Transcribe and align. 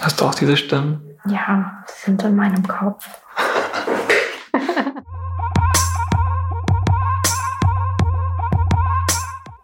Hast 0.00 0.20
du 0.20 0.24
auch 0.24 0.34
diese 0.34 0.56
Stimmen? 0.56 1.16
Ja, 1.26 1.84
die 1.88 2.04
sind 2.04 2.22
in 2.22 2.36
meinem 2.36 2.66
Kopf. 2.66 3.06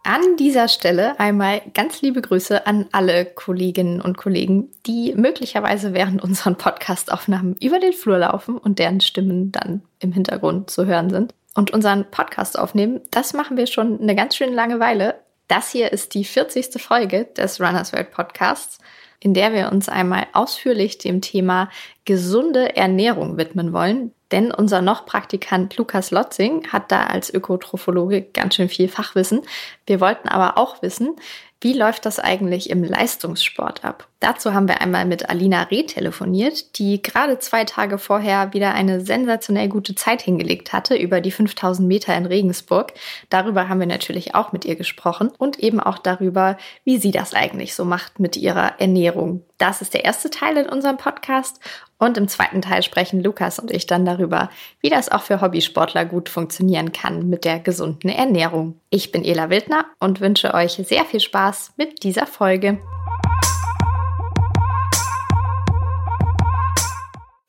An 0.04 0.36
dieser 0.38 0.68
Stelle 0.68 1.18
einmal 1.18 1.62
ganz 1.74 2.00
liebe 2.00 2.22
Grüße 2.22 2.64
an 2.66 2.86
alle 2.92 3.24
Kolleginnen 3.24 4.00
und 4.00 4.16
Kollegen, 4.16 4.68
die 4.86 5.12
möglicherweise 5.16 5.94
während 5.94 6.22
unseren 6.22 6.56
Podcastaufnahmen 6.56 7.56
über 7.60 7.80
den 7.80 7.92
Flur 7.92 8.18
laufen 8.18 8.56
und 8.56 8.78
deren 8.78 9.00
Stimmen 9.00 9.50
dann 9.50 9.82
im 9.98 10.12
Hintergrund 10.12 10.70
zu 10.70 10.86
hören 10.86 11.10
sind. 11.10 11.34
Und 11.54 11.72
unseren 11.72 12.08
Podcast 12.10 12.56
aufnehmen, 12.58 13.00
das 13.10 13.32
machen 13.32 13.56
wir 13.56 13.66
schon 13.66 14.00
eine 14.00 14.14
ganz 14.14 14.36
schön 14.36 14.54
lange 14.54 14.78
Weile. 14.78 15.16
Das 15.48 15.70
hier 15.70 15.92
ist 15.92 16.14
die 16.14 16.24
40. 16.24 16.80
Folge 16.80 17.24
des 17.36 17.60
Runners 17.60 17.92
World 17.92 18.12
Podcasts 18.12 18.78
in 19.26 19.34
der 19.34 19.52
wir 19.52 19.72
uns 19.72 19.88
einmal 19.88 20.28
ausführlich 20.34 20.98
dem 20.98 21.20
Thema 21.20 21.68
gesunde 22.04 22.76
Ernährung 22.76 23.38
widmen 23.38 23.72
wollen. 23.72 24.12
Denn 24.30 24.52
unser 24.52 24.82
noch 24.82 25.04
Praktikant 25.04 25.76
Lukas 25.76 26.12
Lotzing 26.12 26.68
hat 26.68 26.92
da 26.92 27.06
als 27.06 27.34
Ökotrophologe 27.34 28.22
ganz 28.22 28.54
schön 28.54 28.68
viel 28.68 28.86
Fachwissen. 28.86 29.42
Wir 29.84 30.00
wollten 30.00 30.28
aber 30.28 30.58
auch 30.58 30.80
wissen, 30.80 31.16
wie 31.62 31.72
läuft 31.72 32.04
das 32.04 32.18
eigentlich 32.18 32.68
im 32.68 32.84
Leistungssport 32.84 33.82
ab? 33.82 34.08
Dazu 34.20 34.52
haben 34.52 34.68
wir 34.68 34.82
einmal 34.82 35.06
mit 35.06 35.30
Alina 35.30 35.62
Reh 35.62 35.84
telefoniert, 35.84 36.78
die 36.78 37.00
gerade 37.00 37.38
zwei 37.38 37.64
Tage 37.64 37.96
vorher 37.96 38.52
wieder 38.52 38.74
eine 38.74 39.00
sensationell 39.00 39.68
gute 39.68 39.94
Zeit 39.94 40.20
hingelegt 40.20 40.74
hatte 40.74 40.96
über 40.96 41.22
die 41.22 41.30
5000 41.30 41.88
Meter 41.88 42.14
in 42.14 42.26
Regensburg. 42.26 42.92
Darüber 43.30 43.68
haben 43.68 43.80
wir 43.80 43.86
natürlich 43.86 44.34
auch 44.34 44.52
mit 44.52 44.66
ihr 44.66 44.76
gesprochen 44.76 45.32
und 45.38 45.58
eben 45.58 45.80
auch 45.80 45.98
darüber, 45.98 46.58
wie 46.84 46.98
sie 46.98 47.10
das 47.10 47.32
eigentlich 47.32 47.74
so 47.74 47.84
macht 47.84 48.20
mit 48.20 48.36
ihrer 48.36 48.78
Ernährung. 48.78 49.42
Das 49.56 49.80
ist 49.80 49.94
der 49.94 50.04
erste 50.04 50.28
Teil 50.28 50.58
in 50.58 50.68
unserem 50.68 50.98
Podcast 50.98 51.60
und 51.98 52.18
im 52.18 52.28
zweiten 52.28 52.62
Teil 52.62 52.82
sprechen 52.82 53.22
Lukas 53.22 53.58
und 53.58 53.70
ich 53.70 53.86
dann 53.86 54.04
darüber, 54.04 54.50
wie 54.80 54.90
das 54.90 55.10
auch 55.10 55.22
für 55.22 55.40
Hobbysportler 55.40 56.04
gut 56.04 56.28
funktionieren 56.28 56.92
kann 56.92 57.28
mit 57.28 57.44
der 57.44 57.58
gesunden 57.58 58.10
Ernährung. 58.10 58.80
Ich 58.90 59.12
bin 59.12 59.24
Ela 59.24 59.50
Wildner 59.50 59.86
und 59.98 60.20
wünsche 60.20 60.52
euch 60.54 60.72
sehr 60.72 61.04
viel 61.04 61.20
Spaß 61.20 61.72
mit 61.76 62.02
dieser 62.02 62.26
Folge. 62.26 62.78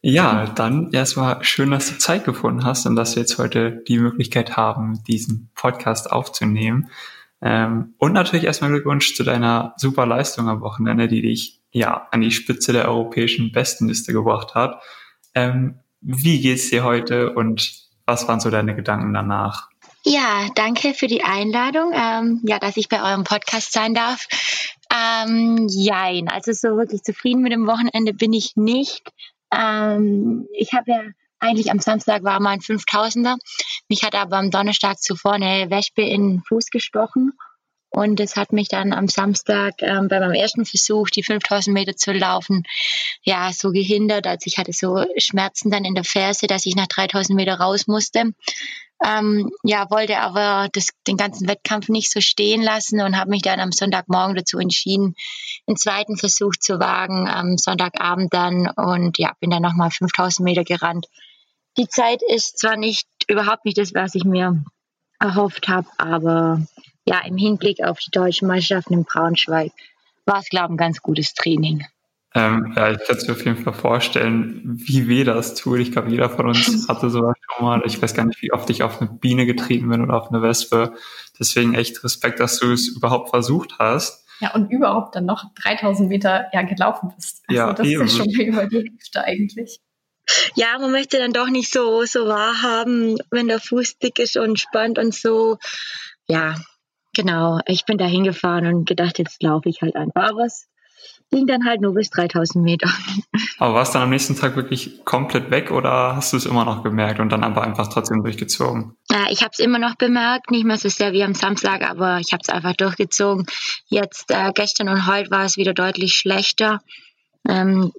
Ja, 0.01 0.45
dann 0.45 0.91
erstmal 0.93 1.43
schön, 1.43 1.71
dass 1.71 1.89
du 1.89 1.97
Zeit 1.97 2.23
gefunden 2.23 2.63
hast 2.63 2.85
und 2.85 2.95
dass 2.95 3.15
wir 3.15 3.23
jetzt 3.23 3.37
heute 3.39 3.83
die 3.87 3.99
Möglichkeit 3.99 4.55
haben, 4.55 5.03
diesen 5.05 5.49
Podcast 5.53 6.09
aufzunehmen. 6.09 6.89
Ähm, 7.41 7.93
und 7.97 8.13
natürlich 8.13 8.45
erstmal 8.45 8.71
Glückwunsch 8.71 9.15
zu 9.15 9.23
deiner 9.23 9.73
super 9.75 10.05
Leistung 10.05 10.47
am 10.47 10.61
Wochenende, 10.61 11.09
die 11.09 11.21
dich 11.21 11.61
ja 11.71 12.07
an 12.11 12.21
die 12.21 12.31
Spitze 12.31 12.73
der 12.73 12.87
europäischen 12.87 13.51
Bestenliste 13.51 14.13
gebracht 14.13 14.55
hat. 14.55 14.81
Ähm, 15.35 15.79
wie 16.01 16.41
geht's 16.41 16.69
dir 16.69 16.83
heute 16.83 17.33
und 17.33 17.87
was 18.05 18.27
waren 18.27 18.39
so 18.39 18.49
deine 18.49 18.75
Gedanken 18.75 19.13
danach? 19.13 19.69
Ja, 20.03 20.47
danke 20.55 20.93
für 20.93 21.07
die 21.07 21.23
Einladung, 21.23 21.91
ähm, 21.93 22.41
ja, 22.43 22.59
dass 22.59 22.77
ich 22.77 22.87
bei 22.87 23.01
eurem 23.03 23.25
Podcast 23.25 23.73
sein 23.73 23.93
darf. 23.93 24.25
Ähm, 24.89 25.67
jein, 25.69 26.29
also 26.29 26.53
so 26.53 26.77
wirklich 26.77 27.03
zufrieden 27.03 27.41
mit 27.41 27.51
dem 27.51 27.67
Wochenende 27.67 28.13
bin 28.13 28.31
ich 28.31 28.55
nicht. 28.55 29.09
Ähm, 29.53 30.47
ich 30.53 30.71
habe 30.73 30.91
ja 30.91 31.01
eigentlich 31.39 31.71
am 31.71 31.79
Samstag 31.79 32.23
war 32.23 32.39
mein 32.39 32.59
5000er. 32.59 33.35
Mich 33.89 34.03
hat 34.03 34.15
aber 34.15 34.37
am 34.37 34.49
Donnerstag 34.49 34.99
zuvor 34.99 35.33
eine 35.33 35.69
Wespe 35.69 36.03
in 36.03 36.29
den 36.29 36.43
Fuß 36.47 36.67
gestochen. 36.67 37.33
Und 37.97 38.19
es 38.19 38.35
hat 38.35 38.53
mich 38.53 38.67
dann 38.67 38.93
am 38.93 39.07
Samstag 39.07 39.81
ähm, 39.81 40.07
bei 40.07 40.19
meinem 40.19 40.35
ersten 40.35 40.65
Versuch, 40.65 41.09
die 41.09 41.23
5000 41.23 41.73
Meter 41.73 41.95
zu 41.95 42.11
laufen, 42.11 42.61
ja, 43.23 43.51
so 43.51 43.71
gehindert. 43.71 44.27
Also 44.27 44.43
ich 44.45 44.59
hatte 44.59 44.71
so 44.71 45.03
Schmerzen 45.17 45.71
dann 45.71 45.83
in 45.83 45.95
der 45.95 46.03
Ferse, 46.03 46.45
dass 46.45 46.67
ich 46.67 46.75
nach 46.75 46.85
3000 46.85 47.35
Meter 47.35 47.55
raus 47.55 47.87
musste. 47.87 48.33
Ähm, 49.03 49.49
ja, 49.63 49.89
wollte 49.89 50.19
aber 50.19 50.69
das, 50.73 50.89
den 51.07 51.17
ganzen 51.17 51.47
Wettkampf 51.47 51.89
nicht 51.89 52.11
so 52.11 52.21
stehen 52.21 52.61
lassen 52.61 53.01
und 53.01 53.17
habe 53.17 53.31
mich 53.31 53.41
dann 53.41 53.59
am 53.59 53.71
Sonntagmorgen 53.71 54.35
dazu 54.35 54.59
entschieden, 54.59 55.15
einen 55.65 55.77
zweiten 55.77 56.17
Versuch 56.17 56.53
zu 56.59 56.79
wagen, 56.79 57.27
am 57.27 57.57
Sonntagabend 57.57 58.31
dann 58.31 58.69
und 58.75 59.17
ja, 59.17 59.33
bin 59.39 59.49
dann 59.49 59.63
nochmal 59.63 59.89
5000 59.89 60.45
Meter 60.45 60.63
gerannt. 60.63 61.07
Die 61.79 61.87
Zeit 61.87 62.21
ist 62.21 62.59
zwar 62.59 62.77
nicht 62.77 63.07
überhaupt 63.27 63.65
nicht 63.65 63.79
das, 63.79 63.95
was 63.95 64.13
ich 64.13 64.23
mir 64.23 64.63
erhofft 65.19 65.67
habe, 65.67 65.87
aber 65.97 66.61
ja, 67.07 67.21
im 67.25 67.37
Hinblick 67.37 67.83
auf 67.83 67.99
die 67.99 68.11
deutschen 68.11 68.47
Meisterschaften 68.47 68.93
in 68.93 69.05
Braunschweig 69.05 69.71
war 70.25 70.39
es, 70.39 70.49
glaube 70.49 70.65
ich, 70.65 70.71
ein 70.71 70.77
ganz 70.77 71.01
gutes 71.01 71.33
Training. 71.33 71.85
Ähm, 72.35 72.73
ja, 72.75 72.91
ich 72.91 72.99
kann 73.07 73.15
es 73.15 73.27
mir 73.27 73.33
auf 73.33 73.45
jeden 73.45 73.63
Fall 73.63 73.73
vorstellen, 73.73 74.61
wie 74.65 75.07
weh 75.07 75.23
das 75.23 75.55
tut. 75.55 75.79
Ich 75.79 75.93
glaube, 75.93 76.09
jeder 76.09 76.29
von 76.29 76.47
uns 76.47 76.87
hatte 76.89 77.09
sowas 77.09 77.35
schon 77.49 77.65
mal. 77.65 77.81
Ich 77.85 78.01
weiß 78.01 78.13
gar 78.13 78.25
nicht, 78.25 78.41
wie 78.41 78.51
oft 78.51 78.69
ich 78.69 78.83
auf 78.83 79.01
eine 79.01 79.09
Biene 79.09 79.45
getrieben 79.45 79.89
bin 79.89 80.03
oder 80.03 80.21
auf 80.21 80.29
eine 80.29 80.41
Wespe. 80.41 80.93
Deswegen 81.39 81.73
echt 81.73 82.03
Respekt, 82.03 82.39
dass 82.39 82.59
du 82.59 82.73
es 82.73 82.89
überhaupt 82.89 83.29
versucht 83.29 83.79
hast. 83.79 84.25
Ja, 84.39 84.53
und 84.53 84.69
überhaupt 84.69 85.15
dann 85.15 85.25
noch 85.25 85.45
3000 85.63 86.09
Meter 86.09 86.47
ja, 86.53 86.61
gelaufen 86.61 87.11
bist. 87.15 87.43
Also 87.47 87.59
ja, 87.59 87.73
das 87.73 87.87
eben. 87.87 88.03
ist 88.03 88.17
ja 88.17 88.23
schon 88.25 88.33
mal 88.33 88.43
über 88.43 88.65
die 88.67 88.89
Hälfte 88.91 89.23
eigentlich. 89.23 89.79
Ja, 90.55 90.77
man 90.77 90.91
möchte 90.91 91.17
dann 91.17 91.31
doch 91.31 91.47
nicht 91.47 91.71
so, 91.71 92.03
so 92.03 92.27
wahrhaben, 92.27 93.17
wenn 93.31 93.47
der 93.47 93.61
Fuß 93.61 93.97
dick 93.97 94.19
ist 94.19 94.35
und 94.35 94.59
spannt 94.59 94.99
und 94.99 95.15
so. 95.15 95.57
Ja, 96.27 96.55
genau. 97.17 97.59
Ich 97.65 97.83
bin 97.85 97.97
da 97.97 98.05
hingefahren 98.05 98.65
und 98.67 98.87
gedacht, 98.87 99.19
jetzt 99.19 99.43
laufe 99.43 99.67
ich 99.67 99.81
halt 99.81 99.97
einfach. 99.97 100.29
Aber 100.29 100.45
es 100.45 100.69
ging 101.29 101.45
dann 101.45 101.65
halt 101.65 101.81
nur 101.81 101.93
bis 101.93 102.09
3000 102.09 102.63
Meter. 102.63 102.89
Aber 103.59 103.73
war 103.73 103.81
es 103.81 103.91
dann 103.91 104.03
am 104.03 104.09
nächsten 104.09 104.35
Tag 104.35 104.55
wirklich 104.55 105.03
komplett 105.03 105.51
weg 105.51 105.71
oder 105.71 106.15
hast 106.15 106.31
du 106.31 106.37
es 106.37 106.45
immer 106.45 106.63
noch 106.63 106.83
gemerkt 106.83 107.19
und 107.19 107.29
dann 107.29 107.43
aber 107.43 107.63
einfach 107.63 107.87
trotzdem 107.89 108.23
durchgezogen? 108.23 108.95
Äh, 109.11 109.31
ich 109.31 109.41
habe 109.41 109.49
es 109.51 109.59
immer 109.59 109.79
noch 109.79 109.95
bemerkt, 109.95 110.51
nicht 110.51 110.65
mehr 110.65 110.77
so 110.77 110.89
sehr 110.89 111.11
wie 111.11 111.23
am 111.23 111.33
Samstag, 111.33 111.89
aber 111.89 112.19
ich 112.19 112.31
habe 112.33 112.41
es 112.43 112.49
einfach 112.49 112.75
durchgezogen. 112.75 113.45
Jetzt 113.87 114.31
äh, 114.31 114.51
gestern 114.53 114.89
und 114.89 115.07
heute 115.07 115.31
war 115.31 115.43
es 115.43 115.57
wieder 115.57 115.73
deutlich 115.73 116.13
schlechter. 116.13 116.79
Ähm, 117.47 117.91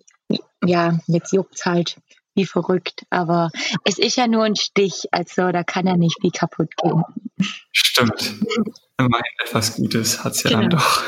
ja, 0.65 0.99
jetzt 1.06 1.33
juckt 1.33 1.56
es 1.56 1.65
halt 1.65 1.97
wie 2.38 2.47
verrückt. 2.47 3.04
Aber 3.10 3.50
es 3.84 3.99
ist 3.99 4.16
ja 4.16 4.26
nur 4.26 4.44
ein 4.44 4.56
Stich, 4.56 5.04
also 5.10 5.50
da 5.53 5.65
kann 5.65 5.87
ja 5.87 5.97
nicht 5.97 6.16
viel 6.21 6.31
kaputt 6.31 6.71
gehen. 6.76 7.03
Stimmt. 7.72 8.34
Immerhin 8.97 9.25
etwas 9.44 9.76
Gutes 9.76 10.25
hat 10.25 10.32
es 10.32 10.44
ja 10.44 10.50
genau. 10.50 10.62
dann 10.62 10.71
doch. 10.71 11.03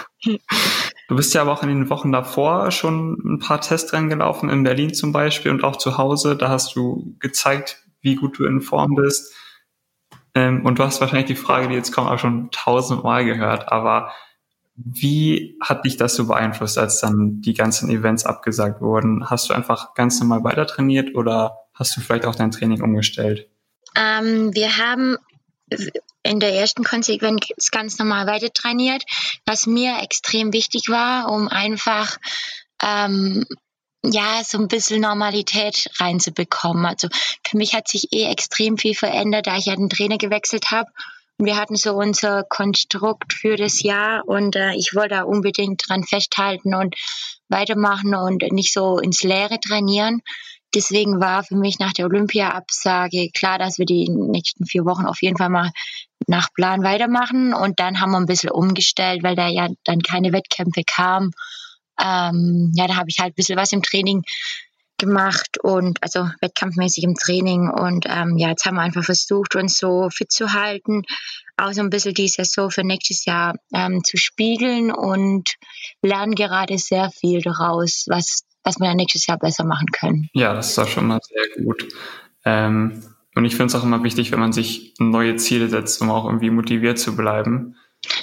Du 1.09 1.17
bist 1.17 1.35
ja 1.35 1.41
aber 1.41 1.53
auch 1.53 1.63
in 1.63 1.69
den 1.71 1.91
Wochen 1.91 2.13
davor 2.13 2.71
schon 2.71 3.17
ein 3.25 3.39
paar 3.39 3.61
Testrennen 3.61 4.11
gelaufen, 4.11 4.51
in 4.51 4.63
Berlin 4.63 4.93
zum 4.93 5.13
Beispiel 5.13 5.51
und 5.51 5.65
auch 5.65 5.77
zu 5.77 5.99
Hause. 5.99 6.37
Da 6.37 6.49
hast 6.49 6.77
du 6.77 7.17
gezeigt, 7.19 7.83
wie 8.01 8.17
gut 8.17 8.39
du 8.39 8.45
in 8.45 8.61
Form 8.61 8.95
bist. 8.95 9.35
Ähm, 10.35 10.65
und 10.65 10.79
du 10.79 10.85
hast 10.85 11.01
wahrscheinlich 11.01 11.27
die 11.27 11.35
Frage, 11.35 11.69
die 11.69 11.75
jetzt 11.75 11.93
kommt, 11.93 12.09
auch 12.11 12.19
schon 12.19 12.51
tausendmal 12.53 13.25
gehört. 13.25 13.73
Aber 13.73 14.13
wie 14.75 15.59
hat 15.61 15.85
dich 15.85 15.97
das 15.97 16.15
so 16.15 16.27
beeinflusst, 16.27 16.79
als 16.79 17.01
dann 17.01 17.41
die 17.41 17.55
ganzen 17.55 17.91
Events 17.91 18.25
abgesagt 18.25 18.81
wurden? 18.81 19.29
Hast 19.29 19.49
du 19.51 19.55
einfach 19.55 19.95
ganz 19.95 20.21
normal 20.21 20.45
weiter 20.45 20.67
trainiert 20.67 21.15
oder 21.15 21.59
hast 21.75 21.97
du 21.97 22.01
vielleicht 22.01 22.25
auch 22.25 22.35
dein 22.35 22.51
Training 22.51 22.83
umgestellt? 22.83 23.49
Ähm, 23.97 24.55
wir 24.55 24.79
haben 24.79 25.17
in 26.23 26.41
der 26.41 26.55
ersten 26.55 26.85
Konsequenz 26.85 27.71
ganz 27.71 27.99
normal 27.99 28.27
weiter 28.27 28.53
trainiert, 28.53 29.05
was 29.47 29.67
mir 29.67 29.99
extrem 30.03 30.53
wichtig 30.53 30.89
war, 30.89 31.31
um 31.31 31.49
einfach 31.49 32.19
ähm, 32.83 33.45
ja, 34.03 34.43
so 34.45 34.59
ein 34.59 34.69
bisschen 34.69 35.03
Normalität 35.03 35.91
reinzubekommen. 35.99 36.87
Also 36.87 37.09
für 37.47 37.57
mich 37.57 37.75
hat 37.75 37.89
sich 37.89 38.13
eh 38.13 38.25
extrem 38.25 38.79
viel 38.79 38.95
verändert, 38.95 39.47
da 39.47 39.57
ich 39.57 39.67
ja 39.67 39.77
den 39.77 39.91
Trainer 39.91 40.17
gewechselt 40.17 40.71
habe 40.71 40.91
wir 41.45 41.57
hatten 41.57 41.77
so 41.77 41.95
unser 41.95 42.45
Konstrukt 42.45 43.33
für 43.33 43.57
das 43.57 43.83
Jahr 43.83 44.27
und 44.27 44.57
äh, 44.57 44.75
ich 44.75 44.95
wollte 44.95 45.17
da 45.17 45.23
unbedingt 45.23 45.83
dran 45.87 46.05
festhalten 46.05 46.75
und 46.75 46.95
weitermachen 47.49 48.15
und 48.15 48.43
nicht 48.53 48.73
so 48.73 48.99
ins 48.99 49.23
Leere 49.23 49.59
trainieren. 49.61 50.23
Deswegen 50.75 51.21
war 51.21 51.43
für 51.43 51.57
mich 51.57 51.81
nach 51.81 51.93
der 51.93 52.07
Olympia-Absage 52.07 53.31
klar, 53.35 53.59
dass 53.59 53.79
wir 53.79 53.87
die 53.87 54.09
nächsten 54.09 54.67
vier 54.67 54.85
Wochen 54.85 55.05
auf 55.05 55.21
jeden 55.21 55.37
Fall 55.37 55.49
mal 55.49 55.73
nach 56.29 56.53
Plan 56.55 56.85
weitermachen. 56.85 57.53
Und 57.55 57.81
dann 57.81 58.01
haben 58.01 58.13
wir 58.13 58.19
ein 58.19 58.27
bisschen 58.27 58.51
umgestellt, 58.51 59.25
weil 59.25 59.35
da 59.35 59.49
ja 59.49 59.69
dann 59.85 60.01
keine 60.01 60.33
Wettkämpfe 60.33 60.83
kamen. 60.87 61.33
Ähm, 62.01 62.71
ja, 62.77 62.87
da 62.87 62.97
habe 62.97 63.09
ich 63.09 63.19
halt 63.19 63.33
ein 63.33 63.37
bisschen 63.37 63.59
was 63.59 63.73
im 63.73 63.83
Training 63.83 64.23
gemacht 65.01 65.59
und 65.63 66.03
also 66.03 66.29
wettkampfmäßig 66.41 67.03
im 67.05 67.15
Training 67.15 67.69
und 67.69 68.07
ähm, 68.09 68.37
ja, 68.37 68.51
jetzt 68.51 68.65
haben 68.65 68.77
wir 68.77 68.83
einfach 68.83 69.05
versucht, 69.05 69.57
uns 69.57 69.77
so 69.77 70.09
fit 70.11 70.31
zu 70.31 70.53
halten, 70.53 71.03
auch 71.57 71.73
so 71.73 71.81
ein 71.81 71.91
bisschen 71.91 72.15
die 72.15 72.29
Saison 72.29 72.71
für 72.71 72.85
nächstes 72.85 73.25
Jahr 73.25 73.57
ähm, 73.75 74.05
zu 74.05 74.17
spiegeln 74.17 74.93
und 74.93 75.55
lernen 76.03 76.35
gerade 76.35 76.79
sehr 76.79 77.11
viel 77.11 77.41
daraus, 77.43 78.05
was, 78.09 78.45
was 78.63 78.79
wir 78.79 78.95
nächstes 78.95 79.27
Jahr 79.27 79.39
besser 79.39 79.65
machen 79.65 79.89
können. 79.89 80.29
Ja, 80.35 80.55
das 80.55 80.71
ist 80.71 80.79
auch 80.79 80.89
schon 80.89 81.09
mal 81.09 81.21
sehr 81.23 81.65
gut. 81.65 81.89
Ähm, 82.45 83.03
und 83.35 83.45
ich 83.45 83.57
finde 83.57 83.67
es 83.67 83.75
auch 83.75 83.85
immer 83.85 84.03
wichtig, 84.05 84.33
wenn 84.33 84.41
man 84.41 84.53
sich 84.53 84.95
neue 84.99 85.37
Ziele 85.37 85.69
setzt, 85.69 86.01
um 86.03 86.11
auch 86.11 86.27
irgendwie 86.27 86.51
motiviert 86.51 86.99
zu 86.99 87.17
bleiben. 87.17 87.77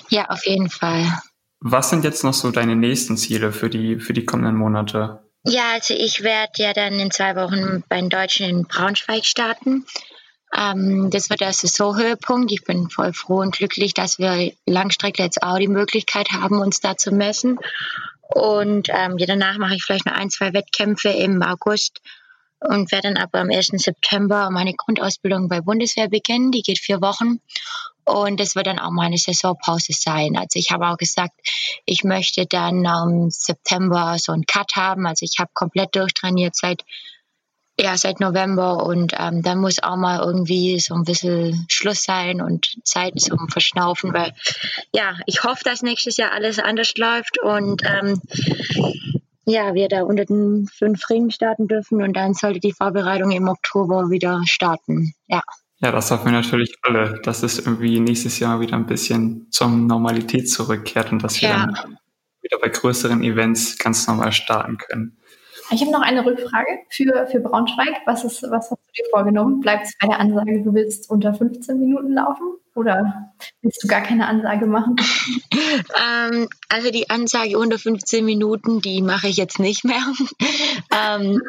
Ja, 0.09 0.25
auf 0.29 0.45
jeden 0.45 0.69
Fall. 0.69 1.05
Was 1.59 1.89
sind 1.89 2.03
jetzt 2.03 2.23
noch 2.23 2.33
so 2.33 2.51
deine 2.51 2.75
nächsten 2.75 3.17
Ziele 3.17 3.51
für 3.51 3.69
die, 3.69 3.99
für 3.99 4.13
die 4.13 4.25
kommenden 4.25 4.55
Monate? 4.55 5.26
Ja, 5.49 5.71
also 5.75 5.93
ich 5.93 6.23
werde 6.23 6.51
ja 6.57 6.73
dann 6.73 6.99
in 6.99 7.09
zwei 7.09 7.37
Wochen 7.37 7.81
bei 7.87 8.01
den 8.01 8.09
Deutschen 8.09 8.49
in 8.49 8.65
Braunschweig 8.65 9.25
starten. 9.25 9.85
Ähm, 10.53 11.09
das 11.09 11.29
wird 11.29 11.39
der 11.39 11.53
Saisonhöhepunkt. 11.53 12.51
Ich 12.51 12.65
bin 12.65 12.89
voll 12.89 13.13
froh 13.13 13.39
und 13.39 13.55
glücklich, 13.55 13.93
dass 13.93 14.19
wir 14.19 14.51
Langstrecke 14.65 15.23
jetzt 15.23 15.41
auch 15.41 15.57
die 15.57 15.69
Möglichkeit 15.69 16.31
haben, 16.33 16.59
uns 16.59 16.81
da 16.81 16.97
zu 16.97 17.11
messen. 17.13 17.59
Und 18.21 18.89
ähm, 18.89 19.17
ja, 19.17 19.25
danach 19.25 19.57
mache 19.57 19.75
ich 19.75 19.85
vielleicht 19.85 20.05
noch 20.05 20.15
ein, 20.15 20.29
zwei 20.29 20.51
Wettkämpfe 20.51 21.09
im 21.09 21.41
August 21.41 22.01
und 22.59 22.91
werde 22.91 23.13
dann 23.13 23.17
aber 23.17 23.39
am 23.39 23.49
1. 23.49 23.67
September 23.67 24.49
meine 24.49 24.73
Grundausbildung 24.73 25.47
bei 25.47 25.61
Bundeswehr 25.61 26.09
beginnen. 26.09 26.51
Die 26.51 26.61
geht 26.61 26.79
vier 26.79 26.99
Wochen. 26.99 27.39
Und 28.07 28.39
das 28.39 28.55
wird 28.55 28.67
dann 28.67 28.79
auch 28.79 28.91
meine 28.91 29.17
Saisonpause 29.17 29.91
sein. 29.91 30.37
Also 30.37 30.57
ich 30.57 30.71
habe 30.71 30.87
auch 30.87 30.97
gesagt, 30.97 31.33
ich 31.85 32.05
möchte 32.05 32.45
dann 32.45 32.85
im 32.85 33.29
September 33.29 34.15
so 34.17 34.31
einen 34.31 34.45
Cut 34.45 34.75
haben. 34.75 35.05
Also 35.05 35.25
ich 35.25 35.39
habe 35.39 35.51
komplett 35.53 35.95
durchtrainiert 35.95 36.55
seit 36.55 36.83
ja, 37.79 37.95
seit 37.95 38.19
November 38.19 38.83
und 38.83 39.13
ähm, 39.19 39.43
dann 39.43 39.59
muss 39.59 39.83
auch 39.83 39.97
mal 39.97 40.19
irgendwie 40.19 40.79
so 40.79 40.95
ein 40.95 41.03
bisschen 41.03 41.67
Schluss 41.69 42.03
sein 42.03 42.41
und 42.41 42.75
Zeit 42.83 43.19
zum 43.19 43.49
Verschnaufen, 43.49 44.13
weil 44.13 44.33
ja, 44.93 45.15
ich 45.27 45.43
hoffe, 45.43 45.63
dass 45.63 45.83
nächstes 45.83 46.17
Jahr 46.17 46.31
alles 46.31 46.57
anders 46.57 46.93
läuft 46.97 47.39
und 47.39 47.83
ähm, 47.83 48.19
ja, 49.45 49.75
wir 49.75 49.89
da 49.89 50.01
unter 50.01 50.25
den 50.25 50.67
fünf 50.67 51.07
Ringen 51.09 51.29
starten 51.29 51.67
dürfen 51.67 52.01
und 52.01 52.13
dann 52.13 52.33
sollte 52.33 52.59
die 52.59 52.73
Vorbereitung 52.73 53.29
im 53.29 53.47
Oktober 53.47 54.09
wieder 54.09 54.41
starten. 54.47 55.13
Ja. 55.27 55.43
Ja, 55.79 55.91
das 55.91 56.09
hoffen 56.09 56.25
wir 56.25 56.31
natürlich 56.31 56.75
alle, 56.81 57.19
dass 57.21 57.43
es 57.43 57.59
irgendwie 57.59 57.99
nächstes 57.99 58.39
Jahr 58.39 58.59
wieder 58.59 58.75
ein 58.75 58.87
bisschen 58.87 59.47
zur 59.51 59.69
Normalität 59.69 60.49
zurückkehrt 60.49 61.11
und 61.11 61.23
dass 61.23 61.41
wir 61.41 61.49
ja. 61.49 61.67
dann 61.67 61.97
wieder 62.41 62.57
bei 62.59 62.69
größeren 62.69 63.23
Events 63.23 63.77
ganz 63.77 64.07
normal 64.07 64.31
starten 64.31 64.77
können. 64.77 65.17
Ich 65.69 65.81
habe 65.81 65.91
noch 65.91 66.01
eine 66.01 66.25
Rückfrage 66.25 66.79
für, 66.89 67.27
für 67.27 67.41
Braunschweig. 67.41 68.01
Was, 68.05 68.23
ist, 68.23 68.41
was 68.43 68.71
hast 68.71 68.71
du 68.71 68.91
dir 68.97 69.05
vorgenommen? 69.11 69.59
Bleibt 69.59 69.85
es 69.85 69.93
bei 69.99 70.07
der 70.07 70.19
Ansage, 70.19 70.63
du 70.63 70.73
willst 70.73 71.09
unter 71.09 71.33
15 71.33 71.77
Minuten 71.77 72.13
laufen? 72.13 72.57
Oder 72.73 73.33
willst 73.61 73.83
du 73.83 73.87
gar 73.87 74.01
keine 74.01 74.27
Ansage 74.27 74.65
machen? 74.65 74.95
ähm, 75.51 76.47
also 76.69 76.91
die 76.91 77.09
Ansage 77.09 77.57
unter 77.57 77.77
15 77.77 78.23
Minuten, 78.23 78.81
die 78.81 79.01
mache 79.01 79.27
ich 79.27 79.35
jetzt 79.35 79.59
nicht 79.59 79.83
mehr. 79.83 80.01
ähm, 80.95 81.41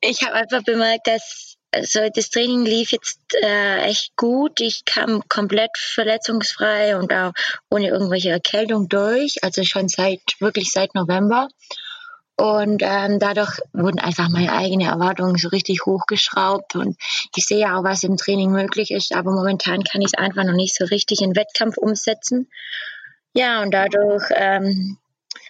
ich 0.00 0.22
habe 0.24 0.34
einfach 0.34 0.62
bemerkt, 0.62 1.06
dass 1.06 1.53
also 1.74 2.00
das 2.14 2.30
Training 2.30 2.64
lief 2.64 2.92
jetzt 2.92 3.20
äh, 3.42 3.82
echt 3.82 4.16
gut. 4.16 4.60
Ich 4.60 4.84
kam 4.84 5.22
komplett 5.28 5.70
verletzungsfrei 5.76 6.96
und 6.96 7.12
auch 7.12 7.32
ohne 7.70 7.88
irgendwelche 7.88 8.30
Erkältung 8.30 8.88
durch. 8.88 9.42
Also 9.42 9.64
schon 9.64 9.88
seit 9.88 10.20
wirklich 10.40 10.70
seit 10.70 10.94
November. 10.94 11.48
Und 12.36 12.82
ähm, 12.84 13.20
dadurch 13.20 13.60
wurden 13.72 14.00
einfach 14.00 14.28
meine 14.28 14.52
eigenen 14.52 14.88
Erwartungen 14.88 15.36
so 15.36 15.48
richtig 15.48 15.86
hochgeschraubt. 15.86 16.74
Und 16.74 16.96
ich 17.36 17.44
sehe 17.44 17.60
ja 17.60 17.78
auch, 17.78 17.84
was 17.84 18.02
im 18.02 18.16
Training 18.16 18.50
möglich 18.50 18.90
ist, 18.90 19.14
aber 19.14 19.30
momentan 19.32 19.84
kann 19.84 20.00
ich 20.00 20.08
es 20.12 20.18
einfach 20.18 20.44
noch 20.44 20.54
nicht 20.54 20.74
so 20.74 20.84
richtig 20.84 21.20
in 21.20 21.36
Wettkampf 21.36 21.76
umsetzen. 21.76 22.48
Ja, 23.34 23.62
und 23.62 23.72
dadurch 23.72 24.24
ähm, 24.34 24.98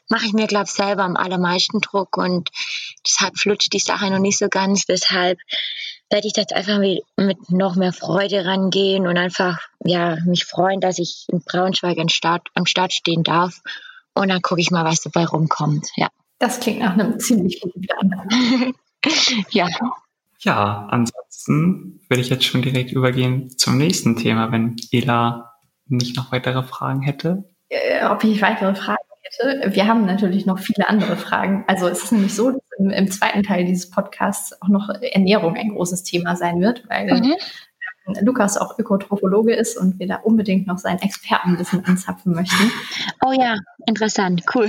mache 0.08 0.26
ich 0.26 0.32
mir, 0.32 0.46
glaube 0.46 0.66
ich, 0.66 0.72
selber 0.72 1.04
am 1.04 1.16
allermeisten 1.16 1.80
Druck 1.80 2.16
und 2.16 2.50
deshalb 3.06 3.38
flutscht 3.38 3.72
die 3.72 3.78
Sache 3.78 4.10
noch 4.10 4.18
nicht 4.18 4.38
so 4.38 4.48
ganz. 4.48 4.84
Deshalb 4.84 5.38
werde 6.10 6.26
ich 6.26 6.32
das 6.32 6.52
einfach 6.52 6.78
mit, 6.78 7.02
mit 7.16 7.50
noch 7.50 7.76
mehr 7.76 7.92
Freude 7.92 8.44
rangehen 8.44 9.06
und 9.06 9.16
einfach 9.16 9.60
ja, 9.84 10.16
mich 10.24 10.44
freuen, 10.44 10.80
dass 10.80 10.98
ich 10.98 11.26
in 11.28 11.42
Braunschweig 11.42 11.98
am 11.98 12.08
Start, 12.08 12.48
am 12.54 12.66
Start 12.66 12.92
stehen 12.92 13.22
darf. 13.22 13.60
Und 14.14 14.28
dann 14.28 14.42
gucke 14.42 14.60
ich 14.60 14.70
mal, 14.70 14.84
was 14.84 15.00
dabei 15.00 15.24
rumkommt. 15.24 15.88
Ja. 15.96 16.08
Das 16.38 16.60
klingt 16.60 16.80
nach 16.80 16.92
einem 16.92 17.18
ziemlich 17.18 17.60
guten 17.60 17.80
Plan. 17.80 18.74
ja. 19.50 19.68
Ja, 20.40 20.88
ansonsten 20.90 22.00
würde 22.08 22.20
ich 22.20 22.28
jetzt 22.28 22.44
schon 22.44 22.62
direkt 22.62 22.92
übergehen 22.92 23.50
zum 23.56 23.78
nächsten 23.78 24.16
Thema, 24.16 24.52
wenn 24.52 24.76
Ela 24.92 25.54
nicht 25.86 26.16
noch 26.16 26.32
weitere 26.32 26.62
Fragen 26.62 27.02
hätte. 27.02 27.44
Äh, 27.70 28.04
ob 28.06 28.22
ich 28.24 28.42
weitere 28.42 28.74
Fragen 28.74 29.03
hätte? 29.38 29.74
Wir 29.74 29.86
haben 29.86 30.06
natürlich 30.06 30.46
noch 30.46 30.58
viele 30.58 30.88
andere 30.88 31.16
Fragen. 31.16 31.64
Also 31.66 31.88
es 31.88 32.04
ist 32.04 32.12
nämlich 32.12 32.34
so, 32.34 32.50
dass 32.50 32.62
im, 32.78 32.90
im 32.90 33.10
zweiten 33.10 33.42
Teil 33.42 33.64
dieses 33.64 33.90
Podcasts 33.90 34.60
auch 34.62 34.68
noch 34.68 34.88
Ernährung 34.88 35.56
ein 35.56 35.70
großes 35.70 36.02
Thema 36.02 36.36
sein 36.36 36.60
wird, 36.60 36.84
weil 36.88 37.06
mhm. 37.12 37.34
Lukas 38.20 38.58
auch 38.58 38.78
Ökotrophologe 38.78 39.54
ist 39.54 39.78
und 39.78 39.98
wir 39.98 40.06
da 40.06 40.16
unbedingt 40.16 40.66
noch 40.66 40.78
sein 40.78 41.00
Expertenwissen 41.00 41.84
anzapfen 41.84 42.34
möchten. 42.34 42.70
Oh 43.24 43.32
ja, 43.32 43.56
interessant, 43.86 44.42
cool. 44.54 44.68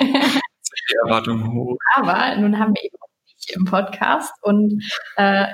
die 0.00 0.96
Erwartung 1.04 1.52
hoch. 1.54 1.78
Aber 1.96 2.36
nun 2.36 2.58
haben 2.58 2.74
wir 2.74 2.84
eben 2.84 2.96
auch 3.00 3.08
dich 3.26 3.56
im 3.56 3.64
Podcast 3.64 4.32
und 4.42 4.82
äh, 5.16 5.46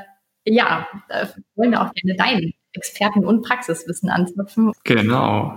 ja, 0.45 0.89
äh, 1.09 1.27
wollen 1.55 1.71
wir 1.73 1.83
auch 1.83 1.93
gerne 1.93 2.17
dein 2.17 2.53
Experten- 2.73 3.25
und 3.25 3.43
Praxiswissen 3.43 4.09
anzapfen. 4.09 4.73
Genau. 4.85 5.57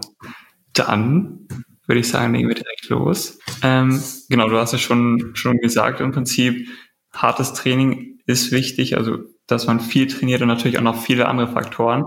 Dann 0.73 1.47
würde 1.91 1.99
ich 1.99 2.07
sagen, 2.07 2.33
legen 2.33 2.47
wir 2.47 2.55
direkt 2.55 2.87
los. 2.87 3.37
Ähm, 3.61 4.01
genau, 4.29 4.47
du 4.47 4.57
hast 4.57 4.71
ja 4.71 4.77
schon, 4.77 5.31
schon 5.33 5.57
gesagt, 5.57 5.99
im 5.99 6.13
Prinzip, 6.13 6.69
hartes 7.11 7.51
Training 7.51 8.21
ist 8.25 8.53
wichtig, 8.53 8.95
also 8.95 9.17
dass 9.45 9.67
man 9.67 9.81
viel 9.81 10.07
trainiert 10.07 10.41
und 10.41 10.47
natürlich 10.47 10.77
auch 10.77 10.83
noch 10.83 11.01
viele 11.01 11.27
andere 11.27 11.49
Faktoren, 11.49 12.05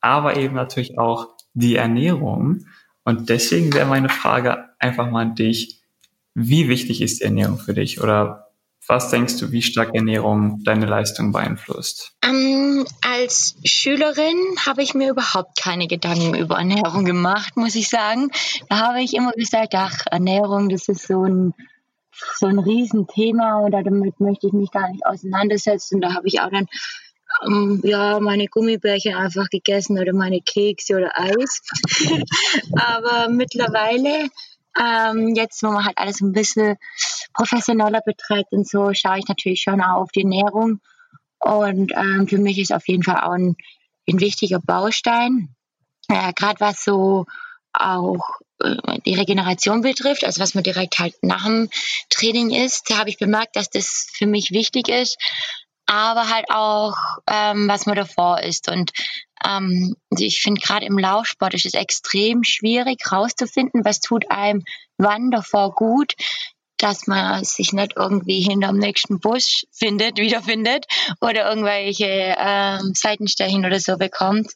aber 0.00 0.38
eben 0.38 0.54
natürlich 0.54 0.98
auch 0.98 1.36
die 1.52 1.76
Ernährung. 1.76 2.64
Und 3.04 3.28
deswegen 3.28 3.74
wäre 3.74 3.84
meine 3.84 4.08
Frage 4.08 4.70
einfach 4.78 5.10
mal 5.10 5.20
an 5.20 5.34
dich, 5.34 5.82
wie 6.32 6.70
wichtig 6.70 7.02
ist 7.02 7.20
die 7.20 7.24
Ernährung 7.24 7.58
für 7.58 7.74
dich 7.74 8.00
oder 8.00 8.45
was 8.88 9.10
denkst 9.10 9.38
du, 9.38 9.50
wie 9.50 9.62
stark 9.62 9.94
Ernährung 9.94 10.62
deine 10.64 10.86
Leistung 10.86 11.32
beeinflusst? 11.32 12.12
Ähm, 12.24 12.86
als 13.00 13.56
Schülerin 13.64 14.36
habe 14.64 14.82
ich 14.82 14.94
mir 14.94 15.10
überhaupt 15.10 15.60
keine 15.60 15.88
Gedanken 15.88 16.34
über 16.34 16.56
Ernährung 16.56 17.04
gemacht, 17.04 17.56
muss 17.56 17.74
ich 17.74 17.88
sagen. 17.88 18.30
Da 18.68 18.78
habe 18.78 19.02
ich 19.02 19.14
immer 19.14 19.32
gesagt, 19.32 19.74
ach, 19.74 20.04
Ernährung, 20.10 20.68
das 20.68 20.88
ist 20.88 21.06
so 21.06 21.24
ein, 21.24 21.54
so 22.38 22.46
ein 22.46 22.58
Riesenthema 22.58 23.58
und 23.58 23.72
damit 23.72 24.20
möchte 24.20 24.46
ich 24.46 24.52
mich 24.52 24.70
gar 24.70 24.90
nicht 24.90 25.04
auseinandersetzen. 25.04 25.96
Und 25.96 26.00
da 26.02 26.14
habe 26.14 26.28
ich 26.28 26.40
auch 26.40 26.50
dann 26.50 26.66
ähm, 27.44 27.80
ja, 27.84 28.20
meine 28.20 28.46
Gummibärchen 28.46 29.14
einfach 29.14 29.48
gegessen 29.50 29.98
oder 29.98 30.12
meine 30.12 30.40
Kekse 30.40 30.96
oder 30.96 31.10
Eis. 31.14 31.62
Aber 32.76 33.28
mittlerweile 33.28 34.28
ähm, 34.80 35.34
jetzt, 35.34 35.62
wo 35.62 35.68
man 35.68 35.84
halt 35.84 35.98
alles 35.98 36.20
ein 36.20 36.32
bisschen 36.32 36.76
professioneller 37.32 38.00
betreibt 38.04 38.52
und 38.52 38.68
so, 38.68 38.92
schaue 38.92 39.18
ich 39.18 39.28
natürlich 39.28 39.62
schon 39.62 39.80
auch 39.80 40.02
auf 40.02 40.12
die 40.12 40.22
Ernährung. 40.22 40.80
Und 41.38 41.92
ähm, 41.94 42.26
für 42.28 42.38
mich 42.38 42.58
ist 42.58 42.72
auf 42.72 42.88
jeden 42.88 43.02
Fall 43.02 43.20
auch 43.20 43.32
ein, 43.32 43.56
ein 44.08 44.20
wichtiger 44.20 44.60
Baustein. 44.60 45.54
Äh, 46.08 46.32
Gerade 46.32 46.60
was 46.60 46.82
so 46.82 47.26
auch 47.72 48.40
äh, 48.60 49.00
die 49.04 49.14
Regeneration 49.14 49.82
betrifft, 49.82 50.24
also 50.24 50.40
was 50.40 50.54
man 50.54 50.64
direkt 50.64 50.98
halt 50.98 51.14
nach 51.22 51.44
dem 51.44 51.68
Training 52.10 52.50
isst, 52.50 52.90
da 52.90 52.98
habe 52.98 53.10
ich 53.10 53.18
bemerkt, 53.18 53.56
dass 53.56 53.68
das 53.70 54.08
für 54.12 54.26
mich 54.26 54.50
wichtig 54.50 54.88
ist, 54.88 55.18
aber 55.86 56.28
halt 56.28 56.46
auch, 56.50 56.96
ähm, 57.28 57.68
was 57.68 57.86
man 57.86 57.96
davor 57.96 58.40
isst. 58.42 58.68
Und 58.68 58.92
ähm, 59.44 59.96
ich 60.10 60.40
finde 60.40 60.60
gerade 60.60 60.86
im 60.86 60.98
Laufsport 60.98 61.54
ist 61.54 61.66
es 61.66 61.74
extrem 61.74 62.42
schwierig 62.44 63.10
rauszufinden, 63.10 63.84
was 63.84 64.00
tut 64.00 64.30
einem 64.30 64.64
wann 64.98 65.30
davor 65.30 65.74
gut, 65.74 66.14
dass 66.78 67.06
man 67.06 67.42
sich 67.44 67.72
nicht 67.72 67.94
irgendwie 67.96 68.40
hinterm 68.40 68.76
nächsten 68.76 69.20
Busch 69.20 69.64
findet, 69.72 70.18
wiederfindet 70.18 70.86
oder 71.20 71.48
irgendwelche 71.48 72.36
ähm, 72.38 72.92
Seitenstechen 72.94 73.64
oder 73.64 73.80
so 73.80 73.96
bekommt. 73.96 74.52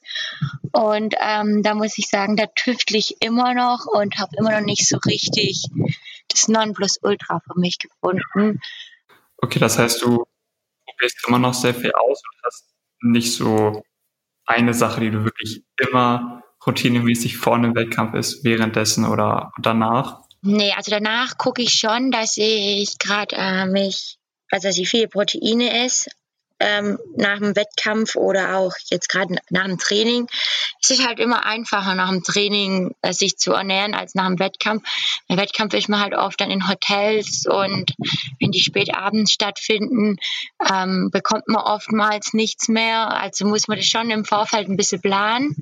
Und 0.72 1.14
ähm, 1.20 1.62
da 1.62 1.74
muss 1.74 1.98
ich 1.98 2.08
sagen, 2.08 2.36
da 2.36 2.46
tüftle 2.46 2.98
ich 2.98 3.16
immer 3.20 3.54
noch 3.54 3.86
und 3.86 4.18
habe 4.18 4.36
immer 4.36 4.52
noch 4.52 4.66
nicht 4.66 4.86
so 4.86 4.98
richtig 5.06 5.64
das 6.28 6.48
Nonplusultra 6.48 7.40
für 7.40 7.58
mich 7.58 7.78
gefunden. 7.78 8.60
Okay, 9.38 9.58
das 9.58 9.78
heißt, 9.78 10.02
du 10.02 10.26
probierst 11.00 11.28
immer 11.28 11.38
noch 11.38 11.54
sehr 11.54 11.74
viel 11.74 11.92
aus 11.92 12.22
und 12.22 12.42
hast 12.44 12.64
nicht 13.02 13.34
so 13.34 13.82
eine 14.46 14.74
Sache, 14.74 15.00
die 15.00 15.10
du 15.10 15.24
wirklich 15.24 15.62
immer 15.78 16.42
routinemäßig 16.66 17.38
vor 17.38 17.54
einem 17.54 17.74
Wettkampf 17.74 18.14
ist, 18.14 18.44
währenddessen 18.44 19.06
oder 19.06 19.52
danach? 19.62 20.20
Nee, 20.42 20.72
also 20.76 20.90
danach 20.90 21.38
gucke 21.38 21.62
ich 21.62 21.72
schon, 21.72 22.10
dass 22.10 22.36
ich 22.36 22.98
gerade 22.98 23.36
äh, 23.36 23.66
mich, 23.66 24.18
also 24.50 24.68
dass 24.68 24.78
ich 24.78 24.88
viele 24.88 25.08
Proteine 25.08 25.84
esse, 25.84 26.10
ähm, 26.58 26.98
nach 27.16 27.38
dem 27.38 27.56
Wettkampf 27.56 28.16
oder 28.16 28.56
auch 28.56 28.72
jetzt 28.90 29.08
gerade 29.08 29.36
nach 29.48 29.64
dem 29.64 29.78
Training. 29.78 30.26
Es 30.82 30.90
ist 30.90 31.06
halt 31.06 31.20
immer 31.20 31.44
einfacher, 31.44 31.94
nach 31.94 32.08
dem 32.08 32.22
Training 32.22 32.94
äh, 33.02 33.12
sich 33.12 33.36
zu 33.36 33.52
ernähren 33.52 33.94
als 33.94 34.14
nach 34.14 34.26
dem 34.26 34.38
Wettkampf. 34.38 34.82
Im 35.28 35.36
Wettkampf 35.36 35.74
ist 35.74 35.88
man 35.88 36.00
halt 36.00 36.14
oft 36.14 36.40
dann 36.40 36.50
in 36.50 36.68
Hotels 36.68 37.44
und 37.46 37.94
wenn 38.40 38.50
die 38.50 38.60
spät 38.60 38.94
abends 38.94 39.32
stattfinden, 39.32 40.16
ähm, 40.68 41.10
bekommt 41.12 41.48
man 41.48 41.62
oftmals 41.62 42.32
nichts 42.32 42.68
mehr. 42.68 43.10
Also 43.20 43.46
muss 43.46 43.68
man 43.68 43.76
das 43.76 43.86
schon 43.86 44.10
im 44.10 44.24
Vorfeld 44.24 44.68
ein 44.68 44.76
bisschen 44.76 45.02
planen. 45.02 45.54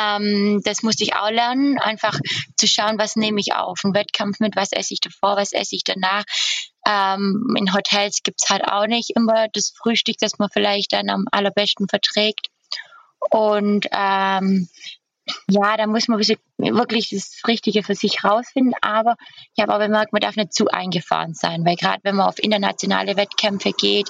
Ähm, 0.00 0.60
das 0.64 0.82
musste 0.82 1.04
ich 1.04 1.16
auch 1.16 1.30
lernen, 1.30 1.78
einfach 1.78 2.18
zu 2.56 2.66
schauen, 2.66 2.98
was 2.98 3.16
nehme 3.16 3.40
ich 3.40 3.54
auf. 3.54 3.80
Ein 3.84 3.94
Wettkampf 3.94 4.38
mit, 4.40 4.54
was 4.56 4.72
esse 4.72 4.94
ich 4.94 5.00
davor, 5.00 5.36
was 5.36 5.52
esse 5.52 5.74
ich 5.74 5.84
danach 5.84 6.24
Ähm, 6.84 7.54
in 7.56 7.72
Hotels 7.72 8.22
gibt's 8.24 8.50
halt 8.50 8.64
auch 8.64 8.88
nicht 8.88 9.10
immer 9.14 9.46
das 9.52 9.72
Frühstück, 9.76 10.16
das 10.18 10.38
man 10.40 10.48
vielleicht 10.52 10.92
dann 10.92 11.10
am 11.10 11.26
allerbesten 11.30 11.86
verträgt. 11.88 12.48
Und 13.30 13.86
ähm, 13.92 14.68
ja, 15.48 15.76
da 15.76 15.86
muss 15.86 16.08
man 16.08 16.18
wirklich 16.18 17.08
das 17.10 17.40
Richtige 17.46 17.82
für 17.82 17.94
sich 17.94 18.24
rausfinden. 18.24 18.74
Aber 18.80 19.16
ich 19.54 19.62
habe 19.62 19.74
auch 19.74 19.78
bemerkt, 19.78 20.12
man 20.12 20.20
darf 20.20 20.36
nicht 20.36 20.52
zu 20.52 20.68
eingefahren 20.68 21.34
sein, 21.34 21.64
weil 21.64 21.76
gerade 21.76 22.00
wenn 22.02 22.16
man 22.16 22.26
auf 22.26 22.42
internationale 22.42 23.16
Wettkämpfe 23.16 23.72
geht, 23.72 24.08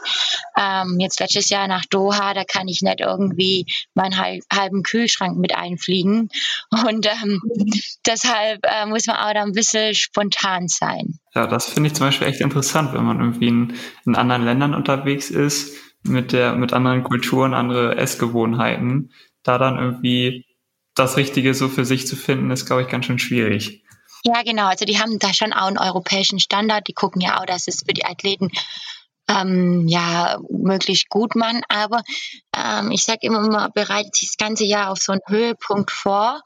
ähm, 0.57 0.97
jetzt 0.99 1.21
letztes 1.21 1.51
Jahr 1.51 1.69
nach 1.69 1.85
Doha, 1.87 2.35
da 2.35 2.45
kann 2.45 2.69
ich 2.69 2.83
nicht 2.83 3.01
irgendwie 3.01 3.67
meinen 3.95 4.17
halben 4.19 4.83
Kühlschrank 4.83 5.39
mit 5.39 5.55
einfliegen. 5.55 6.29
Und 6.71 7.07
ähm, 7.07 7.41
deshalb 8.07 8.61
äh, 8.65 8.87
muss 8.87 9.07
man 9.07 9.17
auch 9.17 9.35
da 9.35 9.43
ein 9.43 9.53
bisschen 9.53 9.95
spontan 9.95 10.69
sein. 10.69 11.19
Ja, 11.35 11.47
das 11.47 11.67
finde 11.67 11.89
ich 11.89 11.95
zum 11.95 12.07
Beispiel 12.07 12.29
echt 12.29 12.41
interessant, 12.41 12.93
wenn 12.95 13.05
man 13.05 13.21
irgendwie 13.21 13.49
in, 13.49 13.75
in 14.07 14.17
anderen 14.17 14.45
Ländern 14.45 14.75
unterwegs 14.75 15.31
ist, 15.31 15.75
mit 16.03 16.33
der, 16.33 16.55
mit 16.55 16.73
anderen 16.73 17.05
Kulturen, 17.05 17.55
andere 17.55 17.97
Essgewohnheiten, 17.97 19.13
da 19.43 19.59
dann 19.59 19.79
irgendwie 19.79 20.47
das 20.95 21.17
Richtige 21.17 21.55
so 21.55 21.69
für 21.69 21.85
sich 21.85 22.07
zu 22.07 22.17
finden, 22.17 22.51
ist, 22.51 22.67
glaube 22.67 22.83
ich, 22.83 22.89
ganz 22.89 23.07
schön 23.07 23.19
schwierig. 23.19 23.85
Ja, 24.25 24.43
genau. 24.43 24.67
Also 24.67 24.85
die 24.85 24.99
haben 24.99 25.19
da 25.19 25.35
schon 25.35 25.53
auch 25.53 25.67
einen 25.67 25.79
europäischen 25.79 26.39
Standard. 26.39 26.87
Die 26.87 26.93
gucken 26.93 27.21
ja 27.21 27.41
auch, 27.41 27.47
dass 27.47 27.67
es 27.67 27.83
für 27.87 27.93
die 27.93 28.05
Athleten 28.05 28.51
ähm, 29.41 29.87
ja 29.89 30.39
möglichst 30.51 31.09
gut 31.09 31.35
man. 31.35 31.63
Aber 31.69 32.03
ähm, 32.57 32.91
ich 32.91 33.05
sage 33.05 33.21
immer, 33.23 33.41
man 33.41 33.73
bereitet 33.73 34.15
sich 34.15 34.29
das 34.31 34.37
ganze 34.37 34.65
Jahr 34.65 34.91
auf 34.91 34.99
so 34.99 35.13
einen 35.13 35.23
Höhepunkt 35.27 35.91
vor, 35.91 36.43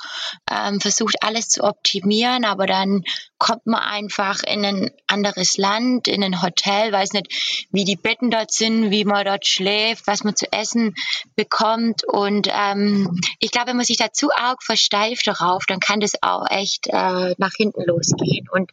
ähm, 0.51 0.81
versucht 0.81 1.17
alles 1.23 1.49
zu 1.49 1.65
optimieren, 1.65 2.45
aber 2.45 2.67
dann 2.67 3.03
kommt 3.39 3.67
man 3.67 3.81
einfach 3.81 4.43
in 4.43 4.65
ein 4.65 4.91
anderes 5.07 5.59
Land, 5.59 6.09
in 6.09 6.23
ein 6.25 6.43
Hotel, 6.43 6.93
weiß 6.93 7.13
nicht, 7.13 7.67
wie 7.71 7.85
die 7.85 7.97
Betten 7.97 8.31
dort 8.31 8.53
sind, 8.53 8.91
wie 8.91 9.05
man 9.05 9.25
dort 9.25 9.47
schläft, 9.47 10.07
was 10.07 10.25
man 10.25 10.37
zu 10.37 10.51
essen 10.53 10.95
bekommt. 11.35 12.05
Und 12.05 12.49
ähm, 12.51 13.21
ich 13.41 13.51
glaube, 13.51 13.69
wenn 13.69 13.77
man 13.77 13.85
sich 13.85 13.99
dazu 13.99 14.31
auch 14.31 14.57
versteift 14.63 15.27
darauf, 15.27 15.65
dann 15.67 15.81
kann 15.81 16.01
das 16.01 16.13
auch 16.23 16.47
echt 16.49 16.87
äh, 16.87 17.35
nach 17.37 17.53
hinten 17.57 17.83
losgehen. 17.85 18.49
Und 18.51 18.71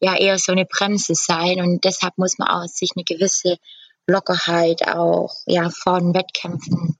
ja 0.00 0.16
eher 0.16 0.38
so 0.38 0.52
eine 0.52 0.66
Bremse 0.66 1.14
sein 1.14 1.60
und 1.60 1.84
deshalb 1.84 2.18
muss 2.18 2.38
man 2.38 2.48
auch 2.48 2.66
sich 2.66 2.90
eine 2.96 3.04
gewisse 3.04 3.58
Lockerheit 4.06 4.86
auch 4.88 5.34
ja 5.46 5.70
von 5.70 6.14
Wettkämpfen 6.14 6.96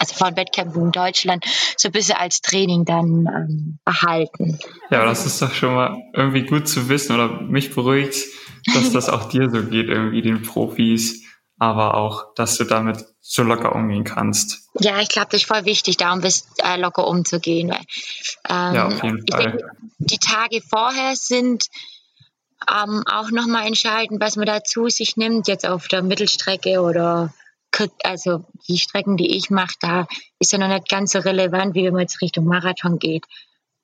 also 0.00 0.14
von 0.14 0.34
Wettkämpfen 0.36 0.86
in 0.86 0.92
Deutschland 0.92 1.44
so 1.76 1.88
ein 1.88 1.92
bisschen 1.92 2.16
als 2.16 2.40
Training 2.40 2.84
dann 2.86 3.26
ähm, 3.26 3.78
erhalten. 3.84 4.58
Ja, 4.90 5.04
das 5.04 5.26
ist 5.26 5.42
doch 5.42 5.52
schon 5.52 5.74
mal 5.74 5.94
irgendwie 6.14 6.44
gut 6.46 6.68
zu 6.68 6.88
wissen 6.88 7.14
oder 7.14 7.42
mich 7.42 7.74
beruhigt, 7.74 8.24
dass 8.74 8.92
das 8.92 9.08
auch 9.10 9.28
dir 9.28 9.50
so 9.50 9.62
geht, 9.62 9.88
irgendwie 9.88 10.22
den 10.22 10.42
Profis, 10.42 11.22
aber 11.58 11.94
auch, 11.94 12.34
dass 12.34 12.56
du 12.56 12.64
damit 12.64 13.04
so 13.20 13.42
locker 13.42 13.74
umgehen 13.74 14.04
kannst. 14.04 14.70
Ja, 14.80 15.00
ich 15.00 15.10
glaube, 15.10 15.28
das 15.30 15.42
ist 15.42 15.46
voll 15.46 15.66
wichtig, 15.66 15.98
da 15.98 16.12
ein 16.12 16.22
bisschen 16.22 16.48
äh, 16.64 16.78
locker 16.78 17.06
umzugehen. 17.06 17.68
Weil, 17.68 17.80
ähm, 18.48 18.74
ja, 18.74 18.86
auf 18.86 19.04
jeden 19.04 19.26
Fall. 19.30 19.42
Denke, 19.42 19.70
die 19.98 20.18
Tage 20.18 20.62
vorher 20.62 21.14
sind 21.14 21.66
ähm, 22.68 23.02
auch 23.06 23.30
nochmal 23.30 23.66
entscheiden, 23.66 24.20
was 24.20 24.36
man 24.36 24.46
dazu 24.46 24.88
sich 24.88 25.16
nimmt, 25.16 25.48
jetzt 25.48 25.66
auf 25.66 25.88
der 25.88 26.02
Mittelstrecke 26.02 26.80
oder 26.80 27.32
also 28.04 28.44
die 28.68 28.78
Strecken, 28.78 29.16
die 29.16 29.36
ich 29.36 29.48
mache, 29.50 29.74
da 29.80 30.06
ist 30.38 30.52
ja 30.52 30.58
noch 30.58 30.68
nicht 30.68 30.88
ganz 30.88 31.12
so 31.12 31.20
relevant, 31.20 31.74
wie 31.74 31.84
wenn 31.84 31.92
man 31.92 32.02
jetzt 32.02 32.20
Richtung 32.20 32.44
Marathon 32.44 32.98
geht. 32.98 33.24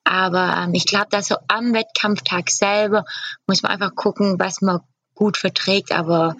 Aber 0.03 0.55
ähm, 0.57 0.73
ich 0.73 0.85
glaube, 0.85 1.07
dass 1.09 1.27
so 1.27 1.35
am 1.47 1.73
Wettkampftag 1.73 2.49
selber 2.49 3.05
muss 3.45 3.63
man 3.63 3.71
einfach 3.71 3.95
gucken, 3.95 4.39
was 4.39 4.61
man 4.61 4.81
gut 5.15 5.37
verträgt. 5.37 5.91
Aber 5.91 6.35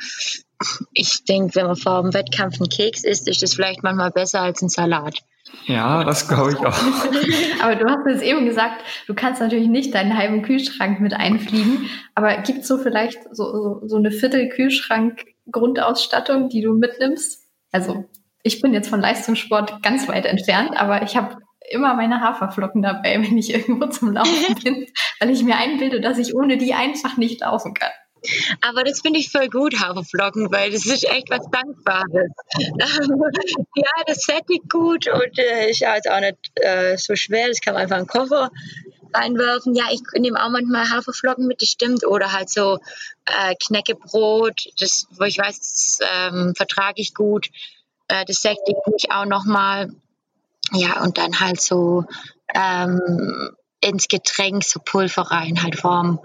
ich 0.93 1.25
denke, 1.25 1.55
wenn 1.55 1.67
man 1.67 1.75
vor 1.75 2.01
dem 2.01 2.13
Wettkampf 2.13 2.59
einen 2.59 2.69
Keks 2.69 3.03
isst, 3.03 3.27
ist 3.27 3.41
das 3.41 3.53
vielleicht 3.53 3.83
manchmal 3.83 4.11
besser 4.11 4.41
als 4.41 4.61
ein 4.61 4.69
Salat. 4.69 5.19
Ja, 5.65 6.03
das 6.03 6.27
glaube 6.27 6.51
ich 6.53 6.59
auch. 6.59 6.77
aber 7.61 7.75
du 7.75 7.85
hast 7.85 8.05
jetzt 8.07 8.23
eben 8.23 8.45
gesagt, 8.45 8.83
du 9.07 9.13
kannst 9.13 9.39
natürlich 9.41 9.67
nicht 9.67 9.93
deinen 9.93 10.17
halben 10.17 10.41
Kühlschrank 10.41 10.99
mit 10.99 11.13
einfliegen, 11.13 11.87
aber 12.15 12.37
gibt 12.37 12.59
es 12.59 12.67
so 12.67 12.77
vielleicht 12.77 13.19
so, 13.31 13.51
so, 13.51 13.81
so 13.87 13.97
eine 13.97 14.11
Viertel-Kühlschrank-Grundausstattung, 14.11 16.47
die 16.49 16.61
du 16.61 16.73
mitnimmst? 16.73 17.43
Also 17.71 18.05
ich 18.43 18.61
bin 18.61 18.73
jetzt 18.73 18.89
von 18.89 19.01
Leistungssport 19.01 19.83
ganz 19.83 20.07
weit 20.07 20.25
entfernt, 20.25 20.79
aber 20.79 21.03
ich 21.03 21.17
habe 21.17 21.37
immer 21.69 21.95
meine 21.95 22.21
Haferflocken 22.21 22.81
dabei, 22.81 23.15
wenn 23.21 23.37
ich 23.37 23.53
irgendwo 23.53 23.87
zum 23.87 24.13
Laufen 24.13 24.55
bin, 24.63 24.87
weil 25.19 25.29
ich 25.29 25.43
mir 25.43 25.57
einbilde, 25.57 25.99
dass 26.01 26.17
ich 26.17 26.35
ohne 26.35 26.57
die 26.57 26.73
einfach 26.73 27.17
nicht 27.17 27.41
laufen 27.41 27.73
kann. 27.73 27.91
Aber 28.61 28.83
das 28.83 29.01
finde 29.01 29.19
ich 29.19 29.31
voll 29.31 29.49
gut, 29.49 29.79
Haferflocken, 29.79 30.51
weil 30.51 30.71
das 30.71 30.85
ist 30.85 31.05
echt 31.05 31.29
was 31.29 31.49
Dankbares. 31.51 32.31
ja, 33.75 33.91
das 34.05 34.21
sättigt 34.23 34.69
gut 34.69 35.07
und 35.07 35.37
äh, 35.39 35.69
ist 35.69 35.79
ja 35.79 35.93
auch 35.93 36.19
nicht 36.19 36.37
äh, 36.55 36.97
so 36.97 37.15
schwer. 37.15 37.47
Das 37.47 37.61
kann 37.61 37.73
man 37.73 37.83
einfach 37.83 37.97
in 37.97 38.03
den 38.03 38.09
Koffer 38.09 38.51
reinwerfen. 39.13 39.75
Ja, 39.75 39.85
ich 39.91 40.01
nehme 40.19 40.43
auch 40.43 40.49
manchmal 40.49 40.89
Haferflocken 40.89 41.47
mit, 41.47 41.61
das 41.61 41.69
stimmt. 41.69 42.05
Oder 42.05 42.31
halt 42.33 42.49
so 42.49 42.79
äh, 43.25 43.55
Knäckebrot, 43.55 44.67
das, 44.79 45.07
wo 45.11 45.23
ich 45.23 45.37
weiß, 45.37 45.59
das 45.59 45.99
ähm, 46.01 46.53
vertrage 46.55 47.01
ich 47.01 47.13
gut. 47.13 47.49
Äh, 48.07 48.25
das 48.25 48.41
sättigt 48.41 48.87
mich 48.91 49.11
auch 49.11 49.25
nochmal. 49.25 49.91
Ja, 50.73 51.01
und 51.01 51.17
dann 51.17 51.39
halt 51.39 51.61
so 51.61 52.03
ähm, 52.53 53.55
ins 53.79 54.07
Getränk 54.07 54.63
so 54.63 54.79
Pulver 54.83 55.23
rein, 55.23 55.61
halt 55.63 55.79
vorm 55.79 56.19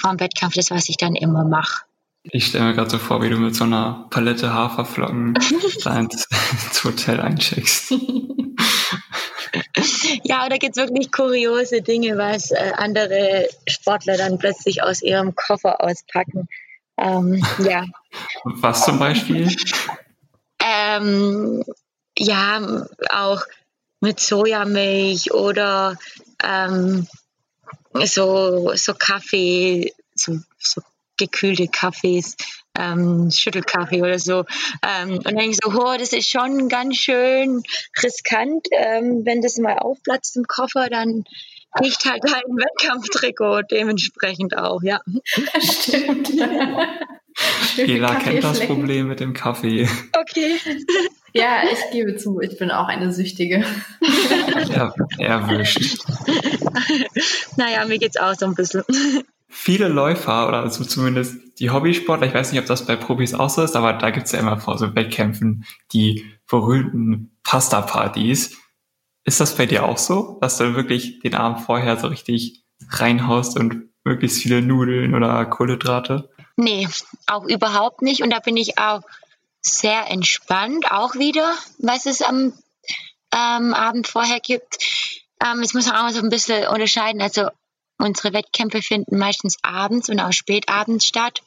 vorm 0.00 0.20
Wettkampf, 0.20 0.54
das, 0.54 0.70
was 0.70 0.88
ich 0.88 0.96
dann 0.96 1.14
immer 1.14 1.44
mache. 1.44 1.84
Ich 2.24 2.46
stelle 2.46 2.64
mir 2.64 2.74
gerade 2.74 2.90
so 2.90 2.98
vor, 2.98 3.22
wie 3.22 3.28
du 3.28 3.36
mit 3.36 3.54
so 3.54 3.64
einer 3.64 4.06
Palette 4.10 4.54
Haferflocken 4.54 5.34
ins, 5.84 6.26
ins 6.26 6.84
Hotel 6.84 7.20
eincheckst. 7.20 7.90
ja, 10.24 10.48
da 10.48 10.56
gibt 10.56 10.76
es 10.76 10.82
wirklich 10.82 11.12
kuriose 11.12 11.82
Dinge, 11.82 12.16
was 12.16 12.50
äh, 12.50 12.72
andere 12.76 13.46
Sportler 13.66 14.16
dann 14.16 14.38
plötzlich 14.38 14.82
aus 14.82 15.02
ihrem 15.02 15.34
Koffer 15.34 15.82
auspacken. 15.82 16.48
Ähm, 16.96 17.44
ja. 17.58 17.84
Was 18.44 18.84
zum 18.84 18.98
Beispiel? 18.98 19.54
Ähm, 20.66 21.62
ja, 22.16 22.86
auch 23.10 23.42
mit 24.00 24.18
Sojamilch 24.18 25.34
oder 25.34 25.98
ähm, 26.42 27.06
so, 28.04 28.72
so 28.74 28.94
Kaffee, 28.94 29.92
so, 30.14 30.38
so 30.58 30.82
gekühlte 31.16 31.68
Kaffees, 31.68 32.36
ähm, 32.76 33.30
Schüttelkaffee 33.30 34.02
oder 34.02 34.18
so. 34.18 34.44
Ähm, 34.82 35.18
und 35.18 35.26
dann 35.26 35.36
denke 35.36 35.52
ich 35.52 35.58
so, 35.62 35.70
oh, 35.70 35.96
das 35.96 36.12
ist 36.12 36.28
schon 36.28 36.68
ganz 36.68 36.96
schön 36.96 37.62
riskant. 38.02 38.66
Ähm, 38.72 39.24
wenn 39.24 39.40
das 39.40 39.58
mal 39.58 39.78
aufplatzt 39.78 40.36
im 40.36 40.44
Koffer, 40.44 40.88
dann 40.90 41.24
riecht 41.80 42.04
halt 42.04 42.24
ein 42.24 42.56
Wettkampftrikot 42.56 43.62
dementsprechend 43.70 44.56
auch, 44.56 44.82
ja. 44.82 45.00
Stimmt. 45.60 46.30
Jeder 47.76 48.14
kennt 48.16 48.44
das 48.44 48.60
Problem 48.60 49.08
mit 49.08 49.20
dem 49.20 49.32
Kaffee. 49.32 49.88
Okay. 50.12 50.56
Ja, 51.36 51.64
ich 51.64 51.90
gebe 51.90 52.14
zu, 52.14 52.38
ich 52.38 52.56
bin 52.58 52.70
auch 52.70 52.86
eine 52.86 53.12
Süchtige. 53.12 53.64
Ja, 54.72 54.94
erwischt. 55.18 55.98
Naja, 57.56 57.84
mir 57.86 57.98
geht's 57.98 58.16
auch 58.16 58.34
so 58.34 58.46
ein 58.46 58.54
bisschen. 58.54 58.84
Viele 59.48 59.88
Läufer 59.88 60.46
oder 60.46 60.60
also 60.60 60.84
zumindest 60.84 61.58
die 61.58 61.70
Hobbysportler, 61.70 62.28
ich 62.28 62.34
weiß 62.34 62.52
nicht, 62.52 62.60
ob 62.60 62.66
das 62.66 62.86
bei 62.86 62.94
Profis 62.94 63.34
auch 63.34 63.50
so 63.50 63.62
ist, 63.62 63.74
aber 63.74 63.94
da 63.94 64.10
gibt's 64.10 64.30
ja 64.30 64.38
immer 64.38 64.58
vor 64.58 64.78
so 64.78 64.94
Wettkämpfen 64.94 65.64
die 65.92 66.24
berühmten 66.48 67.36
Pasta-Partys. 67.42 68.56
Ist 69.24 69.40
das 69.40 69.56
bei 69.56 69.66
dir 69.66 69.86
auch 69.86 69.98
so, 69.98 70.38
dass 70.40 70.58
du 70.58 70.76
wirklich 70.76 71.18
den 71.18 71.34
Abend 71.34 71.60
vorher 71.60 71.96
so 71.96 72.06
richtig 72.06 72.64
reinhaust 72.90 73.58
und 73.58 73.88
möglichst 74.04 74.40
viele 74.40 74.62
Nudeln 74.62 75.16
oder 75.16 75.44
Kohlenhydrate? 75.46 76.30
Nee, 76.56 76.88
auch 77.26 77.44
überhaupt 77.44 78.02
nicht. 78.02 78.22
Und 78.22 78.30
da 78.30 78.38
bin 78.40 78.56
ich 78.56 78.78
auch 78.78 79.02
sehr 79.60 80.10
entspannt, 80.10 80.90
auch 80.90 81.14
wieder, 81.14 81.56
was 81.78 82.06
es 82.06 82.22
am 82.22 82.52
ähm, 83.34 83.74
Abend 83.74 84.06
vorher 84.06 84.40
gibt. 84.40 84.78
Ähm, 85.44 85.62
jetzt 85.62 85.74
muss 85.74 85.86
man 85.86 85.96
auch 85.96 86.10
so 86.10 86.20
ein 86.20 86.30
bisschen 86.30 86.68
unterscheiden. 86.68 87.20
Also 87.20 87.48
unsere 87.98 88.32
Wettkämpfe 88.32 88.82
finden 88.82 89.18
meistens 89.18 89.56
abends 89.62 90.08
und 90.08 90.20
auch 90.20 90.32
spätabends 90.32 91.06
statt. 91.06 91.42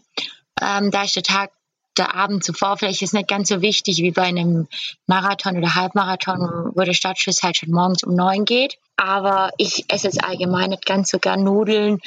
Ähm, 0.61 0.91
da 0.91 1.03
ist 1.03 1.15
der 1.15 1.23
Tag, 1.23 1.51
der 1.97 2.15
Abend 2.15 2.43
zuvor 2.43 2.77
vielleicht 2.77 3.01
ist 3.01 3.13
nicht 3.13 3.27
ganz 3.27 3.49
so 3.49 3.61
wichtig 3.61 3.97
wie 3.97 4.11
bei 4.11 4.23
einem 4.23 4.67
Marathon 5.05 5.57
oder 5.57 5.75
Halbmarathon, 5.75 6.71
wo 6.73 6.81
der 6.81 6.93
Startschuss 6.93 7.43
halt 7.43 7.57
schon 7.57 7.71
morgens 7.71 8.03
um 8.03 8.15
neun 8.15 8.45
geht. 8.45 8.77
Aber 8.95 9.51
ich 9.57 9.85
esse 9.89 10.07
jetzt 10.07 10.23
allgemein 10.23 10.71
nicht 10.71 10.85
ganz 10.85 11.11
so 11.11 11.19
gern 11.19 11.43
Nudeln. 11.43 11.99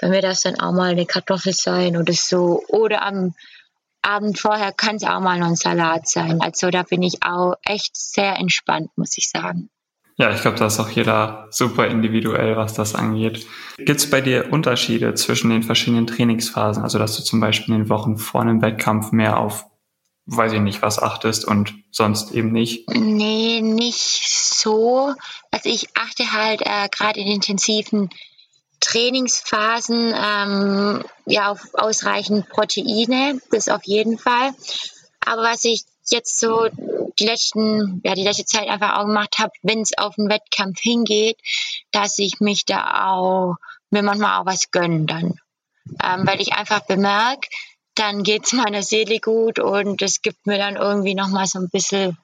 Bei 0.00 0.08
mir 0.08 0.22
darf 0.22 0.32
es 0.32 0.42
dann 0.42 0.60
auch 0.60 0.72
mal 0.72 0.90
eine 0.90 1.06
Kartoffel 1.06 1.52
sein 1.52 1.96
oder 1.96 2.12
so. 2.12 2.62
Oder 2.68 3.02
am 3.02 3.34
Abend 4.02 4.38
vorher 4.38 4.72
kann 4.72 4.96
es 4.96 5.04
auch 5.04 5.20
mal 5.20 5.38
noch 5.38 5.48
ein 5.48 5.56
Salat 5.56 6.08
sein. 6.08 6.40
Also 6.40 6.70
da 6.70 6.84
bin 6.84 7.02
ich 7.02 7.22
auch 7.22 7.54
echt 7.64 7.96
sehr 7.96 8.36
entspannt, 8.36 8.90
muss 8.96 9.18
ich 9.18 9.28
sagen. 9.28 9.68
Ja, 10.18 10.30
ich 10.30 10.40
glaube, 10.40 10.56
da 10.56 10.66
ist 10.66 10.80
auch 10.80 10.88
jeder 10.88 11.46
super 11.50 11.86
individuell, 11.86 12.56
was 12.56 12.72
das 12.72 12.94
angeht. 12.94 13.46
Gibt 13.76 14.00
es 14.00 14.08
bei 14.08 14.22
dir 14.22 14.50
Unterschiede 14.50 15.14
zwischen 15.14 15.50
den 15.50 15.62
verschiedenen 15.62 16.06
Trainingsphasen? 16.06 16.82
Also, 16.82 16.98
dass 16.98 17.16
du 17.16 17.22
zum 17.22 17.40
Beispiel 17.40 17.74
in 17.74 17.82
den 17.82 17.88
Wochen 17.90 18.16
vor 18.16 18.40
einem 18.40 18.62
Wettkampf 18.62 19.12
mehr 19.12 19.38
auf, 19.38 19.66
weiß 20.24 20.54
ich 20.54 20.60
nicht, 20.60 20.80
was 20.80 21.02
achtest 21.02 21.44
und 21.44 21.74
sonst 21.90 22.32
eben 22.32 22.50
nicht? 22.50 22.88
Nee, 22.88 23.60
nicht 23.60 24.26
so. 24.66 25.14
Also 25.50 25.68
ich 25.68 25.88
achte 25.96 26.32
halt 26.32 26.62
äh, 26.62 26.88
gerade 26.90 27.20
in 27.20 27.28
intensiven 27.28 28.08
Trainingsphasen 28.80 30.14
ähm, 30.14 31.04
ja 31.26 31.50
auf 31.50 31.74
ausreichend 31.74 32.48
Proteine, 32.48 33.40
das 33.50 33.68
auf 33.68 33.84
jeden 33.84 34.18
Fall. 34.18 34.50
Aber 35.24 35.42
was 35.42 35.64
ich 35.64 35.84
jetzt 36.12 36.38
so 36.38 36.68
die 37.18 37.26
letzten, 37.26 38.00
ja, 38.04 38.14
die 38.14 38.22
letzte 38.22 38.44
Zeit 38.44 38.68
einfach 38.68 38.98
auch 38.98 39.06
gemacht 39.06 39.38
habe, 39.38 39.52
wenn 39.62 39.80
es 39.80 39.96
auf 39.96 40.18
einen 40.18 40.28
Wettkampf 40.28 40.80
hingeht, 40.80 41.38
dass 41.90 42.18
ich 42.18 42.40
mich 42.40 42.64
da 42.64 43.08
auch, 43.08 43.56
mir 43.90 44.02
manchmal 44.02 44.40
auch 44.40 44.46
was 44.46 44.70
gönnen 44.70 45.06
dann. 45.06 45.38
Ähm, 46.02 46.26
weil 46.26 46.40
ich 46.40 46.52
einfach 46.52 46.80
bemerke, 46.80 47.48
dann 47.94 48.22
geht 48.22 48.44
es 48.44 48.52
meiner 48.52 48.82
Seele 48.82 49.20
gut 49.20 49.58
und 49.58 50.02
es 50.02 50.22
gibt 50.22 50.46
mir 50.46 50.58
dann 50.58 50.76
irgendwie 50.76 51.14
nochmal 51.14 51.46
so 51.46 51.58
ein 51.58 51.70
bisschen 51.70 52.16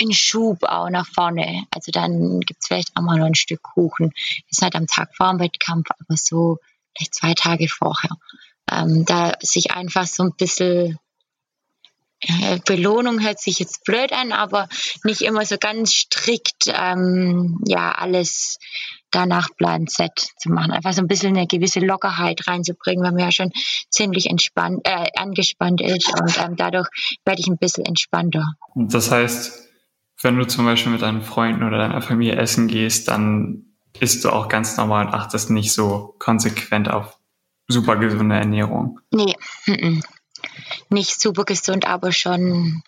einen 0.00 0.12
Schub 0.12 0.62
auch 0.62 0.88
nach 0.88 1.06
vorne. 1.06 1.64
Also 1.74 1.92
dann 1.92 2.40
gibt 2.40 2.60
es 2.60 2.68
vielleicht 2.68 2.96
auch 2.96 3.02
mal 3.02 3.18
noch 3.18 3.26
ein 3.26 3.34
Stück 3.34 3.62
Kuchen. 3.62 4.12
Ist 4.48 4.62
halt 4.62 4.74
am 4.74 4.86
Tag 4.86 5.14
vor 5.14 5.30
dem 5.30 5.40
Wettkampf, 5.40 5.88
aber 5.90 6.16
so 6.16 6.58
vielleicht 6.96 7.14
zwei 7.14 7.34
Tage 7.34 7.68
vorher. 7.68 8.10
Ähm, 8.70 9.04
da 9.04 9.34
sich 9.40 9.72
einfach 9.72 10.06
so 10.06 10.22
ein 10.22 10.34
bisschen 10.36 10.98
Belohnung 12.66 13.22
hört 13.22 13.40
sich 13.40 13.58
jetzt 13.58 13.84
blöd 13.84 14.12
an, 14.12 14.32
aber 14.32 14.68
nicht 15.04 15.22
immer 15.22 15.44
so 15.46 15.56
ganz 15.58 15.94
strikt, 15.94 16.66
ähm, 16.66 17.60
ja, 17.66 17.92
alles 17.92 18.58
danach 19.10 19.48
Plan 19.56 19.86
Z 19.86 20.12
zu 20.38 20.50
machen. 20.50 20.70
Einfach 20.70 20.92
so 20.92 21.00
ein 21.00 21.08
bisschen 21.08 21.36
eine 21.36 21.46
gewisse 21.46 21.80
Lockerheit 21.80 22.46
reinzubringen, 22.46 23.04
weil 23.04 23.12
man 23.12 23.20
ja 23.20 23.32
schon 23.32 23.50
ziemlich 23.88 24.26
entspannt, 24.26 24.80
äh, 24.84 25.08
angespannt 25.16 25.80
ist 25.80 26.08
und 26.20 26.38
ähm, 26.38 26.56
dadurch 26.56 26.88
werde 27.24 27.40
ich 27.40 27.48
ein 27.48 27.58
bisschen 27.58 27.84
entspannter. 27.84 28.44
Das 28.74 29.10
heißt, 29.10 29.68
wenn 30.22 30.36
du 30.36 30.46
zum 30.46 30.64
Beispiel 30.66 30.92
mit 30.92 31.02
deinen 31.02 31.22
Freunden 31.22 31.62
oder 31.62 31.78
deiner 31.78 32.02
Familie 32.02 32.36
essen 32.36 32.68
gehst, 32.68 33.08
dann 33.08 33.64
isst 33.98 34.24
du 34.24 34.30
auch 34.30 34.48
ganz 34.48 34.76
normal 34.76 35.06
und 35.06 35.14
achtest 35.14 35.50
nicht 35.50 35.72
so 35.72 36.14
konsequent 36.18 36.90
auf 36.90 37.18
super 37.68 37.96
gesunde 37.96 38.36
Ernährung. 38.36 39.00
Nee, 39.10 39.34
nicht 40.88 41.20
super 41.20 41.44
gesund, 41.44 41.86
aber 41.86 42.12
schon, 42.12 42.82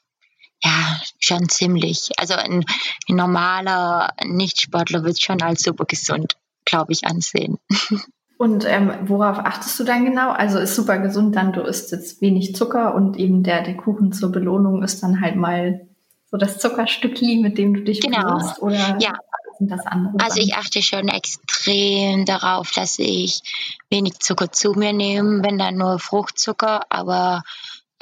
ja, 0.62 1.00
schon 1.18 1.48
ziemlich. 1.48 2.10
Also 2.16 2.34
ein, 2.34 2.64
ein 3.08 3.16
normaler 3.16 4.14
Nichtsportler 4.24 5.04
wird 5.04 5.20
schon 5.20 5.42
als 5.42 5.62
super 5.62 5.84
gesund, 5.84 6.36
glaube 6.64 6.92
ich, 6.92 7.04
ansehen. 7.04 7.58
Und 8.42 8.64
ähm, 8.66 8.92
worauf 9.04 9.38
achtest 9.38 9.78
du 9.78 9.84
dann 9.84 10.04
genau? 10.04 10.32
Also 10.32 10.58
ist 10.58 10.74
super 10.74 10.98
gesund 10.98 11.36
dann, 11.36 11.52
du 11.52 11.60
isst 11.60 11.92
jetzt 11.92 12.20
wenig 12.20 12.56
Zucker 12.56 12.92
und 12.92 13.16
eben 13.16 13.44
der, 13.44 13.62
der 13.62 13.76
Kuchen 13.76 14.12
zur 14.12 14.32
Belohnung 14.32 14.82
ist 14.82 15.00
dann 15.00 15.20
halt 15.20 15.36
mal 15.36 15.86
so 16.28 16.38
das 16.38 16.58
Zuckerstückli, 16.58 17.36
mit 17.36 17.56
dem 17.56 17.72
du 17.72 17.82
dich 17.82 18.00
genau. 18.00 18.22
belohnst? 18.22 18.60
Oder 18.60 18.98
ja. 18.98 19.12
sind 19.58 19.70
das 19.70 19.86
andere? 19.86 20.14
Also 20.18 20.40
ich 20.40 20.56
achte 20.56 20.82
schon 20.82 21.06
extrem 21.06 22.24
darauf, 22.24 22.72
dass 22.72 22.98
ich 22.98 23.42
wenig 23.90 24.18
Zucker 24.18 24.50
zu 24.50 24.72
mir 24.72 24.92
nehme, 24.92 25.44
wenn 25.44 25.56
dann 25.56 25.76
nur 25.76 26.00
Fruchtzucker, 26.00 26.86
aber 26.88 27.44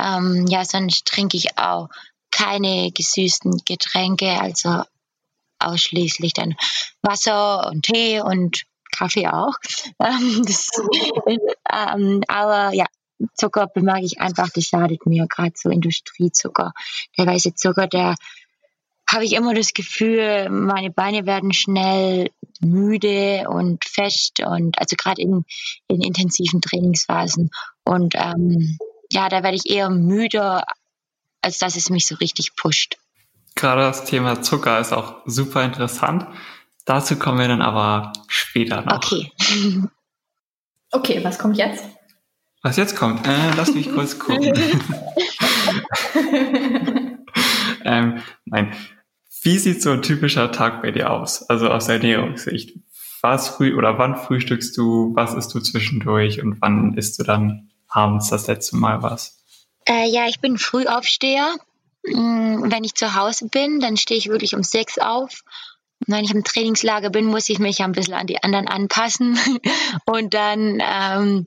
ähm, 0.02 0.46
ja, 0.48 0.64
sonst 0.64 1.06
trinke 1.06 1.36
ich 1.36 1.58
auch 1.58 1.88
keine 2.30 2.90
gesüßten 2.92 3.62
Getränke, 3.64 4.40
also 4.40 4.82
ausschließlich 5.58 6.32
dann 6.32 6.54
Wasser 7.02 7.68
und 7.68 7.84
Tee 7.84 8.20
und 8.20 8.62
Kaffee 8.92 9.28
auch. 9.28 9.54
Ähm, 10.02 10.42
das, 10.46 10.70
ähm, 11.72 12.22
aber 12.26 12.74
ja, 12.74 12.86
Zucker 13.34 13.66
bemerke 13.66 14.06
ich 14.06 14.18
einfach, 14.18 14.48
das 14.48 14.64
schadet 14.64 15.04
mir, 15.04 15.26
gerade 15.26 15.52
so 15.54 15.68
Industriezucker. 15.68 16.72
Der 17.18 17.26
weiße 17.26 17.54
Zucker, 17.54 17.86
der 17.86 18.14
habe 19.06 19.24
ich 19.24 19.34
immer 19.34 19.52
das 19.54 19.74
Gefühl, 19.74 20.48
meine 20.50 20.90
Beine 20.90 21.26
werden 21.26 21.52
schnell 21.52 22.30
müde 22.60 23.46
und 23.48 23.84
fest 23.84 24.40
und 24.40 24.78
also 24.78 24.96
gerade 24.96 25.20
in, 25.20 25.44
in 25.88 26.00
intensiven 26.00 26.60
Trainingsphasen. 26.60 27.50
Und 27.84 28.14
ähm, 28.14 28.78
ja, 29.10 29.28
da 29.28 29.42
werde 29.42 29.56
ich 29.56 29.70
eher 29.70 29.90
müder, 29.90 30.64
als 31.42 31.58
dass 31.58 31.76
es 31.76 31.90
mich 31.90 32.06
so 32.06 32.16
richtig 32.16 32.56
pusht. 32.56 32.96
Gerade 33.54 33.82
das 33.82 34.04
Thema 34.04 34.42
Zucker 34.42 34.80
ist 34.80 34.92
auch 34.92 35.16
super 35.26 35.64
interessant. 35.64 36.26
Dazu 36.84 37.16
kommen 37.16 37.38
wir 37.38 37.48
dann 37.48 37.62
aber 37.62 38.12
später 38.28 38.82
noch. 38.82 38.96
Okay. 38.96 39.32
Okay, 40.92 41.22
was 41.22 41.38
kommt 41.38 41.56
jetzt? 41.56 41.84
Was 42.62 42.76
jetzt 42.76 42.96
kommt? 42.96 43.24
Äh, 43.26 43.54
lass 43.56 43.74
mich 43.74 43.92
kurz 43.92 44.18
gucken. 44.18 44.52
ähm, 47.84 48.20
nein. 48.44 48.74
Wie 49.42 49.56
sieht 49.56 49.82
so 49.82 49.92
ein 49.92 50.02
typischer 50.02 50.50
Tag 50.50 50.82
bei 50.82 50.90
dir 50.90 51.10
aus? 51.10 51.48
Also 51.48 51.70
aus 51.70 51.88
Ernährungssicht. 51.88 52.76
Was 53.22 53.48
früh 53.48 53.76
oder 53.76 53.98
wann 53.98 54.16
frühstückst 54.16 54.76
du? 54.76 55.14
Was 55.14 55.34
isst 55.34 55.54
du 55.54 55.60
zwischendurch? 55.60 56.42
Und 56.42 56.60
wann 56.60 56.94
isst 56.94 57.20
du 57.20 57.22
dann 57.22 57.69
abends 57.90 58.30
das 58.30 58.46
letzte 58.46 58.76
Mal 58.76 59.02
was? 59.02 59.38
Äh, 59.86 60.08
ja, 60.08 60.26
ich 60.26 60.40
bin 60.40 60.58
Frühaufsteher. 60.58 61.54
Mm, 62.04 62.70
wenn 62.70 62.84
ich 62.84 62.94
zu 62.94 63.14
Hause 63.14 63.48
bin, 63.48 63.80
dann 63.80 63.96
stehe 63.96 64.18
ich 64.18 64.28
wirklich 64.28 64.54
um 64.54 64.62
sechs 64.62 64.98
auf. 64.98 65.42
Und 66.00 66.14
wenn 66.14 66.24
ich 66.24 66.30
im 66.30 66.44
Trainingslager 66.44 67.10
bin, 67.10 67.26
muss 67.26 67.48
ich 67.48 67.58
mich 67.58 67.82
ein 67.82 67.92
bisschen 67.92 68.14
an 68.14 68.26
die 68.26 68.42
anderen 68.42 68.68
anpassen. 68.68 69.38
Und 70.06 70.32
dann, 70.32 70.80
ähm, 70.80 71.46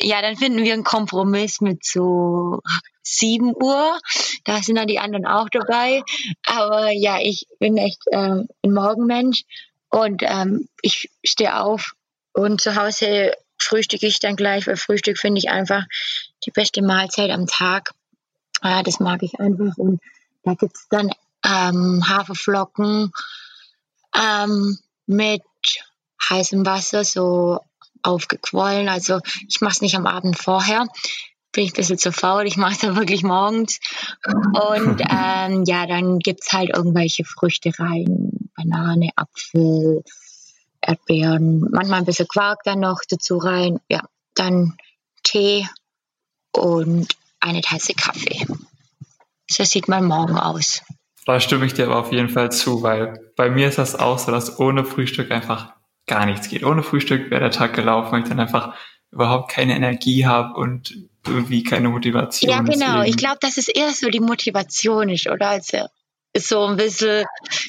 ja, 0.00 0.22
dann 0.22 0.36
finden 0.36 0.62
wir 0.62 0.72
einen 0.72 0.84
Kompromiss 0.84 1.60
mit 1.60 1.84
so 1.84 2.60
7 3.02 3.54
Uhr. 3.54 3.98
Da 4.44 4.62
sind 4.62 4.76
dann 4.76 4.86
die 4.86 4.98
anderen 4.98 5.26
auch 5.26 5.48
dabei. 5.50 6.02
Aber 6.46 6.90
ja, 6.90 7.18
ich 7.20 7.46
bin 7.58 7.76
echt 7.76 8.02
ähm, 8.12 8.48
ein 8.64 8.72
Morgenmensch 8.72 9.44
und 9.90 10.22
ähm, 10.22 10.68
ich 10.80 11.10
stehe 11.22 11.60
auf 11.60 11.92
und 12.32 12.60
zu 12.60 12.76
Hause 12.76 13.32
frühstücke 13.62 14.06
ich 14.06 14.20
dann 14.20 14.36
gleich, 14.36 14.66
weil 14.66 14.76
Frühstück 14.76 15.18
finde 15.18 15.38
ich 15.38 15.50
einfach 15.50 15.84
die 16.44 16.50
beste 16.50 16.82
Mahlzeit 16.82 17.30
am 17.30 17.46
Tag. 17.46 17.92
Ja, 18.62 18.82
das 18.82 19.00
mag 19.00 19.22
ich 19.22 19.40
einfach. 19.40 19.76
Und 19.76 20.00
da 20.44 20.54
gibt 20.54 20.76
es 20.76 20.86
dann 20.88 21.10
ähm, 21.44 22.08
Haferflocken 22.08 23.12
ähm, 24.16 24.78
mit 25.06 25.42
heißem 26.28 26.64
Wasser, 26.64 27.04
so 27.04 27.60
aufgequollen. 28.02 28.88
Also 28.88 29.20
ich 29.48 29.60
mache 29.60 29.72
es 29.72 29.80
nicht 29.80 29.96
am 29.96 30.06
Abend 30.06 30.38
vorher. 30.38 30.86
Bin 31.52 31.64
ich 31.64 31.72
ein 31.72 31.76
bisschen 31.76 31.98
zu 31.98 32.12
faul. 32.12 32.46
Ich 32.46 32.56
mache 32.56 32.72
es 32.72 32.78
dann 32.78 32.96
wirklich 32.96 33.22
morgens. 33.22 33.78
Und 34.26 35.00
ähm, 35.10 35.64
ja, 35.66 35.86
dann 35.86 36.18
gibt 36.18 36.40
es 36.42 36.52
halt 36.52 36.70
irgendwelche 36.70 37.24
Früchte 37.24 37.72
rein. 37.78 38.50
Banane, 38.56 39.10
Apfel, 39.16 40.02
Erdbeeren, 40.82 41.68
manchmal 41.70 42.00
ein 42.00 42.04
bisschen 42.04 42.28
Quark 42.28 42.60
dann 42.64 42.80
noch 42.80 43.00
dazu 43.08 43.38
rein. 43.38 43.80
Ja, 43.88 44.02
dann 44.34 44.76
Tee 45.22 45.66
und 46.52 47.16
eine 47.40 47.60
Tasse 47.62 47.94
Kaffee. 47.94 48.46
So 49.50 49.64
sieht 49.64 49.88
mein 49.88 50.04
Morgen 50.04 50.36
aus. 50.36 50.82
Da 51.24 51.38
stimme 51.38 51.66
ich 51.66 51.74
dir 51.74 51.86
aber 51.86 51.98
auf 51.98 52.12
jeden 52.12 52.28
Fall 52.28 52.50
zu, 52.50 52.82
weil 52.82 53.32
bei 53.36 53.48
mir 53.48 53.68
ist 53.68 53.78
das 53.78 53.94
auch 53.94 54.18
so, 54.18 54.32
dass 54.32 54.58
ohne 54.58 54.84
Frühstück 54.84 55.30
einfach 55.30 55.72
gar 56.06 56.26
nichts 56.26 56.48
geht. 56.48 56.64
Ohne 56.64 56.82
Frühstück 56.82 57.30
wäre 57.30 57.42
der 57.42 57.50
Tag 57.52 57.74
gelaufen, 57.74 58.10
weil 58.12 58.22
ich 58.22 58.28
dann 58.28 58.40
einfach 58.40 58.74
überhaupt 59.12 59.50
keine 59.50 59.76
Energie 59.76 60.26
habe 60.26 60.54
und 60.54 60.94
irgendwie 61.26 61.62
keine 61.62 61.90
Motivation. 61.90 62.50
Ja, 62.50 62.60
genau. 62.60 62.70
Deswegen. 62.72 63.04
Ich 63.04 63.16
glaube, 63.16 63.38
dass 63.40 63.56
es 63.56 63.68
eher 63.68 63.92
so 63.92 64.08
die 64.08 64.20
Motivation 64.20 65.08
ist, 65.10 65.28
oder? 65.28 65.50
Also 65.50 65.86
so 66.36 66.66
ein 66.66 66.76
bisschen 66.76 67.24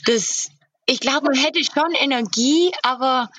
das 0.05 0.49
ich 0.85 0.99
glaube, 0.99 1.27
man 1.27 1.35
hätte 1.35 1.63
schon 1.63 1.93
Energie, 1.99 2.71
aber 2.81 3.29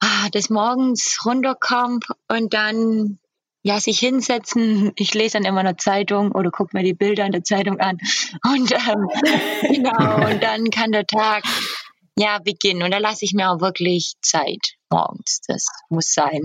ah, 0.00 0.28
des 0.30 0.50
Morgens 0.50 1.20
runterkommt 1.24 2.06
und 2.28 2.52
dann 2.52 3.18
ja, 3.62 3.78
sich 3.78 3.98
hinsetzen. 3.98 4.92
Ich 4.96 5.12
lese 5.14 5.34
dann 5.34 5.44
immer 5.44 5.60
eine 5.60 5.76
Zeitung 5.76 6.32
oder 6.32 6.50
gucke 6.50 6.76
mir 6.76 6.82
die 6.82 6.94
Bilder 6.94 7.26
in 7.26 7.32
der 7.32 7.44
Zeitung 7.44 7.78
an. 7.78 7.98
Und 8.44 8.72
ähm, 8.72 9.08
genau, 9.62 10.30
und 10.30 10.42
dann 10.42 10.70
kann 10.70 10.92
der 10.92 11.06
Tag 11.06 11.44
ja 12.16 12.38
beginnen. 12.38 12.82
Und 12.82 12.90
da 12.90 12.98
lasse 12.98 13.24
ich 13.24 13.34
mir 13.34 13.50
auch 13.50 13.60
wirklich 13.60 14.14
Zeit 14.22 14.76
morgens. 14.90 15.40
Das 15.46 15.66
muss 15.90 16.12
sein. 16.12 16.40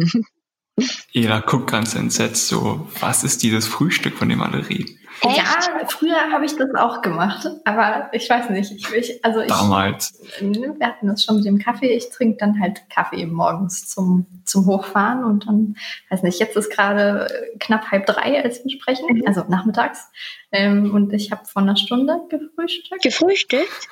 Jeder 1.12 1.41
guckt 1.41 1.71
ganz 1.71 1.95
entsetzt 1.95 2.49
so, 2.49 2.88
was 2.99 3.23
ist 3.23 3.43
dieses 3.43 3.65
Frühstück, 3.65 4.17
von 4.17 4.27
dem 4.27 4.41
alle 4.41 4.67
reden? 4.67 4.94
Echt? 5.21 5.38
Ja, 5.38 5.88
früher 5.88 6.32
habe 6.32 6.45
ich 6.45 6.56
das 6.56 6.73
auch 6.75 7.01
gemacht, 7.01 7.47
aber 7.63 8.10
ich 8.12 8.30
weiß 8.30 8.49
nicht. 8.49 8.71
Ich, 8.71 8.93
ich, 8.93 9.25
also 9.25 9.41
ich, 9.41 9.47
Damals. 9.47 10.19
Wir 10.39 10.75
hatten 10.82 11.08
das 11.08 11.23
schon 11.23 11.38
mit 11.38 11.45
dem 11.45 11.58
Kaffee. 11.58 11.93
Ich 11.93 12.10
trinke 12.10 12.38
dann 12.38 12.60
halt 12.60 12.89
Kaffee 12.89 13.25
morgens 13.25 13.88
zum, 13.88 14.25
zum 14.43 14.65
Hochfahren 14.65 15.23
und 15.23 15.47
dann, 15.47 15.78
weiß 16.10 16.23
nicht, 16.23 16.39
jetzt 16.39 16.56
ist 16.56 16.69
gerade 16.69 17.28
knapp 17.60 17.91
halb 17.91 18.06
drei, 18.06 18.43
als 18.43 18.63
wir 18.63 18.71
sprechen, 18.71 19.06
mhm. 19.10 19.23
also 19.25 19.43
nachmittags. 19.47 20.10
Ähm, 20.51 20.93
und 20.93 21.13
ich 21.13 21.32
habe 21.32 21.45
vor 21.45 21.62
einer 21.62 21.78
Stunde 21.78 22.19
gefrühstückt. 22.30 23.01
Gefrühstückt? 23.01 23.88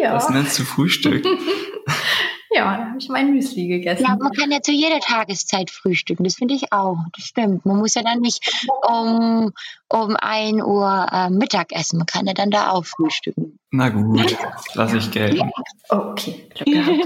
Ja. 0.00 0.12
Das 0.12 0.30
nennst 0.30 0.58
du 0.58 0.64
Frühstück. 0.64 1.24
Ja, 2.52 2.76
da 2.76 2.86
habe 2.86 2.98
ich 2.98 3.08
mein 3.08 3.32
Müsli 3.32 3.68
gegessen. 3.68 4.02
Ja, 4.02 4.16
man 4.16 4.32
kann 4.32 4.50
ja 4.50 4.60
zu 4.60 4.72
jeder 4.72 4.98
Tageszeit 4.98 5.70
frühstücken. 5.70 6.24
Das 6.24 6.34
finde 6.34 6.54
ich 6.54 6.72
auch. 6.72 6.96
Das 7.16 7.26
stimmt. 7.26 7.64
Man 7.64 7.78
muss 7.78 7.94
ja 7.94 8.02
dann 8.02 8.20
nicht 8.20 8.40
um, 8.88 9.52
um 9.88 10.16
1 10.16 10.60
Uhr 10.62 11.06
äh, 11.12 11.30
Mittag 11.30 11.70
essen. 11.72 11.98
Man 11.98 12.06
kann 12.06 12.26
ja 12.26 12.34
dann 12.34 12.50
da 12.50 12.70
auch 12.70 12.84
frühstücken. 12.84 13.58
Na 13.70 13.88
gut, 13.88 14.36
lasse 14.74 14.96
ich 14.96 15.12
gelten. 15.12 15.48
Okay, 15.88 16.48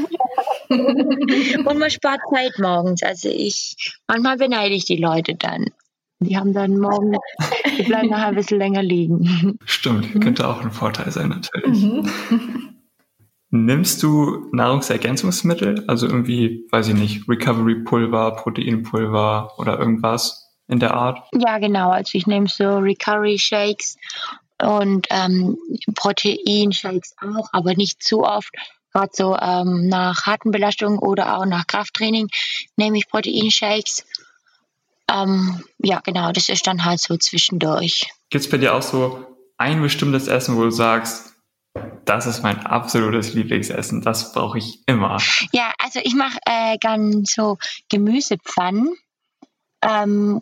Und 0.70 1.78
man 1.78 1.90
spart 1.90 2.20
Zeit 2.32 2.58
morgens. 2.58 3.02
Also 3.02 3.28
ich, 3.28 3.76
manchmal 4.06 4.38
beneide 4.38 4.74
ich 4.74 4.86
die 4.86 4.96
Leute 4.96 5.34
dann. 5.34 5.66
Die 6.20 6.38
haben 6.38 6.54
dann 6.54 6.78
morgen, 6.78 7.18
die 7.76 7.82
bleiben 7.82 8.08
nachher 8.08 8.28
ein 8.28 8.34
bisschen 8.34 8.58
länger 8.58 8.82
liegen. 8.82 9.58
Stimmt, 9.66 10.22
könnte 10.22 10.48
auch 10.48 10.62
ein 10.62 10.70
Vorteil 10.70 11.10
sein 11.10 11.28
natürlich. 11.28 11.82
Mhm. 11.82 12.73
Nimmst 13.56 14.02
du 14.02 14.48
Nahrungsergänzungsmittel, 14.50 15.84
also 15.86 16.08
irgendwie, 16.08 16.66
weiß 16.72 16.88
ich 16.88 16.94
nicht, 16.94 17.28
Recovery-Pulver, 17.28 18.32
Proteinpulver 18.32 19.52
oder 19.58 19.78
irgendwas 19.78 20.50
in 20.66 20.80
der 20.80 20.92
Art? 20.92 21.20
Ja, 21.32 21.58
genau. 21.58 21.90
Also 21.90 22.18
ich 22.18 22.26
nehme 22.26 22.48
so 22.48 22.78
Recovery-Shakes 22.78 23.96
und 24.60 25.06
ähm, 25.10 25.56
Protein-Shakes 25.94 27.14
auch, 27.20 27.48
aber 27.52 27.76
nicht 27.76 28.02
zu 28.02 28.24
oft. 28.24 28.50
Gerade 28.92 29.12
so 29.12 29.36
ähm, 29.36 29.86
nach 29.86 30.26
harten 30.26 30.50
Belastungen 30.50 30.98
oder 30.98 31.38
auch 31.38 31.46
nach 31.46 31.68
Krafttraining 31.68 32.30
nehme 32.76 32.98
ich 32.98 33.08
Proteinshakes. 33.08 34.04
Ähm, 35.08 35.62
ja, 35.78 36.00
genau, 36.00 36.32
das 36.32 36.48
ist 36.48 36.66
dann 36.66 36.84
halt 36.84 36.98
so 36.98 37.16
zwischendurch. 37.18 38.10
Gibt 38.30 38.44
es 38.46 38.50
bei 38.50 38.58
dir 38.58 38.74
auch 38.74 38.82
so 38.82 39.24
ein 39.58 39.80
bestimmtes 39.80 40.26
Essen, 40.26 40.56
wo 40.56 40.62
du 40.62 40.70
sagst, 40.70 41.33
das 42.04 42.26
ist 42.26 42.42
mein 42.42 42.64
absolutes 42.64 43.34
Lieblingsessen. 43.34 44.02
Das 44.02 44.32
brauche 44.32 44.58
ich 44.58 44.86
immer. 44.86 45.18
Ja, 45.52 45.72
also 45.78 46.00
ich 46.02 46.14
mache 46.14 46.38
äh, 46.46 46.76
gern 46.78 47.24
so 47.24 47.58
Gemüsepfannen. 47.88 48.94
Ähm, 49.82 50.40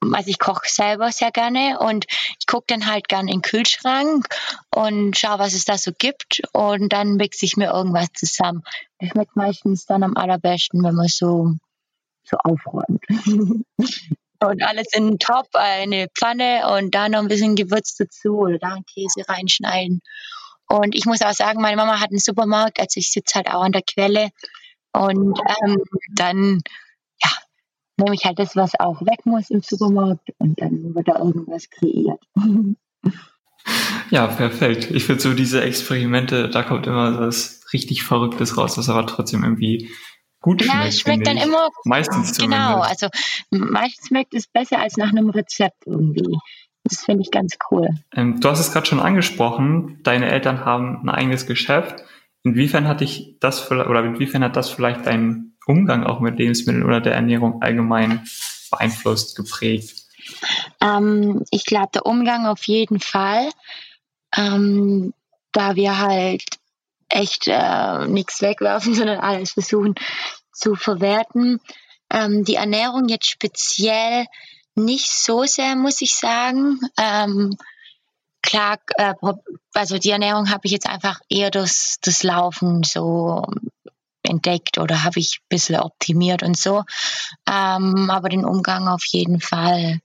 also 0.00 0.30
ich 0.30 0.38
koche 0.38 0.66
selber 0.66 1.12
sehr 1.12 1.30
gerne 1.30 1.78
und 1.78 2.06
ich 2.38 2.46
gucke 2.46 2.64
dann 2.68 2.86
halt 2.86 3.08
gern 3.08 3.28
in 3.28 3.38
den 3.38 3.42
Kühlschrank 3.42 4.28
und 4.74 5.18
schaue, 5.18 5.38
was 5.38 5.52
es 5.52 5.66
da 5.66 5.76
so 5.76 5.92
gibt 5.96 6.42
und 6.52 6.92
dann 6.92 7.16
mixe 7.16 7.44
ich 7.44 7.56
mir 7.56 7.70
irgendwas 7.70 8.08
zusammen. 8.14 8.62
Das 8.98 9.10
schmeckt 9.10 9.36
meistens 9.36 9.84
dann 9.84 10.02
am 10.02 10.16
allerbesten, 10.16 10.82
wenn 10.82 10.94
man 10.94 11.08
so, 11.08 11.52
so 12.22 12.36
aufräumt. 12.38 13.04
und 14.42 14.62
alles 14.62 14.86
in 14.92 15.06
einen 15.06 15.18
Topf, 15.18 15.48
eine 15.52 16.08
Pfanne 16.14 16.74
und 16.74 16.94
da 16.94 17.10
noch 17.10 17.18
ein 17.18 17.28
bisschen 17.28 17.54
Gewürz 17.54 17.94
dazu 17.96 18.38
oder 18.38 18.58
da 18.58 18.68
einen 18.68 18.86
Käse 18.86 19.28
reinschneiden 19.28 20.00
und 20.70 20.94
ich 20.94 21.04
muss 21.04 21.20
auch 21.20 21.32
sagen, 21.32 21.60
meine 21.60 21.76
Mama 21.76 22.00
hat 22.00 22.10
einen 22.10 22.20
Supermarkt, 22.20 22.78
also 22.78 22.98
ich 22.98 23.10
sitze 23.10 23.34
halt 23.34 23.48
auch 23.48 23.62
an 23.62 23.72
der 23.72 23.82
Quelle. 23.82 24.30
Und 24.92 25.38
ähm, 25.64 25.76
dann 26.14 26.60
ja, 27.22 27.30
nehme 27.96 28.14
ich 28.14 28.24
halt 28.24 28.38
das, 28.38 28.54
was 28.54 28.78
auch 28.78 29.00
weg 29.02 29.26
muss 29.26 29.50
im 29.50 29.62
Supermarkt 29.62 30.30
und 30.38 30.60
dann 30.60 30.94
wird 30.94 31.08
da 31.08 31.18
irgendwas 31.18 31.68
kreiert. 31.70 32.22
Ja, 34.08 34.26
perfekt. 34.26 34.90
Ich 34.90 35.04
finde 35.04 35.20
so 35.20 35.34
diese 35.34 35.62
Experimente, 35.62 36.48
da 36.48 36.62
kommt 36.62 36.86
immer 36.86 37.20
was 37.20 37.60
richtig 37.72 38.02
Verrücktes 38.02 38.56
raus, 38.56 38.76
was 38.78 38.88
aber 38.88 39.06
trotzdem 39.06 39.44
irgendwie 39.44 39.90
gut 40.40 40.62
schmeckt. 40.62 40.74
Ja, 40.74 40.86
es 40.86 41.00
schmeckt 41.00 41.26
dann 41.26 41.36
immer. 41.36 41.68
Meistens 41.84 42.32
zumindest. 42.32 42.40
Genau, 42.40 42.80
also 42.80 43.08
meistens 43.50 44.08
schmeckt 44.08 44.34
es 44.34 44.48
besser 44.48 44.80
als 44.80 44.96
nach 44.96 45.10
einem 45.10 45.30
Rezept 45.30 45.86
irgendwie. 45.86 46.38
Das 46.84 47.04
finde 47.04 47.22
ich 47.22 47.30
ganz 47.30 47.56
cool. 47.70 47.88
Ähm, 48.14 48.40
du 48.40 48.48
hast 48.48 48.60
es 48.60 48.72
gerade 48.72 48.86
schon 48.86 49.00
angesprochen, 49.00 50.00
deine 50.02 50.30
Eltern 50.30 50.64
haben 50.64 51.00
ein 51.02 51.10
eigenes 51.10 51.46
Geschäft. 51.46 52.02
Inwiefern 52.42 52.88
hat 52.88 53.00
dich 53.00 53.36
das 53.40 53.70
oder 53.70 54.02
inwiefern 54.02 54.42
hat 54.42 54.56
das 54.56 54.70
vielleicht 54.70 55.06
deinen 55.06 55.56
Umgang 55.66 56.04
auch 56.04 56.20
mit 56.20 56.38
Lebensmitteln 56.38 56.84
oder 56.84 57.00
der 57.00 57.14
Ernährung 57.14 57.62
allgemein 57.62 58.26
beeinflusst, 58.70 59.36
geprägt? 59.36 60.06
Ähm, 60.80 61.44
ich 61.50 61.64
glaube, 61.64 61.90
der 61.94 62.06
Umgang 62.06 62.46
auf 62.46 62.64
jeden 62.64 63.00
Fall, 63.00 63.50
ähm, 64.36 65.12
da 65.52 65.76
wir 65.76 65.98
halt 65.98 66.44
echt 67.08 67.48
äh, 67.48 68.06
nichts 68.06 68.40
wegwerfen, 68.40 68.94
sondern 68.94 69.18
alles 69.18 69.52
versuchen 69.52 69.94
zu 70.52 70.74
verwerten. 70.74 71.60
Ähm, 72.10 72.44
die 72.44 72.54
Ernährung 72.54 73.08
jetzt 73.08 73.30
speziell 73.30 74.26
nicht 74.84 75.10
so 75.10 75.44
sehr, 75.44 75.76
muss 75.76 76.00
ich 76.00 76.14
sagen. 76.14 76.80
Ähm, 76.98 77.56
klar, 78.42 78.78
äh, 78.96 79.14
also 79.74 79.98
die 79.98 80.10
Ernährung 80.10 80.50
habe 80.50 80.62
ich 80.64 80.72
jetzt 80.72 80.88
einfach 80.88 81.20
eher 81.28 81.50
das, 81.50 81.98
das 82.02 82.22
Laufen 82.22 82.82
so 82.82 83.46
entdeckt 84.22 84.78
oder 84.78 85.04
habe 85.04 85.18
ich 85.18 85.40
ein 85.40 85.48
bisschen 85.48 85.76
optimiert 85.76 86.42
und 86.42 86.56
so. 86.56 86.84
Ähm, 87.48 88.10
aber 88.10 88.28
den 88.28 88.44
Umgang 88.44 88.88
auf 88.88 89.04
jeden 89.06 89.40
Fall, 89.40 90.00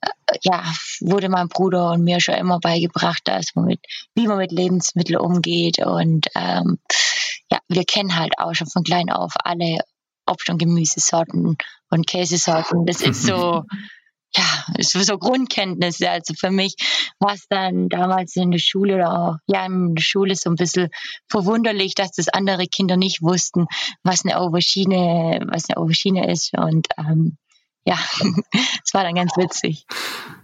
äh, 0.00 0.38
ja, 0.42 0.64
wurde 1.00 1.28
mein 1.28 1.48
Bruder 1.48 1.92
und 1.92 2.04
mir 2.04 2.20
schon 2.20 2.34
immer 2.34 2.60
beigebracht, 2.60 3.22
dass 3.24 3.54
man 3.54 3.66
mit, 3.66 3.80
wie 4.14 4.26
man 4.26 4.38
mit 4.38 4.52
Lebensmitteln 4.52 5.18
umgeht. 5.18 5.78
Und 5.78 6.26
ähm, 6.34 6.78
ja, 7.50 7.58
wir 7.68 7.84
kennen 7.84 8.16
halt 8.16 8.38
auch 8.38 8.54
schon 8.54 8.68
von 8.68 8.84
klein 8.84 9.10
auf 9.10 9.32
alle 9.42 9.78
Obst- 10.26 10.50
und 10.50 10.58
Gemüsesorten 10.58 11.56
und 11.90 12.06
Käsesorten. 12.06 12.86
Das 12.86 13.02
ist 13.02 13.24
so, 13.24 13.64
ja, 14.36 14.44
ist 14.78 14.92
so 14.92 15.18
Grundkenntnisse. 15.18 16.10
Also 16.10 16.34
für 16.34 16.50
mich 16.50 16.74
war 17.20 17.34
es 17.34 17.46
dann 17.48 17.88
damals 17.88 18.36
in 18.36 18.50
der 18.50 18.58
Schule 18.58 18.96
oder 18.96 19.12
auch, 19.12 19.36
ja, 19.46 19.64
in 19.66 19.94
der 19.94 20.02
Schule 20.02 20.34
so 20.34 20.50
ein 20.50 20.56
bisschen 20.56 20.88
verwunderlich, 21.28 21.94
dass 21.94 22.12
das 22.12 22.28
andere 22.28 22.66
Kinder 22.66 22.96
nicht 22.96 23.22
wussten, 23.22 23.66
was 24.02 24.24
eine 24.24 24.38
Aubergine, 24.38 25.46
was 25.50 25.68
eine 25.68 25.76
Aubergine 25.76 26.30
ist. 26.30 26.52
Und 26.56 26.88
ähm, 26.98 27.36
ja, 27.84 27.96
es 28.84 28.94
war 28.94 29.04
dann 29.04 29.14
ganz 29.14 29.36
witzig. 29.36 29.86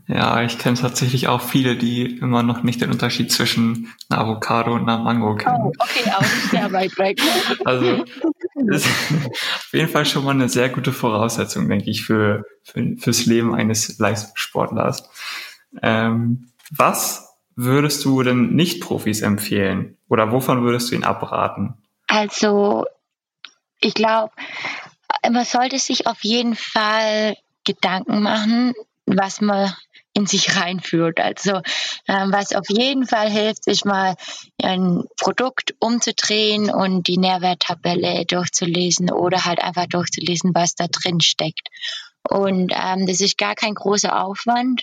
Ja, 0.07 0.43
ich 0.43 0.59
kenne 0.59 0.77
tatsächlich 0.77 1.29
auch 1.29 1.41
viele, 1.41 1.77
die 1.77 2.19
immer 2.19 2.43
noch 2.43 2.63
nicht 2.63 2.81
den 2.81 2.91
Unterschied 2.91 3.33
zwischen 3.33 3.93
einer 4.09 4.23
Avocado 4.23 4.75
und 4.75 4.83
einer 4.83 4.99
Mango 4.99 5.37
kennen. 5.37 5.63
Oh, 5.63 5.73
okay, 5.79 6.11
aber 6.11 6.27
sehr 6.51 6.73
weit 6.73 6.99
weg. 6.99 7.21
Also 7.65 8.05
ist 8.69 8.87
auf 9.25 9.69
jeden 9.73 9.89
Fall 9.89 10.07
schon 10.07 10.25
mal 10.25 10.33
eine 10.33 10.49
sehr 10.49 10.69
gute 10.69 10.93
Voraussetzung, 10.93 11.69
denke 11.69 11.91
ich, 11.91 12.05
für, 12.05 12.45
für 12.63 12.97
fürs 12.99 13.27
Leben 13.27 13.55
eines 13.55 13.99
Leistungssportlers. 13.99 15.09
Ähm, 15.83 16.51
was 16.71 17.37
würdest 17.57 18.05
du 18.05 18.23
denn 18.23 18.55
Nicht-Profis 18.55 19.23
empfehlen 19.23 19.97
oder 20.09 20.33
wovon 20.33 20.63
würdest 20.63 20.91
du 20.91 20.95
ihn 20.95 21.05
abraten? 21.05 21.75
Also, 22.07 22.85
ich 23.81 23.95
glaube, 23.95 24.33
man 25.31 25.45
sollte 25.45 25.79
sich 25.79 26.07
auf 26.07 26.23
jeden 26.23 26.57
Fall 26.57 27.37
Gedanken 27.65 28.23
machen, 28.23 28.75
was 29.07 29.41
man 29.41 29.73
in 30.13 30.27
sich 30.27 30.57
reinführt. 30.57 31.21
Also 31.21 31.61
ähm, 32.09 32.33
was 32.33 32.53
auf 32.53 32.69
jeden 32.69 33.07
Fall 33.07 33.31
hilft, 33.31 33.67
ist 33.67 33.85
mal 33.85 34.17
ein 34.63 35.05
Produkt 35.17 35.75
umzudrehen 35.79 36.71
und 36.71 37.07
die 37.07 37.19
Nährwerttabelle 37.19 38.25
durchzulesen 38.27 39.11
oder 39.11 39.45
halt 39.45 39.61
einfach 39.61 39.87
durchzulesen, 39.87 40.53
was 40.55 40.75
da 40.75 40.87
drin 40.89 41.21
steckt. 41.21 41.69
Und 42.29 42.73
ähm, 42.75 43.07
das 43.07 43.21
ist 43.21 43.39
gar 43.39 43.55
kein 43.55 43.75
großer 43.75 44.25
Aufwand. 44.25 44.83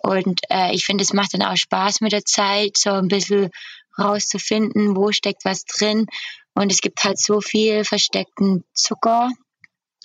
Und 0.00 0.40
äh, 0.50 0.74
ich 0.74 0.84
finde, 0.84 1.04
es 1.04 1.12
macht 1.12 1.34
dann 1.34 1.42
auch 1.42 1.56
Spaß 1.56 2.00
mit 2.00 2.12
der 2.12 2.24
Zeit, 2.24 2.76
so 2.76 2.90
ein 2.90 3.08
bisschen 3.08 3.50
rauszufinden, 3.98 4.96
wo 4.96 5.12
steckt 5.12 5.44
was 5.44 5.64
drin. 5.64 6.06
Und 6.54 6.72
es 6.72 6.80
gibt 6.80 7.02
halt 7.04 7.18
so 7.18 7.40
viel 7.40 7.84
versteckten 7.84 8.64
Zucker. 8.74 9.30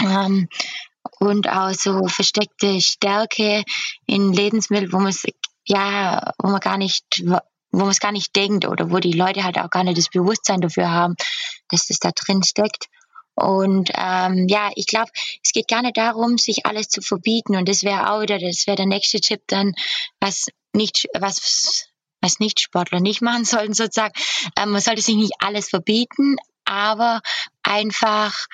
Ähm, 0.02 0.50
und 1.20 1.50
auch 1.50 1.74
so 1.74 2.08
versteckte 2.08 2.82
Stärke 2.82 3.64
in 4.06 4.34
Lebensmitteln, 4.34 4.92
wo 4.94 5.00
man 5.00 5.14
ja, 5.66 6.34
wo 6.40 6.50
man 6.50 6.60
gar 6.60 6.78
nicht, 6.78 7.24
wo 7.26 7.80
man 7.80 7.90
es 7.90 8.00
gar 8.00 8.12
nicht 8.12 8.36
denkt 8.36 8.66
oder 8.66 8.92
wo 8.92 9.00
die 9.00 9.12
Leute 9.12 9.44
halt 9.44 9.60
auch 9.60 9.70
gar 9.70 9.84
nicht 9.84 9.98
das 9.98 10.10
Bewusstsein 10.10 10.62
dafür 10.62 10.90
haben, 10.90 11.16
dass 11.70 11.88
das 11.88 12.00
da 12.00 12.12
drin 12.12 12.44
steckt. 12.44 12.88
Und 13.36 13.92
ähm, 13.94 14.48
ja, 14.48 14.72
ich 14.76 14.88
glaube, 14.88 15.12
es 15.44 15.52
geht 15.52 15.68
gar 15.68 15.84
nicht 15.84 15.98
darum, 15.98 16.40
sich 16.40 16.66
alles 16.66 16.90
zu 16.90 17.02
verbieten. 17.02 17.56
Und 17.56 17.70
das 17.70 17.84
wäre 17.84 18.12
auch 18.12 18.22
wieder, 18.22 18.40
das 18.40 18.66
wäre 18.66 18.78
der 18.78 18.88
nächste 18.88 19.20
Tipp 19.20 19.42
dann, 19.46 19.76
was 20.20 20.48
nicht, 20.74 21.08
was, 21.14 21.88
was 22.20 22.40
nicht 22.40 22.60
Sportler 22.60 23.00
nicht 23.00 23.22
machen 23.22 23.46
sollten 23.46 23.74
sozusagen. 23.74 24.14
Ähm, 24.58 24.72
man 24.72 24.82
sollte 24.82 25.02
sich 25.02 25.16
nicht 25.16 25.34
alles 25.40 25.70
verbieten, 25.70 26.38
aber 26.66 27.22
einfach 27.62 28.48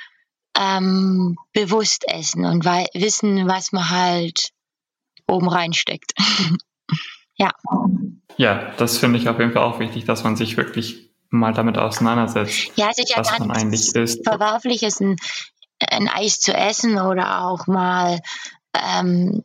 ähm, 0.60 1.36
bewusst 1.54 2.06
essen 2.08 2.46
und 2.46 2.66
wissen, 2.66 3.48
was 3.48 3.72
man 3.72 3.90
halt 3.90 4.52
oben 5.28 5.50
reinsteckt. 5.50 6.14
ja. 7.36 7.52
Ja, 8.38 8.72
das 8.78 8.98
finde 8.98 9.20
ich 9.20 9.30
auf 9.30 9.40
jeden 9.40 9.52
Fall 9.52 9.64
auch 9.64 9.80
wichtig, 9.80 10.06
dass 10.06 10.24
man 10.24 10.36
sich 10.36 10.58
wirklich 10.58 11.12
mal 11.30 11.54
damit 11.54 11.78
auseinandersetzt, 11.78 12.72
ja, 12.76 12.90
es 12.92 13.00
ist 13.00 13.10
ja 13.10 13.18
was 13.18 13.40
man 13.40 13.52
eigentlich 13.52 13.96
isst. 13.96 14.24
Verwerflich 14.24 14.84
ist, 14.84 15.02
ein, 15.02 15.16
ein 15.80 16.08
Eis 16.08 16.40
zu 16.40 16.54
essen 16.54 17.00
oder 17.00 17.46
auch 17.46 17.66
mal 17.66 18.20
ähm, 18.76 19.44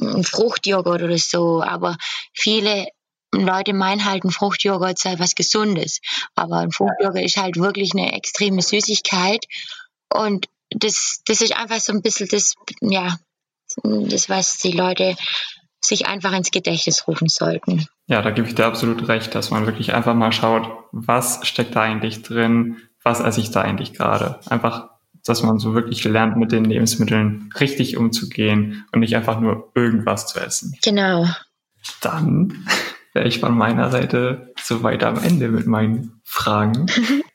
ein 0.00 0.24
Fruchtjoghurt 0.24 1.02
oder 1.02 1.18
so, 1.18 1.62
aber 1.62 1.96
viele 2.32 2.88
Leute 3.32 3.74
meinen 3.74 4.04
halt, 4.04 4.24
ein 4.24 4.30
Fruchtjoghurt 4.30 4.98
sei 4.98 5.18
was 5.18 5.34
Gesundes. 5.34 6.00
Aber 6.34 6.56
ein 6.56 6.72
Fruchtjoghurt 6.72 7.24
ist 7.24 7.36
halt 7.36 7.56
wirklich 7.56 7.92
eine 7.94 8.12
extreme 8.12 8.60
Süßigkeit. 8.60 9.44
Und 10.12 10.46
das, 10.70 11.22
das 11.26 11.40
ist 11.40 11.56
einfach 11.56 11.80
so 11.80 11.92
ein 11.92 12.02
bisschen 12.02 12.28
das, 12.30 12.54
ja, 12.80 13.16
das, 13.82 14.28
was 14.28 14.58
die 14.58 14.72
Leute 14.72 15.16
sich 15.80 16.06
einfach 16.06 16.32
ins 16.32 16.50
Gedächtnis 16.50 17.06
rufen 17.08 17.28
sollten. 17.28 17.86
Ja, 18.06 18.22
da 18.22 18.30
gebe 18.30 18.46
ich 18.46 18.54
dir 18.54 18.66
absolut 18.66 19.08
recht, 19.08 19.34
dass 19.34 19.50
man 19.50 19.66
wirklich 19.66 19.94
einfach 19.94 20.14
mal 20.14 20.32
schaut, 20.32 20.68
was 20.92 21.46
steckt 21.46 21.74
da 21.74 21.82
eigentlich 21.82 22.22
drin, 22.22 22.78
was 23.02 23.20
esse 23.20 23.40
ich 23.40 23.50
da 23.50 23.62
eigentlich 23.62 23.94
gerade. 23.94 24.40
Einfach, 24.46 24.90
dass 25.24 25.42
man 25.42 25.58
so 25.58 25.74
wirklich 25.74 26.04
lernt, 26.04 26.36
mit 26.36 26.52
den 26.52 26.64
Lebensmitteln 26.64 27.50
richtig 27.58 27.96
umzugehen 27.96 28.84
und 28.92 29.00
nicht 29.00 29.16
einfach 29.16 29.40
nur 29.40 29.70
irgendwas 29.74 30.26
zu 30.26 30.38
essen. 30.38 30.76
Genau. 30.82 31.26
Dann 32.02 32.66
wäre 33.14 33.26
ich 33.26 33.40
von 33.40 33.56
meiner 33.56 33.90
Seite 33.90 34.52
soweit 34.62 35.02
am 35.02 35.22
Ende 35.22 35.48
mit 35.48 35.66
meinen 35.66 36.20
Fragen. 36.24 36.86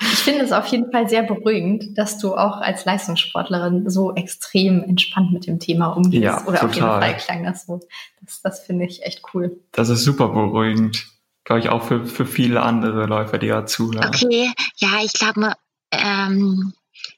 Ich 0.00 0.18
finde 0.20 0.44
es 0.44 0.52
auf 0.52 0.66
jeden 0.66 0.92
Fall 0.92 1.08
sehr 1.08 1.24
beruhigend, 1.24 1.98
dass 1.98 2.18
du 2.18 2.36
auch 2.36 2.58
als 2.58 2.84
Leistungssportlerin 2.84 3.90
so 3.90 4.14
extrem 4.14 4.82
entspannt 4.84 5.32
mit 5.32 5.46
dem 5.46 5.58
Thema 5.58 5.88
umgehst. 5.88 6.22
Ja, 6.22 6.46
Oder 6.46 6.60
total. 6.60 6.68
auf 6.68 6.74
jeden 6.74 6.86
Fall 6.86 7.16
klang 7.16 7.44
das 7.44 7.66
so. 7.66 7.80
Das, 8.20 8.40
das 8.42 8.60
finde 8.60 8.84
ich 8.84 9.02
echt 9.02 9.22
cool. 9.34 9.58
Das 9.72 9.88
ist 9.88 10.04
super 10.04 10.28
beruhigend. 10.28 11.06
Glaube 11.44 11.60
ich 11.60 11.68
auch 11.68 11.82
für, 11.82 12.06
für 12.06 12.26
viele 12.26 12.62
andere 12.62 13.06
Läufer, 13.06 13.38
die 13.38 13.48
da 13.48 13.66
zuhören. 13.66 14.06
Okay, 14.06 14.52
ja, 14.76 15.00
ich 15.02 15.14
glaube, 15.14 15.54
ähm, 15.90 16.74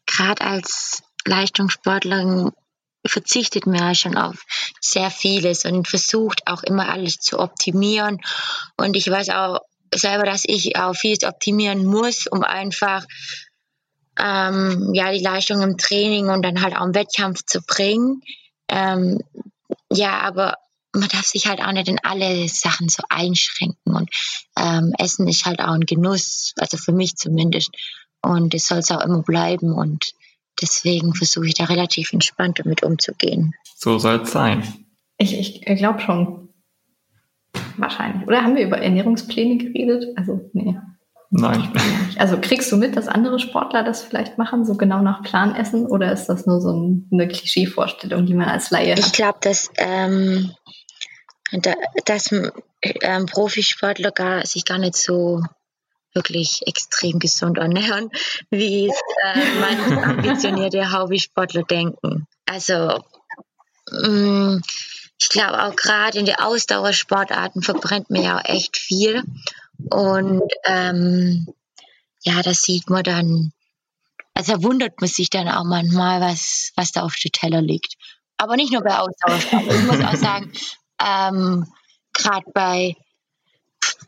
gerade 0.06 0.42
als 0.42 1.02
Leistungssportlerin 1.26 2.50
verzichtet 3.06 3.66
man 3.66 3.76
ja 3.76 3.94
schon 3.94 4.16
auf 4.16 4.44
sehr 4.80 5.10
vieles 5.10 5.64
und 5.64 5.88
versucht 5.88 6.46
auch 6.46 6.62
immer 6.62 6.88
alles 6.88 7.16
zu 7.16 7.38
optimieren. 7.38 8.20
Und 8.76 8.96
ich 8.96 9.10
weiß 9.10 9.30
auch 9.30 9.60
selber, 9.94 10.24
dass 10.24 10.44
ich 10.46 10.76
auch 10.76 10.94
vieles 10.94 11.24
optimieren 11.24 11.84
muss, 11.84 12.26
um 12.26 12.42
einfach 12.42 13.06
ähm, 14.18 14.90
ja, 14.94 15.12
die 15.12 15.22
Leistung 15.22 15.62
im 15.62 15.76
Training 15.78 16.28
und 16.28 16.42
dann 16.42 16.62
halt 16.62 16.76
auch 16.76 16.84
im 16.84 16.94
Wettkampf 16.94 17.42
zu 17.44 17.62
bringen. 17.62 18.22
Ähm, 18.68 19.20
ja, 19.90 20.20
aber 20.20 20.56
man 20.92 21.08
darf 21.08 21.26
sich 21.26 21.46
halt 21.46 21.60
auch 21.60 21.72
nicht 21.72 21.88
in 21.88 22.00
alle 22.02 22.48
Sachen 22.48 22.88
so 22.88 23.02
einschränken. 23.08 23.94
Und 23.94 24.10
ähm, 24.56 24.92
Essen 24.98 25.28
ist 25.28 25.44
halt 25.44 25.60
auch 25.60 25.72
ein 25.72 25.86
Genuss, 25.86 26.52
also 26.58 26.76
für 26.76 26.92
mich 26.92 27.16
zumindest. 27.16 27.70
Und 28.22 28.54
es 28.54 28.66
soll 28.66 28.78
es 28.78 28.90
auch 28.90 29.00
immer 29.00 29.22
bleiben. 29.22 29.72
Und 29.72 30.12
deswegen 30.60 31.14
versuche 31.14 31.46
ich 31.46 31.54
da 31.54 31.64
relativ 31.64 32.12
entspannt 32.12 32.58
damit 32.58 32.82
umzugehen. 32.82 33.54
So 33.76 33.98
soll 33.98 34.22
es 34.22 34.32
sein. 34.32 34.86
Ich, 35.16 35.34
ich 35.38 35.62
glaube 35.78 36.00
schon. 36.00 36.49
Wahrscheinlich. 37.76 38.26
Oder 38.26 38.42
haben 38.42 38.56
wir 38.56 38.66
über 38.66 38.78
Ernährungspläne 38.78 39.58
geredet? 39.58 40.06
Also, 40.16 40.50
nee. 40.52 40.76
Nein. 41.32 41.72
Also 42.18 42.38
kriegst 42.40 42.72
du 42.72 42.76
mit, 42.76 42.96
dass 42.96 43.06
andere 43.06 43.38
Sportler 43.38 43.84
das 43.84 44.02
vielleicht 44.02 44.36
machen, 44.36 44.64
so 44.64 44.74
genau 44.74 45.00
nach 45.00 45.22
Plan 45.22 45.54
essen? 45.54 45.86
Oder 45.86 46.12
ist 46.12 46.26
das 46.26 46.44
nur 46.46 46.60
so 46.60 46.72
ein, 46.72 47.08
eine 47.12 47.28
Klischeevorstellung, 47.28 48.26
die 48.26 48.34
man 48.34 48.48
als 48.48 48.70
Laie 48.70 48.94
Ich 48.94 49.06
hat? 49.06 49.12
glaube, 49.12 49.38
dass, 49.42 49.70
ähm, 49.76 50.50
da, 51.52 51.74
dass 52.04 52.32
ähm, 52.32 53.26
Profisportler 53.26 54.10
gar, 54.10 54.44
sich 54.44 54.64
gar 54.64 54.78
nicht 54.78 54.96
so 54.96 55.40
wirklich 56.14 56.62
extrem 56.66 57.20
gesund 57.20 57.58
ernähren, 57.58 58.10
wie 58.50 58.88
es 58.88 59.00
äh, 59.22 59.38
manche 59.60 60.02
ambitionierte 60.02 60.92
Hobbysportler 60.92 61.62
denken. 61.62 62.26
Also 62.46 63.00
mh, 63.92 64.60
ich 65.20 65.28
glaube 65.28 65.62
auch 65.62 65.76
gerade 65.76 66.18
in 66.18 66.24
den 66.24 66.36
Ausdauersportarten 66.36 67.62
verbrennt 67.62 68.10
man 68.10 68.22
ja 68.22 68.38
auch 68.38 68.44
echt 68.44 68.78
viel. 68.78 69.22
Und 69.90 70.42
ähm, 70.64 71.46
ja, 72.22 72.42
das 72.42 72.62
sieht 72.62 72.88
man 72.88 73.02
dann, 73.02 73.52
also 74.34 74.62
wundert 74.62 75.00
man 75.00 75.08
sich 75.08 75.28
dann 75.28 75.48
auch 75.48 75.64
manchmal, 75.64 76.20
was, 76.20 76.72
was 76.74 76.92
da 76.92 77.02
auf 77.02 77.16
dem 77.16 77.32
Teller 77.32 77.60
liegt. 77.60 77.94
Aber 78.38 78.56
nicht 78.56 78.72
nur 78.72 78.82
bei 78.82 78.98
Ausdauersport. 78.98 79.66
Ich 79.66 79.82
muss 79.82 80.00
auch 80.02 80.16
sagen, 80.16 80.52
ähm, 80.98 81.66
gerade 82.14 82.50
bei 82.54 82.96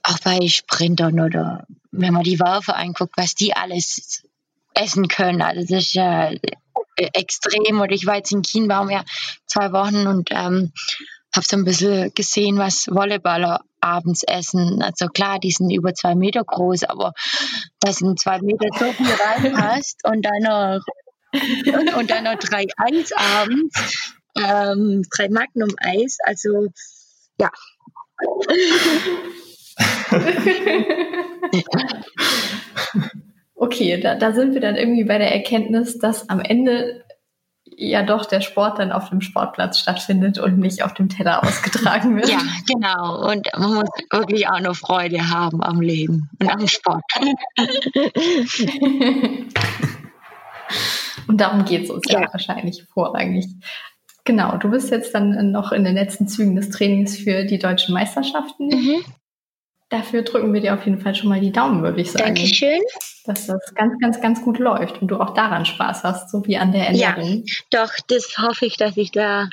auch 0.02 0.18
bei 0.20 0.48
Sprintern 0.48 1.20
oder 1.20 1.66
wenn 1.90 2.14
man 2.14 2.24
die 2.24 2.40
Werfer 2.40 2.76
anguckt, 2.76 3.14
was 3.16 3.34
die 3.34 3.54
alles 3.54 4.22
essen 4.74 5.08
können. 5.08 5.42
Also 5.42 5.60
das 5.60 5.86
ist 5.86 5.94
ja 5.94 6.30
extrem. 6.96 7.80
Und 7.80 7.92
ich 7.92 8.06
war 8.06 8.16
jetzt 8.16 8.32
in 8.32 8.42
Kienbaum 8.42 8.90
ja 8.90 9.04
zwei 9.46 9.72
Wochen 9.72 10.06
und 10.06 10.30
ähm, 10.30 10.72
habe 11.34 11.46
so 11.46 11.56
ein 11.56 11.64
bisschen 11.64 12.12
gesehen, 12.14 12.58
was 12.58 12.86
Volleyballer 12.86 13.60
abends 13.80 14.22
essen. 14.22 14.82
Also 14.82 15.08
klar, 15.08 15.38
die 15.38 15.50
sind 15.50 15.70
über 15.70 15.94
zwei 15.94 16.14
Meter 16.14 16.44
groß, 16.44 16.84
aber 16.84 17.14
dass 17.80 18.00
in 18.00 18.16
zwei 18.16 18.40
Meter 18.40 18.68
so 18.78 18.92
viel 18.92 19.12
reinpasst 19.12 20.00
und 20.04 20.22
dann 20.22 20.42
noch, 20.42 20.80
und, 21.32 21.94
und 21.96 22.10
dann 22.10 22.24
noch 22.24 22.36
drei 22.36 22.66
Eis 22.76 23.12
abends, 23.12 23.74
ähm, 24.36 25.02
drei 25.10 25.28
Magnum 25.28 25.70
Eis, 25.78 26.18
also 26.24 26.68
ja. 27.38 27.50
Okay, 33.62 34.00
da, 34.00 34.16
da 34.16 34.32
sind 34.32 34.54
wir 34.54 34.60
dann 34.60 34.74
irgendwie 34.74 35.04
bei 35.04 35.18
der 35.18 35.32
Erkenntnis, 35.32 35.96
dass 35.96 36.28
am 36.28 36.40
Ende 36.40 37.04
ja 37.64 38.02
doch 38.02 38.24
der 38.24 38.40
Sport 38.40 38.80
dann 38.80 38.90
auf 38.90 39.10
dem 39.10 39.20
Sportplatz 39.20 39.78
stattfindet 39.78 40.40
und 40.40 40.58
nicht 40.58 40.82
auf 40.82 40.94
dem 40.94 41.08
Teller 41.08 41.44
ausgetragen 41.44 42.16
wird. 42.20 42.28
Ja, 42.28 42.40
genau. 42.66 43.30
Und 43.30 43.46
man 43.56 43.74
muss 43.74 43.88
wirklich 44.10 44.48
auch 44.48 44.58
noch 44.58 44.74
Freude 44.74 45.30
haben 45.30 45.62
am 45.62 45.80
Leben 45.80 46.28
und 46.40 46.50
am 46.50 46.66
Sport. 46.66 47.04
und 51.28 51.40
darum 51.40 51.64
geht 51.64 51.84
es 51.84 51.90
uns 51.90 52.02
ja. 52.08 52.22
Ja. 52.22 52.32
wahrscheinlich 52.32 52.82
vorrangig. 52.92 53.46
Genau, 54.24 54.56
du 54.56 54.70
bist 54.70 54.90
jetzt 54.90 55.14
dann 55.14 55.52
noch 55.52 55.70
in 55.70 55.84
den 55.84 55.94
letzten 55.94 56.26
Zügen 56.26 56.56
des 56.56 56.70
Trainings 56.70 57.16
für 57.16 57.44
die 57.44 57.60
deutschen 57.60 57.94
Meisterschaften. 57.94 58.70
Mhm. 58.70 59.04
Dafür 59.92 60.22
drücken 60.22 60.54
wir 60.54 60.62
dir 60.62 60.72
auf 60.72 60.86
jeden 60.86 61.00
Fall 61.00 61.14
schon 61.14 61.28
mal 61.28 61.38
die 61.38 61.52
Daumen, 61.52 61.82
würde 61.82 62.00
ich 62.00 62.12
sagen. 62.12 62.24
Dankeschön. 62.24 62.80
Dass 63.26 63.46
das 63.46 63.74
ganz, 63.74 63.92
ganz, 64.00 64.22
ganz 64.22 64.42
gut 64.42 64.58
läuft 64.58 65.02
und 65.02 65.08
du 65.08 65.20
auch 65.20 65.34
daran 65.34 65.66
Spaß 65.66 66.02
hast, 66.02 66.30
so 66.30 66.46
wie 66.46 66.56
an 66.56 66.72
der 66.72 66.86
Ernährung. 66.86 67.44
Doch, 67.70 67.92
das 68.06 68.38
hoffe 68.38 68.64
ich, 68.64 68.78
dass 68.78 68.96
ich 68.96 69.10
da 69.10 69.50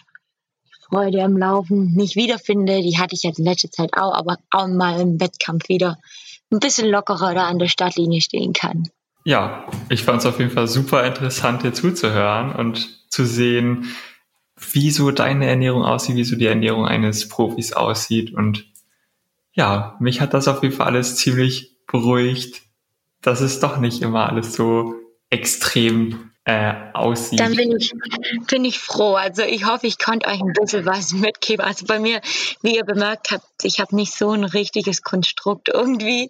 Freude 0.87 1.25
am 1.25 1.35
Laufen 1.35 1.93
nicht 1.93 2.15
wiederfinde. 2.15 2.81
Die 2.81 2.97
hatte 2.97 3.15
ich 3.15 3.23
jetzt 3.23 3.39
in 3.39 3.43
letzter 3.43 3.69
Zeit 3.69 3.89
auch, 3.97 4.13
aber 4.13 4.37
auch 4.49 4.67
mal 4.67 5.01
im 5.01 5.19
Wettkampf 5.19 5.67
wieder 5.67 5.97
ein 6.53 6.59
bisschen 6.59 6.87
lockerer 6.87 7.33
da 7.33 7.47
an 7.47 7.59
der 7.59 7.67
Startlinie 7.67 8.21
stehen 8.21 8.53
kann. 8.53 8.87
Ja, 9.25 9.65
ich 9.89 10.03
fand 10.03 10.19
es 10.19 10.25
auf 10.25 10.39
jeden 10.39 10.51
Fall 10.51 10.69
super 10.69 11.05
interessant, 11.05 11.63
dir 11.63 11.73
zuzuhören 11.73 12.55
und 12.55 13.11
zu 13.11 13.25
sehen, 13.25 13.93
wie 14.71 14.89
so 14.91 15.11
deine 15.11 15.47
Ernährung 15.47 15.83
aussieht, 15.83 16.15
wie 16.15 16.23
so 16.23 16.37
die 16.37 16.45
Ernährung 16.45 16.85
eines 16.85 17.27
Profis 17.27 17.73
aussieht. 17.73 18.33
Und 18.33 18.68
ja, 19.53 19.97
mich 19.99 20.21
hat 20.21 20.33
das 20.33 20.47
auf 20.47 20.63
jeden 20.63 20.75
Fall 20.75 20.87
alles 20.87 21.15
ziemlich 21.15 21.77
beruhigt, 21.87 22.61
dass 23.21 23.41
es 23.41 23.59
doch 23.59 23.77
nicht 23.77 24.01
immer 24.01 24.29
alles 24.29 24.53
so 24.53 24.93
extrem 25.29 26.29
äh, 26.45 26.73
aussieht. 26.93 27.39
Dann 27.39 27.55
bin 27.55 27.75
ich, 27.77 27.93
bin 28.49 28.65
ich 28.65 28.79
froh. 28.79 29.13
Also 29.13 29.43
ich 29.43 29.65
hoffe, 29.65 29.85
ich 29.85 29.99
konnte 29.99 30.27
euch 30.27 30.39
ein 30.39 30.53
bisschen 30.53 30.85
was 30.85 31.11
mitgeben. 31.13 31.63
Also 31.63 31.85
bei 31.85 31.99
mir, 31.99 32.21
wie 32.63 32.75
ihr 32.75 32.85
bemerkt 32.85 33.31
habt, 33.31 33.45
ich 33.63 33.79
habe 33.79 33.95
nicht 33.95 34.15
so 34.15 34.31
ein 34.31 34.43
richtiges 34.43 35.03
Konstrukt 35.03 35.69
irgendwie 35.69 36.29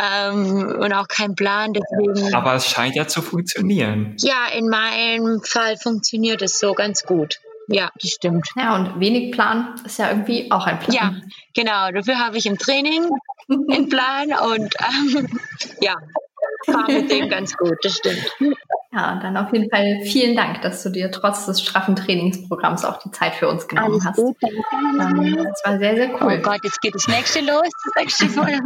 ähm, 0.00 0.74
und 0.80 0.92
auch 0.92 1.08
keinen 1.08 1.34
Plan. 1.34 1.74
Deswegen, 1.74 2.34
Aber 2.34 2.54
es 2.54 2.66
scheint 2.66 2.94
ja 2.94 3.06
zu 3.08 3.20
funktionieren. 3.20 4.14
ja, 4.20 4.46
in 4.56 4.68
meinem 4.68 5.42
Fall 5.42 5.76
funktioniert 5.76 6.40
es 6.40 6.58
so 6.58 6.72
ganz 6.72 7.02
gut. 7.02 7.40
Ja, 7.68 7.90
das 8.00 8.10
stimmt. 8.10 8.48
Ja, 8.56 8.74
und 8.74 8.98
wenig 8.98 9.32
Plan 9.32 9.74
ist 9.84 9.98
ja 9.98 10.10
irgendwie 10.10 10.50
auch 10.50 10.66
ein 10.66 10.78
Plan. 10.78 10.94
Ja, 10.94 11.14
genau. 11.54 11.90
Dafür 11.92 12.18
habe 12.18 12.38
ich 12.38 12.46
im 12.46 12.58
Training 12.58 13.08
einen 13.48 13.88
Plan 13.88 14.32
und 14.32 14.74
ähm, 15.16 15.38
ja, 15.80 15.94
fahre 16.72 16.92
mit 16.92 17.10
dem 17.10 17.28
ganz 17.28 17.56
gut. 17.56 17.76
Das 17.82 17.96
stimmt. 17.96 18.32
Ja, 18.90 19.18
dann 19.22 19.36
auf 19.36 19.52
jeden 19.52 19.68
Fall 19.70 20.00
vielen 20.04 20.34
Dank, 20.34 20.62
dass 20.62 20.82
du 20.82 20.88
dir 20.88 21.10
trotz 21.10 21.44
des 21.44 21.60
straffen 21.60 21.94
Trainingsprogramms 21.94 22.84
auch 22.86 22.98
die 22.98 23.10
Zeit 23.10 23.34
für 23.34 23.46
uns 23.48 23.68
genommen 23.68 23.92
Alles 23.92 24.04
hast. 24.06 24.16
gut, 24.16 24.36
danke. 24.40 24.56
Ähm, 25.36 25.44
Das 25.44 25.62
war 25.64 25.78
sehr, 25.78 25.94
sehr 25.94 26.10
Oh 26.14 26.18
cool. 26.24 26.38
Gott, 26.38 26.60
jetzt 26.64 26.80
geht 26.80 26.94
das 26.94 27.06
nächste 27.06 27.40
los. 27.40 27.68
Das 27.84 27.94
nächste 28.02 28.26
Mal. 28.40 28.58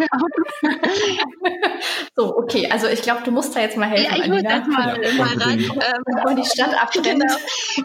So, 2.16 2.36
okay, 2.36 2.68
also 2.70 2.86
ich 2.86 3.02
glaube, 3.02 3.22
du 3.24 3.32
musst 3.32 3.56
da 3.56 3.60
jetzt 3.60 3.76
mal 3.76 3.88
helfen. 3.88 4.04
Ja, 4.16 4.22
ich 4.22 4.28
muss 4.28 4.42
das 4.42 4.66
mal, 4.68 5.04
Ja, 5.04 5.12
mal 5.14 5.36
ran. 5.36 5.58
Ähm, 5.58 5.70
Bevor 6.06 6.34
die 6.34 6.44
Stadt 6.46 6.74
abbrennt. 6.80 7.04
Genau. 7.20 7.34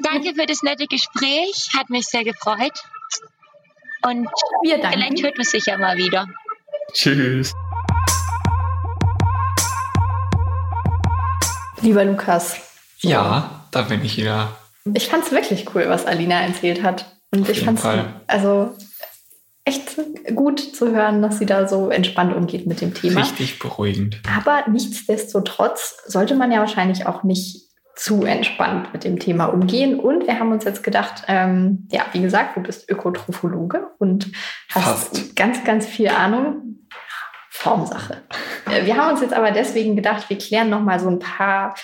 Danke 0.04 0.36
für 0.36 0.46
das 0.46 0.62
nette 0.62 0.86
Gespräch. 0.86 1.70
Hat 1.78 1.90
mich 1.90 2.06
sehr 2.06 2.24
gefreut. 2.24 2.74
Und 4.06 4.28
Wir 4.62 4.76
vielleicht 4.76 5.24
hört 5.24 5.38
man 5.38 5.46
sich 5.46 5.66
ja 5.66 5.78
mal 5.78 5.98
wieder. 5.98 6.28
Tschüss. 6.94 7.54
Lieber 11.82 12.06
Lukas, 12.06 12.58
Ja, 13.00 13.66
da 13.72 13.84
bin 13.84 14.04
ich 14.04 14.18
wieder. 14.18 14.50
ich 14.94 15.08
fand 15.08 15.26
es 15.26 15.32
wirklich 15.32 15.74
cool, 15.76 15.86
was 15.88 16.06
Alina 16.06 16.42
erzählt 16.42 16.84
hat. 16.84 17.18
Und 17.32 17.48
ich 17.50 17.60
jeden 17.60 17.78
fand 17.78 18.00
es, 18.00 18.06
also 18.28 18.76
echt 19.66 19.98
gut 20.34 20.60
zu 20.60 20.92
hören, 20.96 21.22
dass 21.22 21.40
sie 21.40 21.46
da 21.46 21.68
so 21.68 21.90
entspannt 21.90 22.34
umgeht 22.34 22.66
mit 22.68 22.80
dem 22.80 22.94
Thema. 22.94 23.20
Richtig 23.20 23.60
beruhigend. 23.60 24.22
Aber 24.36 24.64
nichtsdestotrotz 24.70 25.98
sollte 26.06 26.36
man 26.36 26.52
ja 26.52 26.60
wahrscheinlich 26.60 27.06
auch 27.06 27.24
nicht 27.24 27.68
zu 27.98 28.24
entspannt 28.24 28.94
mit 28.94 29.04
dem 29.04 29.20
Thema 29.20 29.46
umgehen. 29.46 30.00
Und 30.00 30.28
wir 30.28 30.40
haben 30.40 30.52
uns 30.52 30.64
jetzt 30.64 30.84
gedacht, 30.84 31.24
ähm, 31.28 31.88
ja, 31.92 32.06
wie 32.14 32.22
gesagt, 32.22 32.56
du 32.56 32.62
bist 32.62 32.90
Ökotrophologe 32.90 33.88
und 33.98 34.32
hast 34.70 35.10
Fast. 35.10 35.36
ganz, 35.36 35.64
ganz 35.64 35.86
viel 35.86 36.10
Ahnung. 36.10 36.67
Formsache. 37.58 38.22
Äh, 38.70 38.86
wir 38.86 38.98
haben 38.98 39.12
uns 39.12 39.22
jetzt 39.22 39.34
aber 39.34 39.52
deswegen 39.52 39.96
gedacht, 39.96 40.30
wir 40.30 40.38
klären 40.38 40.70
noch 40.70 40.82
mal 40.82 41.00
so 41.00 41.10
ein 41.10 41.20
paar 41.20 41.76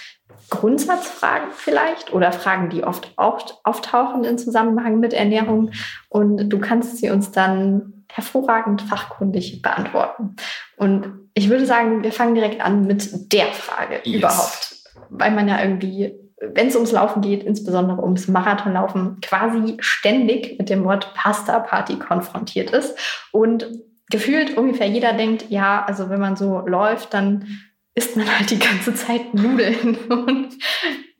Grundsatzfragen 0.50 1.52
vielleicht 1.52 2.14
oder 2.14 2.32
Fragen, 2.32 2.70
die 2.70 2.84
oft 2.84 3.14
auftauchen 3.16 4.24
in 4.24 4.38
Zusammenhang 4.38 5.00
mit 5.00 5.14
Ernährung. 5.14 5.72
Und 6.10 6.50
du 6.50 6.60
kannst 6.60 6.98
sie 6.98 7.10
uns 7.10 7.32
dann 7.32 8.06
hervorragend 8.12 8.82
fachkundig 8.82 9.62
beantworten. 9.62 10.36
Und 10.78 11.30
ich 11.34 11.50
würde 11.50 11.66
sagen, 11.66 12.04
wir 12.04 12.12
fangen 12.12 12.36
direkt 12.36 12.62
an 12.62 12.86
mit 12.86 13.34
der 13.34 13.48
Frage 13.48 14.02
yes. 14.04 14.18
überhaupt 14.18 14.74
weil 15.10 15.32
man 15.32 15.48
ja 15.48 15.62
irgendwie, 15.62 16.14
wenn 16.42 16.68
es 16.68 16.76
ums 16.76 16.92
Laufen 16.92 17.22
geht, 17.22 17.44
insbesondere 17.44 18.02
ums 18.02 18.28
Marathonlaufen, 18.28 19.20
quasi 19.22 19.78
ständig 19.80 20.58
mit 20.58 20.70
dem 20.70 20.84
Wort 20.84 21.14
Pasta 21.14 21.60
Party 21.60 21.98
konfrontiert 21.98 22.72
ist. 22.72 22.98
Und 23.32 23.68
gefühlt 24.14 24.56
ungefähr 24.56 24.88
jeder 24.88 25.14
denkt, 25.14 25.46
ja, 25.50 25.84
also 25.84 26.08
wenn 26.12 26.20
man 26.20 26.36
so 26.36 26.60
läuft, 26.68 27.16
dann 27.16 27.48
isst 27.96 28.16
man 28.16 28.28
halt 28.30 28.52
die 28.52 28.60
ganze 28.60 28.94
Zeit 28.94 29.34
Nudeln. 29.34 29.96
Und 30.10 30.50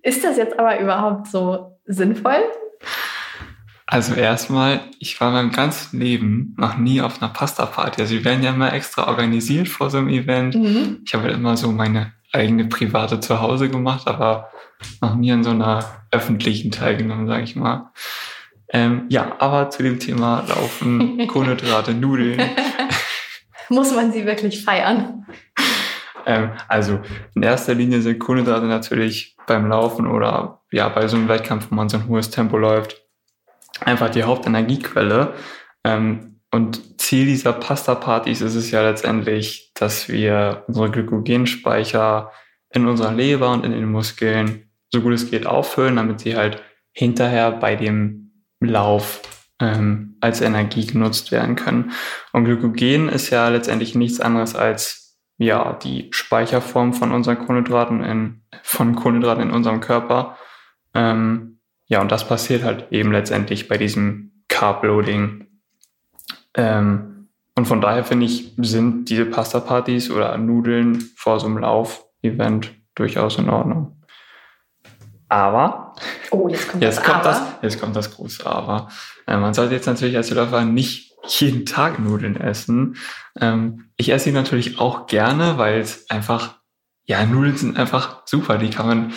ist 0.04 0.24
das 0.24 0.38
jetzt 0.38 0.60
aber 0.60 0.80
überhaupt 0.80 1.28
so 1.28 1.80
sinnvoll? 1.86 2.44
Also 3.88 4.14
erstmal, 4.14 4.82
ich 5.00 5.20
war 5.20 5.32
mein 5.32 5.52
ganzes 5.52 5.92
Leben 5.92 6.54
noch 6.60 6.78
nie 6.78 7.02
auf 7.02 7.20
einer 7.20 7.34
Pasta-Party. 7.34 8.00
Also 8.00 8.14
wir 8.14 8.26
werden 8.26 8.44
ja 8.44 8.52
immer 8.52 8.72
extra 8.72 9.08
organisiert 9.08 9.68
vor 9.68 9.90
so 9.90 9.98
einem 9.98 10.10
Event. 10.10 10.54
Mhm. 10.54 11.02
Ich 11.04 11.16
habe 11.16 11.24
halt 11.24 11.34
immer 11.34 11.58
so 11.58 11.72
meine 11.72 12.14
eigene 12.32 12.66
private 12.66 13.20
Zuhause 13.22 13.70
gemacht, 13.70 14.08
aber 14.08 14.50
noch 15.02 15.16
nie 15.16 15.32
an 15.32 15.44
so 15.44 15.50
einer 15.50 15.84
öffentlichen 16.12 16.70
teilgenommen, 16.70 17.26
sage 17.26 17.44
ich 17.44 17.56
mal. 17.56 17.92
Ähm, 18.74 19.06
ja, 19.10 19.36
aber 19.40 19.70
zu 19.70 19.84
dem 19.84 20.00
Thema 20.00 20.44
Laufen, 20.50 21.28
Kohlenhydrate, 21.28 21.94
Nudeln. 21.94 22.42
Muss 23.70 23.94
man 23.94 24.12
sie 24.12 24.26
wirklich 24.26 24.64
feiern? 24.64 25.26
Ähm, 26.26 26.52
also 26.68 27.00
in 27.36 27.44
erster 27.44 27.76
Linie 27.76 28.02
sind 28.02 28.20
Kohlenhydrate 28.20 28.66
natürlich 28.66 29.38
beim 29.46 29.68
Laufen 29.68 30.08
oder 30.08 30.64
ja 30.72 30.90
bei 30.90 31.08
so 31.08 31.18
einem 31.18 31.30
Wettkampf, 31.30 31.68
wo 31.70 31.76
man 31.76 31.88
so 31.88 31.98
ein 31.98 32.08
hohes 32.08 32.32
Tempo 32.32 32.58
läuft, 32.58 33.02
einfach 33.82 34.10
die 34.10 34.24
Hauptenergiequelle. 34.24 35.36
Ähm, 35.84 36.40
und 36.52 37.02
Ziel 37.02 37.26
dieser 37.26 37.54
Pasta-Partys 37.54 38.42
ist 38.42 38.56
es 38.56 38.72
ja 38.72 38.82
letztendlich, 38.84 39.72
dass 39.74 40.08
wir 40.08 40.64
unsere 40.68 40.92
Glykogenspeicher 40.92 42.32
in 42.70 42.88
unserer 42.88 43.12
Leber 43.12 43.52
und 43.52 43.66
in 43.66 43.72
den 43.72 43.92
Muskeln 43.92 44.70
so 44.92 45.02
gut 45.02 45.14
es 45.14 45.30
geht 45.30 45.46
auffüllen, 45.46 45.96
damit 45.96 46.20
sie 46.20 46.36
halt 46.36 46.62
hinterher 46.92 47.52
bei 47.52 47.76
dem 47.76 48.23
Lauf 48.64 49.22
ähm, 49.60 50.18
als 50.22 50.42
Energie 50.42 50.86
genutzt 50.86 51.32
werden 51.32 51.56
können. 51.56 51.92
Und 52.32 52.46
Glykogen 52.46 53.10
ist 53.10 53.30
ja 53.30 53.50
letztendlich 53.50 53.96
nichts 53.96 54.20
anderes 54.20 54.56
als 54.56 55.18
ja 55.38 55.74
die 55.74 56.10
Speicherform 56.12 56.94
von 56.94 57.12
unseren 57.12 57.40
Kohlenhydraten 57.40 58.04
in 58.04 58.42
von 58.62 58.96
Kohlenhydraten 58.96 59.44
in 59.44 59.52
unserem 59.52 59.80
Körper. 59.80 60.38
Ähm, 60.94 61.60
ja, 61.88 62.02
und 62.02 62.12
das 62.12 62.28
passiert 62.28 62.64
halt 62.64 62.92
eben 62.92 63.12
letztendlich 63.12 63.68
bei 63.68 63.78
diesem 63.78 64.44
Carb-Loading 64.48 65.48
ähm, 66.56 67.30
und 67.56 67.66
von 67.66 67.82
daher 67.82 68.04
finde 68.04 68.26
ich, 68.26 68.54
sind 68.58 69.10
diese 69.10 69.26
Pasta-Partys 69.26 70.10
oder 70.10 70.38
Nudeln 70.38 71.00
vor 71.16 71.40
so 71.40 71.48
einem 71.48 71.60
Lauf-Event 71.60 72.74
durchaus 72.96 73.38
in 73.38 73.50
Ordnung. 73.50 74.03
Aber, 75.34 75.96
oh, 76.32 76.48
jetzt 76.48 76.70
kommt, 76.70 76.84
jetzt 76.84 76.98
das, 76.98 77.04
kommt 77.04 77.26
Aber. 77.26 77.30
das 77.30 77.42
jetzt 77.62 77.82
kommt 77.82 77.96
das 77.96 78.16
große 78.16 78.46
Aber. 78.46 78.90
Äh, 79.26 79.38
man 79.38 79.54
sollte 79.54 79.74
jetzt 79.74 79.88
natürlich 79.88 80.16
als 80.16 80.30
Läufer 80.30 80.64
nicht 80.64 81.14
jeden 81.28 81.66
Tag 81.66 82.00
Nudeln 82.00 82.36
essen. 82.36 82.98
Ähm, 83.40 83.90
ich 83.98 84.10
esse 84.10 84.26
sie 84.26 84.32
natürlich 84.32 84.80
auch 84.80 85.08
gerne, 85.08 85.58
weil 85.58 85.80
es 85.80 86.10
einfach, 86.10 86.60
ja, 87.06 87.26
Nudeln 87.26 87.58
sind 87.58 87.78
einfach 87.78 88.22
super. 88.26 88.58
Die 88.58 88.70
kann 88.70 88.88
man, 88.88 89.14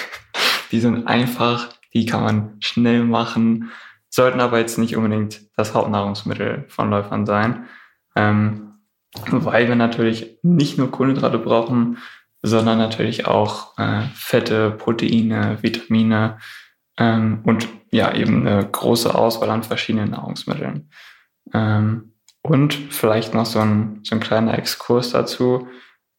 die 0.72 0.80
sind 0.80 1.06
einfach, 1.06 1.68
die 1.92 2.06
kann 2.06 2.22
man 2.22 2.56
schnell 2.60 3.04
machen 3.04 3.70
sollten 4.12 4.40
aber 4.40 4.58
jetzt 4.58 4.78
nicht 4.78 4.96
unbedingt 4.96 5.40
das 5.56 5.74
Hauptnahrungsmittel 5.74 6.66
von 6.68 6.90
Läufern 6.90 7.24
sein, 7.24 7.66
ähm, 8.14 8.74
weil 9.30 9.68
wir 9.68 9.74
natürlich 9.74 10.38
nicht 10.42 10.78
nur 10.78 10.90
Kohlenhydrate 10.90 11.38
brauchen, 11.38 11.98
sondern 12.42 12.78
natürlich 12.78 13.26
auch 13.26 13.78
äh, 13.78 14.02
Fette, 14.14 14.70
Proteine, 14.70 15.58
Vitamine 15.62 16.38
ähm, 16.98 17.40
und 17.44 17.68
ja 17.90 18.14
eben 18.14 18.46
eine 18.46 18.66
große 18.66 19.14
Auswahl 19.14 19.50
an 19.50 19.62
verschiedenen 19.62 20.10
Nahrungsmitteln. 20.10 20.90
Ähm, 21.54 22.14
und 22.42 22.74
vielleicht 22.74 23.34
noch 23.34 23.46
so 23.46 23.60
ein, 23.60 24.00
so 24.02 24.16
ein 24.16 24.20
kleiner 24.20 24.58
Exkurs 24.58 25.12
dazu. 25.12 25.68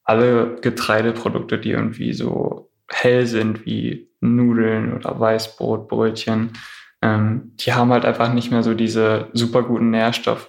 Alle 0.06 0.56
Getreideprodukte, 0.62 1.60
die 1.60 1.72
irgendwie 1.72 2.14
so 2.14 2.72
hell 2.90 3.26
sind 3.26 3.66
wie 3.66 4.10
Nudeln 4.22 4.94
oder 4.94 5.20
Weißbrot, 5.20 5.90
Brötchen, 5.90 6.54
ähm, 7.02 7.52
die 7.56 7.74
haben 7.74 7.92
halt 7.92 8.06
einfach 8.06 8.32
nicht 8.32 8.52
mehr 8.52 8.64
so 8.64 8.74
diese 8.74 9.30
super 9.34 9.64
guten 9.64 9.90
Nährstoffe, 9.90 10.48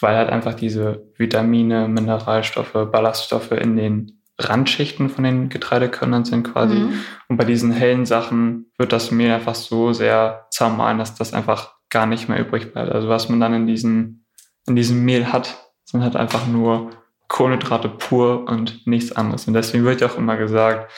weil 0.00 0.16
halt 0.16 0.30
einfach 0.30 0.54
diese 0.54 1.06
Vitamine, 1.18 1.88
Mineralstoffe, 1.88 2.72
Ballaststoffe 2.72 3.52
in 3.52 3.76
den 3.76 4.23
Randschichten 4.38 5.10
von 5.10 5.24
den 5.24 5.48
Getreidekörnern 5.48 6.24
sind 6.24 6.42
quasi. 6.44 6.76
Mhm. 6.76 7.00
Und 7.28 7.36
bei 7.36 7.44
diesen 7.44 7.70
hellen 7.70 8.04
Sachen 8.04 8.72
wird 8.78 8.92
das 8.92 9.10
Mehl 9.10 9.30
einfach 9.30 9.54
so 9.54 9.92
sehr 9.92 10.46
zermahlen, 10.50 10.98
dass 10.98 11.14
das 11.14 11.32
einfach 11.32 11.74
gar 11.90 12.06
nicht 12.06 12.28
mehr 12.28 12.40
übrig 12.40 12.72
bleibt. 12.72 12.90
Also 12.90 13.08
was 13.08 13.28
man 13.28 13.40
dann 13.40 13.54
in 13.54 13.66
diesem, 13.66 14.24
in 14.66 14.74
diesem 14.74 15.04
Mehl 15.04 15.32
hat, 15.32 15.54
sind 15.84 16.02
halt 16.02 16.16
einfach 16.16 16.46
nur 16.46 16.90
Kohlenhydrate 17.28 17.88
pur 17.88 18.48
und 18.48 18.86
nichts 18.86 19.12
anderes. 19.12 19.46
Und 19.46 19.54
deswegen 19.54 19.84
wird 19.84 20.00
ja 20.00 20.08
auch 20.08 20.18
immer 20.18 20.36
gesagt, 20.36 20.90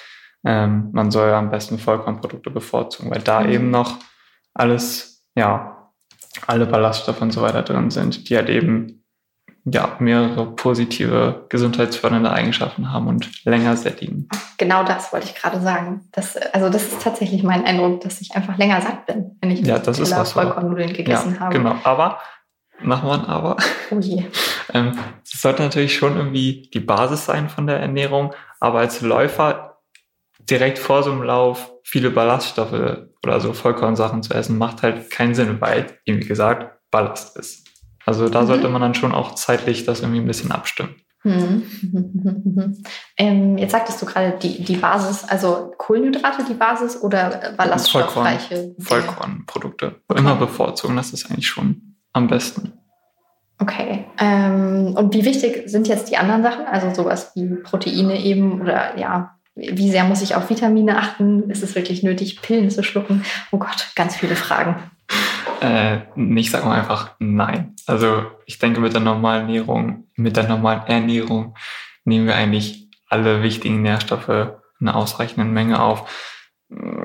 ähm, 0.44 0.90
man 0.92 1.11
soll 1.11 1.29
ja 1.29 1.38
am 1.38 1.51
besten 1.51 1.79
Vollkornprodukte 1.79 2.51
bevorzugen, 2.51 3.11
weil 3.11 3.20
da 3.20 3.40
mhm. 3.40 3.51
eben 3.51 3.70
noch 3.70 3.99
alles, 4.55 5.27
ja, 5.35 5.92
alle 6.46 6.66
Ballaststoffe 6.66 7.20
und 7.20 7.33
so 7.33 7.42
weiter 7.42 7.62
drin 7.62 7.90
sind, 7.90 8.29
die 8.29 8.37
halt 8.37 8.49
eben 8.49 9.06
ja, 9.68 9.96
mehrere 9.98 10.46
positive 10.55 11.44
gesundheitsfördernde 11.48 12.31
Eigenschaften 12.31 12.92
haben 12.92 13.09
und 13.09 13.44
länger 13.44 13.76
sättigen. 13.76 14.29
Genau 14.59 14.85
das 14.85 15.12
wollte 15.12 15.26
ich 15.26 15.35
gerade 15.35 15.61
sagen. 15.61 16.09
Das, 16.12 16.37
also 16.37 16.70
das 16.70 16.85
ist 16.85 17.02
tatsächlich 17.02 17.42
mein 17.42 17.64
Eindruck, 17.64 18.00
dass 18.02 18.20
ich 18.20 18.37
einfach 18.37 18.57
länger 18.59 18.81
satt 18.81 19.07
bin, 19.07 19.37
wenn 19.40 19.50
ich 19.50 19.66
ja, 19.66 19.79
das 19.81 19.98
ist 19.98 20.12
was 20.12 20.33
Vollkornnudeln 20.33 20.92
gegessen 20.92 21.35
ja, 21.35 21.40
habe. 21.40 21.59
Genau, 21.59 21.74
aber 21.83 22.20
machen 22.81 23.09
wir 23.09 23.14
ein 23.14 23.24
Aber. 23.24 23.57
Oh 23.90 23.98
je. 23.98 24.24
ähm, 24.72 24.96
das 25.29 25.42
sollte 25.42 25.62
natürlich 25.62 25.96
schon 25.96 26.16
irgendwie 26.16 26.70
die 26.72 26.81
Basis 26.81 27.26
sein 27.26 27.48
von 27.48 27.66
der 27.66 27.81
Ernährung, 27.81 28.35
aber 28.61 28.79
als 28.79 29.00
Läufer 29.00 29.79
direkt 30.38 30.79
vor 30.79 31.02
so 31.02 31.11
einem 31.11 31.24
Lauf 31.24 31.72
viele 31.83 32.11
Ballaststoffe 32.11 32.98
oder 33.24 33.40
so 33.40 33.52
Vollkornsachen 33.52 34.22
zu 34.22 34.33
essen, 34.33 34.59
macht 34.59 34.83
halt 34.83 35.11
keinen 35.11 35.35
Sinn, 35.35 35.61
weil, 35.61 35.87
wie 36.05 36.20
gesagt, 36.20 36.79
Ballast 36.92 37.37
ist. 37.37 37.65
Also 38.07 38.29
da 38.29 38.42
mhm. 38.42 38.47
sollte 38.47 38.69
man 38.69 38.81
dann 38.81 38.95
schon 38.95 39.12
auch 39.12 39.35
zeitlich 39.35 39.85
das 39.85 40.01
irgendwie 40.01 40.21
ein 40.21 40.27
bisschen 40.27 40.53
abstimmen. 40.53 40.95
Mhm. 41.25 42.85
ähm, 43.16 43.59
jetzt 43.59 43.73
sagtest 43.73 44.01
du 44.01 44.07
gerade 44.07 44.38
die, 44.40 44.62
die 44.62 44.77
Basis, 44.77 45.25
also 45.25 45.73
Kohlenhydrate 45.77 46.45
die 46.45 46.55
Basis 46.55 47.03
oder 47.03 47.53
ballaststoffreiche? 47.57 48.75
Vollkorn, 48.79 48.85
Vollkornprodukte. 48.85 49.97
Okay. 50.07 50.21
Immer 50.21 50.37
bevorzugen, 50.37 50.97
das 50.97 51.12
ist 51.12 51.29
eigentlich 51.29 51.49
schon 51.49 51.97
am 52.12 52.29
besten. 52.29 52.75
Okay. 53.59 54.05
Ähm, 54.19 54.95
und 54.97 55.14
wie 55.14 55.25
wichtig 55.25 55.69
sind 55.69 55.88
jetzt 55.88 56.11
die 56.11 56.16
anderen 56.16 56.42
Sachen? 56.42 56.66
Also 56.66 56.95
sowas 56.95 57.33
wie 57.35 57.57
Proteine 57.57 58.23
eben 58.23 58.61
oder 58.61 58.97
ja, 58.97 59.37
wie 59.57 59.90
sehr 59.90 60.05
muss 60.05 60.23
ich 60.23 60.35
auf 60.35 60.49
Vitamine 60.49 60.99
achten? 60.99 61.51
Ist 61.51 61.62
es 61.62 61.74
wirklich 61.74 62.03
nötig, 62.03 62.43
Pillen 62.43 62.70
zu 62.70 62.85
schlucken? 62.85 63.24
Oh 63.51 63.59
Gott, 63.59 63.89
ganz 63.97 64.14
viele 64.14 64.37
Fragen. 64.37 64.76
Äh, 65.61 66.00
ich 66.16 66.50
sage 66.50 66.66
mal 66.66 66.78
einfach 66.78 67.12
nein. 67.18 67.74
Also 67.86 68.26
ich 68.46 68.59
denke, 68.59 68.80
mit 68.80 68.92
der 68.92 69.00
normalen 69.00 69.42
Ernährung, 69.42 70.09
mit 70.16 70.36
der 70.36 70.48
normalen 70.48 70.82
Ernährung 70.86 71.57
nehmen 72.04 72.26
wir 72.26 72.34
eigentlich 72.34 72.88
alle 73.09 73.42
wichtigen 73.42 73.82
Nährstoffe 73.82 74.28
in 74.28 74.88
einer 74.88 74.96
ausreichenden 74.96 75.52
Menge 75.52 75.80
auf. 75.80 76.11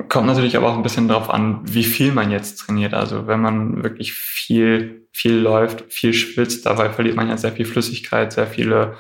Kommt 0.10 0.26
natürlich 0.28 0.58
aber 0.58 0.70
auch 0.70 0.76
ein 0.76 0.84
bisschen 0.84 1.08
darauf 1.08 1.30
an, 1.30 1.62
wie 1.64 1.84
viel 1.84 2.12
man 2.12 2.32
jetzt 2.32 2.58
trainiert. 2.58 2.94
Also 2.94 3.28
wenn 3.28 3.42
man 3.42 3.84
wirklich 3.84 4.14
viel, 4.14 5.08
viel 5.14 5.36
läuft, 5.36 5.94
viel 5.94 6.14
schwitzt, 6.14 6.66
dabei 6.66 6.90
verliert 6.90 7.16
man 7.16 7.30
ja 7.30 7.38
sehr 7.38 7.52
viel 7.52 7.66
Flüssigkeit, 7.66 8.34
sehr 8.34 8.48
viele 8.48 8.98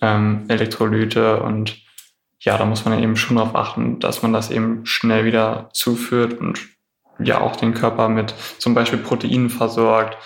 ähm, 0.00 0.44
Elektrolyte 0.48 1.42
und 1.42 1.78
ja, 2.40 2.56
da 2.56 2.64
muss 2.64 2.84
man 2.84 3.02
eben 3.02 3.16
schon 3.16 3.36
darauf 3.36 3.54
achten, 3.54 3.98
dass 3.98 4.22
man 4.22 4.32
das 4.32 4.50
eben 4.50 4.86
schnell 4.86 5.24
wieder 5.24 5.70
zuführt 5.72 6.34
und 6.34 6.60
ja 7.18 7.40
auch 7.40 7.56
den 7.56 7.74
Körper 7.74 8.08
mit 8.08 8.34
zum 8.58 8.74
Beispiel 8.74 8.98
Proteinen 8.98 9.50
versorgt. 9.50 10.16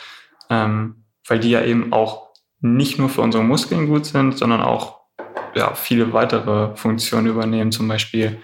Ähm, 0.51 1.03
weil 1.28 1.40
die 1.40 1.51
ja 1.51 1.62
eben 1.62 1.93
auch 1.93 2.30
nicht 2.61 2.99
nur 2.99 3.09
für 3.09 3.22
unsere 3.22 3.45
Muskeln 3.45 3.88
gut 3.88 4.07
sind, 4.07 4.38
sondern 4.38 4.62
auch 4.62 5.01
ja, 5.55 5.74
viele 5.74 6.12
weitere 6.12 6.74
Funktionen 6.76 7.26
übernehmen, 7.26 7.72
zum 7.72 7.88
Beispiel 7.88 8.40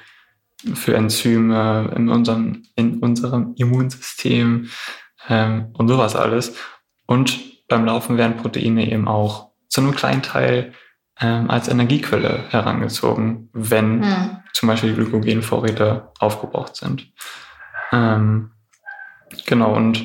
für 0.75 0.95
Enzyme 0.95 1.93
in 1.97 2.09
unserem, 2.09 2.65
in 2.75 2.99
unserem 2.99 3.55
Immunsystem 3.57 4.69
ähm, 5.29 5.69
und 5.75 5.89
sowas 5.89 6.17
alles. 6.17 6.57
Und 7.07 7.39
beim 7.69 7.85
Laufen 7.85 8.17
werden 8.17 8.37
Proteine 8.37 8.91
eben 8.91 9.07
auch 9.07 9.53
zu 9.69 9.81
einem 9.81 9.95
kleinen 9.95 10.23
Teil 10.23 10.73
ähm, 11.21 11.49
als 11.49 11.69
Energiequelle 11.69 12.45
herangezogen, 12.51 13.51
wenn 13.53 14.05
hm. 14.05 14.37
zum 14.53 14.69
Beispiel 14.69 14.91
die 14.91 14.97
Glykogenvorräte 14.97 16.11
aufgebraucht 16.19 16.77
sind. 16.77 17.13
Ähm, 17.93 18.51
genau, 19.47 19.75
und 19.75 20.05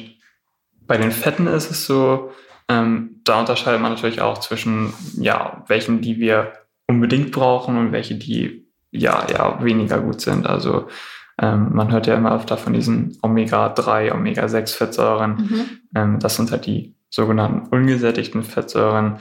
bei 0.86 0.98
den 0.98 1.12
Fetten 1.12 1.48
ist 1.48 1.72
es 1.72 1.86
so, 1.86 2.32
ähm, 2.70 3.22
da 3.24 3.40
unterscheidet 3.40 3.82
man 3.82 3.94
natürlich 3.94 4.22
auch 4.22 4.38
zwischen, 4.40 4.94
ja, 5.18 5.64
welchen, 5.68 6.02
die 6.02 6.20
wir 6.20 6.54
unbedingt 6.88 7.32
brauchen 7.32 7.78
und 7.78 7.92
welche, 7.92 8.16
die 8.16 8.68
ja, 8.92 9.26
ja 9.30 9.64
weniger 9.64 10.00
gut 10.00 10.22
sind. 10.22 10.46
Also 10.46 10.88
ähm, 11.42 11.70
man 11.74 11.92
hört 11.92 12.08
ja 12.08 12.16
immer 12.16 12.36
öfter 12.36 12.58
von 12.58 12.74
diesen 12.74 13.18
Omega-3, 13.22 14.14
Omega-6-Fettsäuren. 14.14 15.36
Mhm. 15.36 15.66
Ähm, 15.96 16.20
das 16.20 16.36
sind 16.36 16.52
halt 16.52 16.66
die 16.66 16.96
sogenannten 17.10 17.68
ungesättigten 17.70 18.44
Fettsäuren. 18.44 19.18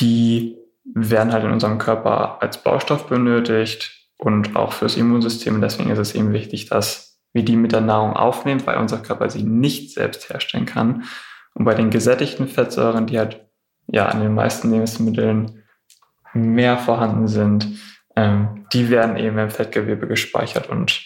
Die 0.00 0.56
werden 0.84 1.32
halt 1.32 1.44
in 1.44 1.50
unserem 1.50 1.78
Körper 1.78 2.40
als 2.40 2.62
Baustoff 2.62 3.06
benötigt 3.06 4.08
und 4.18 4.56
auch 4.56 4.72
fürs 4.72 4.96
Immunsystem. 4.96 5.60
Deswegen 5.60 5.90
ist 5.90 5.98
es 5.98 6.14
eben 6.14 6.32
wichtig, 6.32 6.68
dass 6.68 7.11
wir 7.32 7.44
die 7.44 7.56
mit 7.56 7.72
der 7.72 7.80
Nahrung 7.80 8.14
aufnehmen, 8.14 8.62
weil 8.66 8.78
unser 8.78 8.98
Körper 8.98 9.30
sie 9.30 9.42
nicht 9.42 9.94
selbst 9.94 10.28
herstellen 10.28 10.66
kann. 10.66 11.04
Und 11.54 11.64
bei 11.64 11.74
den 11.74 11.90
gesättigten 11.90 12.48
Fettsäuren, 12.48 13.06
die 13.06 13.18
halt 13.18 13.46
ja 13.86 14.06
an 14.06 14.20
den 14.20 14.34
meisten 14.34 14.70
Lebensmitteln 14.70 15.62
mehr 16.34 16.78
vorhanden 16.78 17.28
sind, 17.28 17.68
ähm, 18.16 18.66
die 18.72 18.90
werden 18.90 19.16
eben 19.16 19.38
im 19.38 19.50
Fettgewebe 19.50 20.06
gespeichert 20.06 20.68
und 20.68 21.02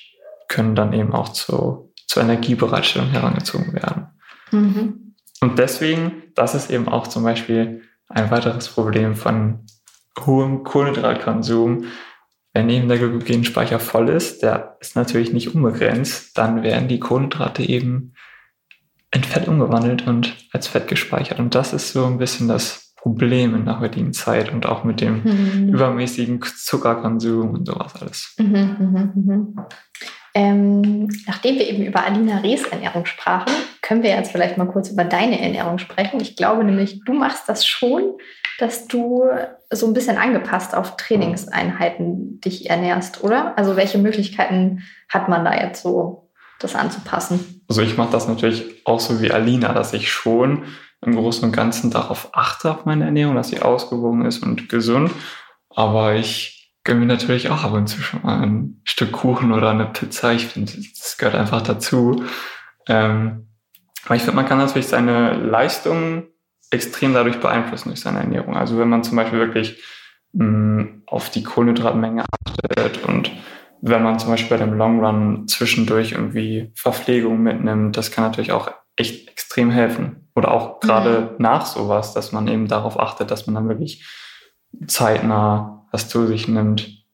können 0.48 0.74
dann 0.74 0.92
eben 0.92 1.12
auch 1.12 1.30
zu, 1.30 1.92
zur 2.06 2.22
Energiebereitstellung 2.22 3.08
herangezogen 3.10 3.72
werden. 3.72 4.08
Mhm. 4.50 5.14
Und 5.40 5.58
deswegen, 5.58 6.22
das 6.34 6.54
ist 6.54 6.70
eben 6.70 6.88
auch 6.88 7.06
zum 7.06 7.24
Beispiel 7.24 7.82
ein 8.08 8.30
weiteres 8.30 8.68
Problem 8.68 9.16
von 9.16 9.66
hohem 10.24 10.64
Kohlenhydratkonsum. 10.64 11.84
Wenn 12.57 12.70
eben 12.70 12.88
der 12.88 12.96
Glykogenspeicher 12.96 13.78
voll 13.78 14.09
ist, 14.09 14.42
der 14.42 14.78
ist 14.80 14.96
natürlich 14.96 15.30
nicht 15.30 15.54
unbegrenzt, 15.54 16.38
dann 16.38 16.62
werden 16.62 16.88
die 16.88 16.98
Kohlenhydrate 16.98 17.62
eben 17.62 18.14
in 19.12 19.24
Fett 19.24 19.46
umgewandelt 19.46 20.07
und 20.07 20.34
als 20.52 20.66
Fett 20.66 20.88
gespeichert. 20.88 21.38
Und 21.38 21.54
das 21.54 21.74
ist 21.74 21.92
so 21.92 22.07
ein 22.07 22.16
bisschen 22.16 22.48
das 22.48 22.94
Problem 22.96 23.54
in 23.54 23.66
der 23.66 23.78
heutigen 23.78 24.14
Zeit 24.14 24.50
und 24.50 24.64
auch 24.64 24.84
mit 24.84 25.02
dem 25.02 25.22
mhm. 25.22 25.68
übermäßigen 25.74 26.40
Zuckerkonsum 26.42 27.50
und 27.50 27.66
sowas 27.66 27.94
alles. 28.00 28.34
Mhm, 28.38 28.76
mhm, 28.78 29.12
mhm. 29.14 29.57
Ähm, 30.32 31.09
nachdem 31.26 31.57
wir 31.57 31.68
eben 31.68 31.84
über 31.84 32.07
Alina 32.07 32.38
Rees 32.38 32.64
Ernährung 32.64 33.04
sprachen, 33.04 33.52
können 33.82 34.02
wir 34.02 34.11
jetzt 34.11 34.32
vielleicht 34.32 34.57
mal 34.57 34.64
kurz 34.64 34.88
über 34.88 35.04
deine 35.04 35.42
Ernährung 35.42 35.76
sprechen. 35.76 36.20
Ich 36.20 36.36
glaube 36.36 36.64
nämlich, 36.64 37.02
du 37.04 37.12
machst 37.12 37.50
das 37.50 37.66
schon, 37.66 38.14
dass 38.59 38.86
du 38.86 39.24
so 39.70 39.86
ein 39.86 39.92
bisschen 39.92 40.18
angepasst 40.18 40.74
auf 40.74 40.96
Trainingseinheiten 40.96 42.40
dich 42.40 42.70
ernährst, 42.70 43.22
oder? 43.24 43.56
Also 43.58 43.76
welche 43.76 43.98
Möglichkeiten 43.98 44.82
hat 45.08 45.28
man 45.28 45.44
da 45.44 45.54
jetzt 45.54 45.82
so, 45.82 46.30
das 46.58 46.74
anzupassen? 46.74 47.62
Also 47.68 47.82
ich 47.82 47.96
mache 47.96 48.12
das 48.12 48.28
natürlich 48.28 48.86
auch 48.86 49.00
so 49.00 49.20
wie 49.20 49.30
Alina, 49.30 49.72
dass 49.72 49.92
ich 49.92 50.10
schon 50.10 50.64
im 51.04 51.14
Großen 51.14 51.44
und 51.44 51.52
Ganzen 51.52 51.90
darauf 51.90 52.30
achte, 52.32 52.70
auf 52.70 52.84
meine 52.84 53.04
Ernährung, 53.04 53.34
dass 53.34 53.48
sie 53.48 53.60
ausgewogen 53.60 54.24
ist 54.24 54.42
und 54.42 54.68
gesund. 54.68 55.10
Aber 55.68 56.14
ich 56.14 56.72
gönne 56.84 57.00
mir 57.00 57.06
natürlich 57.06 57.50
auch 57.50 57.64
ab 57.64 57.72
und 57.72 57.88
zu 57.88 58.00
schon 58.00 58.22
mal 58.22 58.40
ein 58.40 58.80
Stück 58.84 59.12
Kuchen 59.12 59.52
oder 59.52 59.70
eine 59.70 59.86
Pizza. 59.86 60.32
Ich 60.32 60.46
finde, 60.46 60.72
das 60.72 61.16
gehört 61.18 61.34
einfach 61.34 61.62
dazu. 61.62 62.24
Ähm, 62.88 63.48
aber 64.04 64.14
ich 64.14 64.22
finde, 64.22 64.36
man 64.36 64.46
kann 64.46 64.58
natürlich 64.58 64.86
seine 64.86 65.34
Leistung 65.34 66.28
extrem 66.70 67.14
dadurch 67.14 67.40
beeinflussen 67.40 67.90
durch 67.90 68.00
seine 68.00 68.20
Ernährung. 68.20 68.56
Also 68.56 68.78
wenn 68.78 68.88
man 68.88 69.04
zum 69.04 69.16
Beispiel 69.16 69.38
wirklich 69.38 69.82
mh, 70.32 70.44
mm, 70.44 71.02
auf 71.06 71.30
die 71.30 71.42
Kohlenhydratmenge 71.42 72.24
achtet 72.24 73.04
und 73.04 73.30
wenn 73.82 74.02
man 74.02 74.18
zum 74.18 74.30
Beispiel 74.30 74.56
bei 74.56 74.64
dem 74.64 74.74
Long 74.74 75.04
Run 75.04 75.48
zwischendurch 75.48 76.12
irgendwie 76.12 76.72
Verpflegung 76.74 77.42
mitnimmt, 77.42 77.96
das 77.96 78.10
kann 78.10 78.24
natürlich 78.24 78.52
auch 78.52 78.72
echt 78.96 79.28
extrem 79.28 79.70
helfen. 79.70 80.28
Oder 80.34 80.52
auch 80.52 80.80
gerade 80.80 81.32
mhm. 81.32 81.36
nach 81.38 81.66
sowas, 81.66 82.14
dass 82.14 82.32
man 82.32 82.48
eben 82.48 82.68
darauf 82.68 82.98
achtet, 82.98 83.30
dass 83.30 83.46
man 83.46 83.54
dann 83.54 83.68
wirklich 83.68 84.04
zeitnah 84.86 85.86
was 85.92 86.08
zu 86.08 86.26
sich 86.26 86.48
nimmt. 86.48 87.04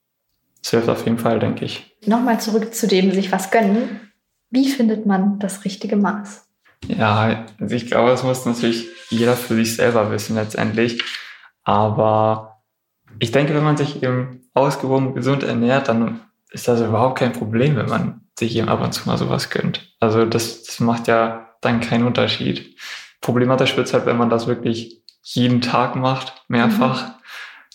Das 0.60 0.70
hilft 0.70 0.88
auf 0.88 1.04
jeden 1.04 1.18
Fall, 1.18 1.38
denke 1.38 1.64
ich. 1.64 1.96
Nochmal 2.06 2.40
zurück 2.40 2.74
zu 2.74 2.86
dem 2.86 3.12
sich 3.12 3.32
was 3.32 3.50
gönnen. 3.50 4.12
Wie 4.50 4.68
findet 4.68 5.06
man 5.06 5.38
das 5.38 5.64
richtige 5.64 5.96
Maß? 5.96 6.48
Ja, 6.88 7.46
also 7.60 7.74
ich 7.74 7.86
glaube, 7.86 8.10
das 8.10 8.22
muss 8.22 8.44
natürlich 8.44 8.88
jeder 9.10 9.36
für 9.36 9.54
sich 9.54 9.76
selber 9.76 10.10
wissen 10.10 10.36
letztendlich. 10.36 11.02
Aber 11.64 12.62
ich 13.18 13.32
denke, 13.32 13.54
wenn 13.54 13.64
man 13.64 13.76
sich 13.76 14.02
eben 14.02 14.48
ausgewogen 14.54 15.14
gesund 15.14 15.42
ernährt, 15.42 15.88
dann 15.88 16.20
ist 16.50 16.68
das 16.68 16.80
überhaupt 16.80 17.18
kein 17.18 17.32
Problem, 17.32 17.76
wenn 17.76 17.88
man 17.88 18.20
sich 18.38 18.56
eben 18.56 18.68
ab 18.68 18.82
und 18.82 18.92
zu 18.92 19.08
mal 19.08 19.18
sowas 19.18 19.50
gönnt. 19.50 19.94
Also 20.00 20.24
das, 20.24 20.64
das 20.64 20.80
macht 20.80 21.06
ja 21.06 21.48
dann 21.60 21.80
keinen 21.80 22.06
Unterschied. 22.06 22.76
Problematisch 23.20 23.76
wird 23.76 23.86
es 23.86 23.94
halt, 23.94 24.06
wenn 24.06 24.16
man 24.16 24.30
das 24.30 24.46
wirklich 24.46 25.02
jeden 25.22 25.60
Tag 25.60 25.94
macht, 25.94 26.44
mehrfach, 26.48 27.06
mhm. 27.06 27.12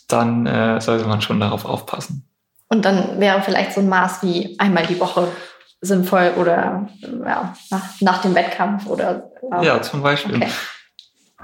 dann 0.07 0.45
äh, 0.45 0.81
sollte 0.81 1.07
man 1.07 1.21
schon 1.21 1.39
darauf 1.39 1.65
aufpassen. 1.65 2.27
Und 2.69 2.83
dann 2.83 3.19
wäre 3.19 3.41
vielleicht 3.41 3.73
so 3.73 3.79
ein 3.79 3.87
Maß 3.87 4.23
wie 4.23 4.59
einmal 4.59 4.85
die 4.85 4.99
Woche 4.99 5.29
sinnvoll 5.81 6.33
oder 6.37 6.89
ja, 7.25 7.53
nach, 7.69 8.01
nach 8.01 8.21
dem 8.21 8.35
Wettkampf 8.35 8.87
oder. 8.87 9.31
Ja, 9.51 9.61
ja 9.61 9.81
zum 9.81 10.01
Beispiel. 10.01 10.35
Okay. 10.37 10.49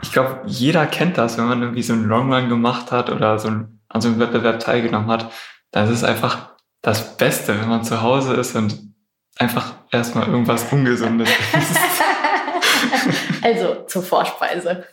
Ich 0.01 0.11
glaube, 0.11 0.41
jeder 0.45 0.85
kennt 0.85 1.17
das, 1.17 1.37
wenn 1.37 1.45
man 1.45 1.61
irgendwie 1.61 1.83
so 1.83 1.93
einen 1.93 2.05
Longrun 2.05 2.49
gemacht 2.49 2.91
hat 2.91 3.09
oder 3.09 3.39
so 3.39 3.49
ein, 3.49 3.79
an 3.87 4.01
so 4.01 4.09
einem 4.09 4.19
Wettbewerb 4.19 4.59
teilgenommen 4.59 5.09
hat. 5.09 5.31
Dann 5.71 5.85
ist 5.85 5.91
es 5.91 6.03
einfach 6.03 6.55
das 6.81 7.15
Beste, 7.15 7.59
wenn 7.59 7.69
man 7.69 7.83
zu 7.83 8.01
Hause 8.01 8.33
ist 8.33 8.55
und 8.55 8.93
einfach 9.37 9.73
erstmal 9.91 10.27
irgendwas 10.27 10.71
Ungesundes 10.71 11.29
isst. 11.29 11.79
also 13.41 13.85
zur 13.87 14.03
Vorspeise. 14.03 14.83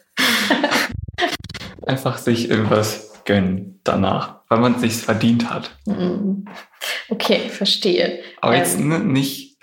einfach 1.86 2.18
sich 2.18 2.48
irgendwas 2.48 3.09
gönnen 3.30 3.80
danach, 3.84 4.40
weil 4.48 4.58
man 4.58 4.74
es 4.74 4.80
sich 4.80 4.96
verdient 4.96 5.50
hat. 5.50 5.70
Mhm. 5.86 6.46
Okay, 7.08 7.48
verstehe. 7.48 8.20
Aber 8.40 8.56
jetzt 8.56 8.78
ähm, 8.78 9.12
nicht, 9.12 9.56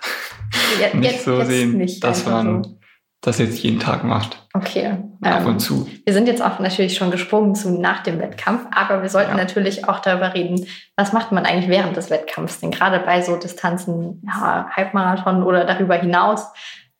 ja, 0.80 0.88
nicht 0.98 1.12
jetzt, 1.12 1.24
so 1.24 1.38
jetzt 1.38 1.48
sehen, 1.48 1.76
nicht 1.76 2.02
dass 2.02 2.24
man 2.24 2.64
so. 2.64 2.78
das 3.20 3.38
jetzt 3.38 3.62
jeden 3.62 3.78
Tag 3.78 4.04
macht. 4.04 4.46
Okay. 4.54 4.96
Ab 5.20 5.44
und 5.44 5.52
ähm, 5.52 5.58
zu. 5.58 5.88
Wir 6.04 6.14
sind 6.14 6.28
jetzt 6.28 6.42
auch 6.42 6.58
natürlich 6.60 6.96
schon 6.96 7.10
gesprungen 7.10 7.54
zu 7.54 7.78
nach 7.78 8.02
dem 8.02 8.18
Wettkampf, 8.20 8.66
aber 8.70 9.02
wir 9.02 9.10
sollten 9.10 9.32
ja. 9.32 9.36
natürlich 9.36 9.86
auch 9.86 10.00
darüber 10.00 10.32
reden, 10.32 10.66
was 10.96 11.12
macht 11.12 11.30
man 11.30 11.44
eigentlich 11.44 11.68
während 11.68 11.96
des 11.96 12.08
Wettkampfs? 12.08 12.60
Denn 12.60 12.70
gerade 12.70 13.00
bei 13.00 13.20
so 13.20 13.36
Distanzen, 13.36 14.22
ja, 14.26 14.70
Halbmarathon 14.70 15.42
oder 15.42 15.66
darüber 15.66 15.96
hinaus, 15.96 16.46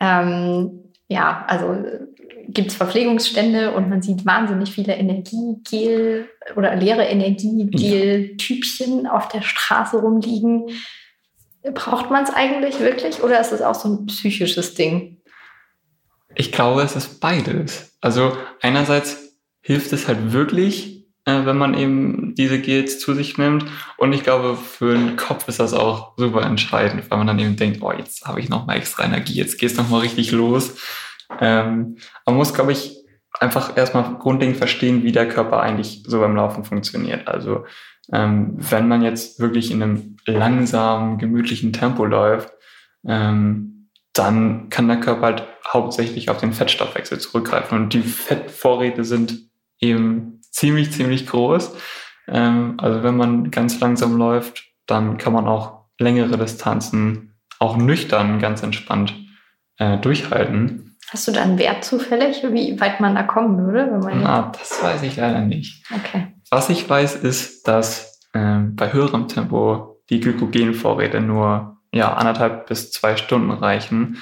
ähm, 0.01 0.93
ja, 1.09 1.47
also 1.49 1.75
gibt 2.49 2.69
es 2.69 2.77
Verpflegungsstände 2.77 3.73
und 3.73 3.89
man 3.89 4.03
sieht 4.03 4.25
wahnsinnig 4.25 4.73
viele 4.73 4.95
Energiegel 4.95 6.29
oder 6.57 6.75
leere 6.77 7.05
Energiegel-Typchen 7.05 9.05
ja. 9.05 9.13
auf 9.13 9.29
der 9.29 9.43
Straße 9.43 9.99
rumliegen. 9.99 10.67
Braucht 11.75 12.11
man 12.11 12.25
es 12.25 12.31
eigentlich 12.31 12.81
wirklich 12.81 13.23
oder 13.23 13.41
ist 13.41 13.53
es 13.53 13.63
auch 13.63 13.75
so 13.75 13.89
ein 13.89 14.07
psychisches 14.07 14.75
Ding? 14.75 15.19
Ich 16.35 16.53
glaube, 16.53 16.83
es 16.83 16.97
ist 16.97 17.21
beides. 17.21 17.97
Also 18.01 18.37
einerseits 18.61 19.37
hilft 19.61 19.93
es 19.93 20.09
halt 20.09 20.33
wirklich, 20.33 21.07
äh, 21.25 21.45
wenn 21.45 21.59
man 21.59 21.75
eben 21.75 22.35
diese 22.35 22.61
Gels 22.61 23.01
zu 23.01 23.13
sich 23.13 23.37
nimmt. 23.37 23.65
Und 23.99 24.13
ich 24.13 24.23
glaube, 24.23 24.57
für 24.57 24.95
den 24.95 25.17
Kopf 25.17 25.49
ist 25.49 25.61
das 25.61 25.75
auch 25.75 26.17
super 26.17 26.43
entscheidend, 26.43 27.11
weil 27.11 27.19
man 27.19 27.27
dann 27.27 27.39
eben 27.39 27.57
denkt, 27.57 27.83
oh, 27.83 27.93
jetzt 27.93 28.27
habe 28.27 28.41
ich 28.41 28.49
noch 28.49 28.67
mal 28.67 28.77
extra 28.77 29.05
Energie, 29.05 29.35
jetzt 29.35 29.59
geht 29.59 29.71
es 29.71 29.77
noch 29.77 29.91
mal 29.91 30.01
richtig 30.01 30.31
los. 30.31 30.77
Ähm, 31.41 31.97
man 32.27 32.35
muss, 32.35 32.55
glaube 32.55 32.73
ich, 32.73 32.97
einfach 33.41 33.77
erstmal 33.77 34.19
grundlegend 34.19 34.57
verstehen, 34.57 35.03
wie 35.03 35.13
der 35.13 35.29
Körper 35.29 35.61
eigentlich 35.61 36.03
so 36.07 36.21
beim 36.21 36.37
Laufen 36.37 36.65
funktioniert. 36.65 37.29
Also 37.29 37.65
ähm, 38.13 38.55
wenn 38.57 38.89
man 38.89 39.03
jetzt 39.03 39.39
wirklich 39.39 39.71
in 39.71 39.83
einem 39.83 40.17
langsamen, 40.27 41.19
gemütlichen 41.19 41.73
Tempo 41.73 42.05
läuft, 42.05 42.53
ähm, 43.07 43.91
dann 44.13 44.69
kann 44.71 44.89
der 44.89 45.01
Körper 45.01 45.27
halt 45.27 45.47
hauptsächlich 45.67 46.31
auf 46.31 46.39
den 46.39 46.53
Fettstoffwechsel 46.53 47.19
zurückgreifen. 47.19 47.79
Und 47.79 47.93
die 47.93 48.03
Fettvorräte 48.03 49.05
sind 49.05 49.39
eben 49.81 50.41
ziemlich, 50.51 50.93
ziemlich 50.93 51.27
groß. 51.27 51.77
Ähm, 52.27 52.75
also 52.79 53.03
wenn 53.03 53.17
man 53.17 53.51
ganz 53.51 53.79
langsam 53.81 54.17
läuft, 54.17 54.65
dann 54.87 55.19
kann 55.19 55.33
man 55.33 55.47
auch 55.47 55.85
längere 55.99 56.39
Distanzen 56.39 57.35
auch 57.59 57.77
nüchtern 57.77 58.39
ganz 58.39 58.63
entspannt 58.63 59.15
äh, 59.79 59.99
durchhalten. 59.99 60.88
Hast 61.11 61.27
du 61.27 61.33
da 61.33 61.43
einen 61.43 61.59
Wert 61.59 61.85
zufällig, 61.85 62.43
wie 62.51 62.79
weit 62.81 63.01
man 63.01 63.15
da 63.15 63.23
kommen 63.23 63.59
würde? 63.59 63.91
Wenn 63.91 64.01
man 64.01 64.23
Na, 64.23 64.53
das 64.59 64.83
weiß 64.83 65.03
ich 65.03 65.17
leider 65.17 65.41
nicht. 65.41 65.85
Okay. 65.95 66.35
Was 66.51 66.69
ich 66.69 66.89
weiß, 66.89 67.17
ist, 67.17 67.67
dass 67.67 68.21
ähm, 68.35 68.77
bei 68.77 68.93
höherem 68.93 69.29
Tempo 69.29 70.03
die 70.11 70.21
Glykogenvorräte 70.21 71.21
nur 71.21 71.79
ja, 71.93 72.13
anderthalb 72.13 72.67
bis 72.67 72.91
zwei 72.91 73.17
Stunden 73.17 73.51
reichen. 73.51 74.19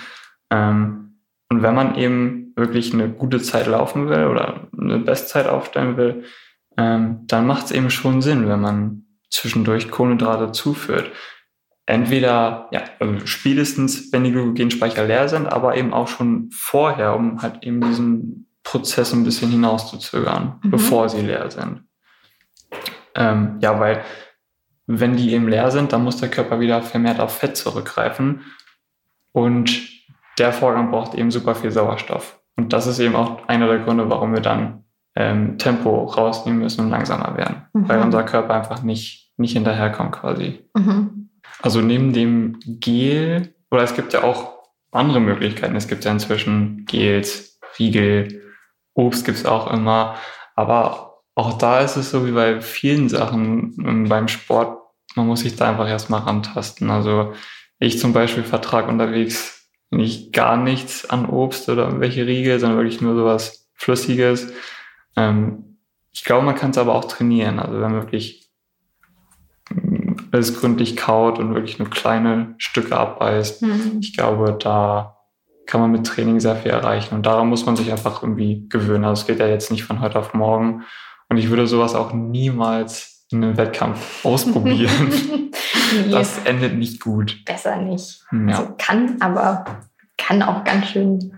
Ähm, 0.50 1.20
und 1.48 1.62
wenn 1.62 1.74
man 1.74 1.96
eben 1.96 2.52
wirklich 2.56 2.92
eine 2.92 3.08
gute 3.08 3.40
Zeit 3.40 3.66
laufen 3.66 4.08
will 4.08 4.26
oder 4.26 4.68
eine 4.78 4.98
Bestzeit 4.98 5.46
aufstellen 5.46 5.96
will, 5.96 6.24
ähm, 6.76 7.24
dann 7.26 7.46
macht 7.46 7.66
es 7.66 7.70
eben 7.72 7.90
schon 7.90 8.22
Sinn, 8.22 8.48
wenn 8.48 8.60
man 8.60 9.02
zwischendurch 9.30 9.90
Kohlenhydrate 9.90 10.52
zuführt. 10.52 11.10
Entweder, 11.86 12.68
ja, 12.72 12.82
also 12.98 13.26
spätestens, 13.26 14.12
wenn 14.12 14.24
die 14.24 14.32
Glykogenspeicher 14.32 15.04
leer 15.04 15.28
sind, 15.28 15.46
aber 15.46 15.76
eben 15.76 15.92
auch 15.92 16.08
schon 16.08 16.50
vorher, 16.52 17.14
um 17.14 17.40
halt 17.42 17.62
eben 17.62 17.80
diesen 17.80 18.48
Prozess 18.64 19.12
ein 19.12 19.22
bisschen 19.22 19.50
hinauszuzögern, 19.50 20.58
mhm. 20.62 20.70
bevor 20.70 21.08
sie 21.08 21.20
leer 21.20 21.48
sind. 21.50 21.84
Ähm, 23.14 23.58
ja, 23.60 23.78
weil 23.78 24.02
wenn 24.86 25.16
die 25.16 25.32
eben 25.32 25.48
leer 25.48 25.70
sind, 25.70 25.92
dann 25.92 26.02
muss 26.02 26.18
der 26.18 26.28
Körper 26.28 26.58
wieder 26.58 26.82
vermehrt 26.82 27.20
auf 27.20 27.38
Fett 27.38 27.56
zurückgreifen. 27.56 28.42
Und 29.32 29.88
der 30.38 30.52
Vorgang 30.52 30.90
braucht 30.90 31.14
eben 31.14 31.30
super 31.30 31.54
viel 31.54 31.70
Sauerstoff. 31.70 32.40
Und 32.56 32.72
das 32.72 32.86
ist 32.86 32.98
eben 32.98 33.14
auch 33.14 33.46
einer 33.48 33.68
der 33.68 33.80
Gründe, 33.80 34.10
warum 34.10 34.32
wir 34.32 34.40
dann 34.40 34.84
ähm, 35.14 35.58
Tempo 35.58 36.04
rausnehmen 36.04 36.60
müssen 36.60 36.82
und 36.82 36.90
langsamer 36.90 37.36
werden. 37.36 37.66
Mhm. 37.72 37.88
Weil 37.88 38.00
unser 38.00 38.22
Körper 38.22 38.54
einfach 38.54 38.82
nicht, 38.82 39.32
nicht 39.36 39.52
hinterherkommt 39.52 40.12
quasi. 40.12 40.68
Mhm. 40.74 41.15
Also 41.62 41.80
neben 41.80 42.12
dem 42.12 42.58
Gel, 42.64 43.54
oder 43.70 43.82
es 43.82 43.94
gibt 43.94 44.12
ja 44.12 44.22
auch 44.22 44.56
andere 44.92 45.20
Möglichkeiten. 45.20 45.76
Es 45.76 45.88
gibt 45.88 46.04
ja 46.04 46.12
inzwischen 46.12 46.84
Gels, 46.86 47.58
Riegel, 47.78 48.42
Obst 48.94 49.24
gibt's 49.24 49.44
auch 49.44 49.72
immer. 49.72 50.16
Aber 50.54 51.22
auch 51.34 51.58
da 51.58 51.80
ist 51.80 51.96
es 51.96 52.10
so 52.10 52.26
wie 52.26 52.32
bei 52.32 52.60
vielen 52.60 53.08
Sachen 53.08 53.76
ähm, 53.84 54.08
beim 54.08 54.28
Sport, 54.28 54.78
man 55.14 55.26
muss 55.26 55.40
sich 55.40 55.56
da 55.56 55.68
einfach 55.68 55.88
erstmal 55.88 56.20
rantasten. 56.20 56.90
Also 56.90 57.34
ich 57.78 57.98
zum 57.98 58.12
Beispiel 58.12 58.44
vertrage 58.44 58.88
unterwegs 58.88 59.70
nicht 59.90 60.32
gar 60.32 60.56
nichts 60.56 61.08
an 61.08 61.26
Obst 61.26 61.68
oder 61.68 61.84
irgendwelche 61.84 62.26
Riegel, 62.26 62.58
sondern 62.58 62.78
wirklich 62.78 63.00
nur 63.00 63.14
sowas 63.14 63.70
Flüssiges. 63.74 64.52
Ähm, 65.16 65.78
ich 66.12 66.24
glaube, 66.24 66.44
man 66.44 66.54
kann 66.54 66.70
es 66.70 66.78
aber 66.78 66.94
auch 66.94 67.04
trainieren. 67.04 67.58
Also 67.58 67.80
wenn 67.80 67.92
wirklich 67.92 68.45
alles 70.36 70.60
gründlich 70.60 70.96
kaut 70.96 71.38
und 71.38 71.54
wirklich 71.54 71.78
nur 71.78 71.90
kleine 71.90 72.54
Stücke 72.58 72.96
abbeißt, 72.96 73.62
mhm. 73.62 73.98
ich 74.00 74.16
glaube, 74.16 74.56
da 74.58 75.16
kann 75.66 75.80
man 75.80 75.90
mit 75.90 76.06
Training 76.06 76.38
sehr 76.40 76.56
viel 76.56 76.70
erreichen. 76.70 77.14
Und 77.14 77.26
daran 77.26 77.48
muss 77.48 77.66
man 77.66 77.74
sich 77.74 77.90
einfach 77.90 78.22
irgendwie 78.22 78.68
gewöhnen. 78.68 79.04
Also 79.04 79.22
es 79.22 79.26
geht 79.26 79.40
ja 79.40 79.48
jetzt 79.48 79.72
nicht 79.72 79.82
von 79.82 80.00
heute 80.00 80.18
auf 80.18 80.32
morgen. 80.32 80.84
Und 81.28 81.38
ich 81.38 81.50
würde 81.50 81.66
sowas 81.66 81.94
auch 81.94 82.12
niemals 82.12 83.26
in 83.32 83.42
einem 83.42 83.56
Wettkampf 83.56 84.24
ausprobieren. 84.24 85.10
nee. 85.10 86.10
Das 86.10 86.38
endet 86.44 86.76
nicht 86.76 87.00
gut. 87.00 87.44
Besser 87.44 87.76
nicht. 87.76 88.22
Ja. 88.30 88.58
Also 88.58 88.74
kann, 88.78 89.16
aber 89.20 89.64
kann 90.16 90.42
auch 90.42 90.62
ganz 90.62 90.86
schön 90.86 91.32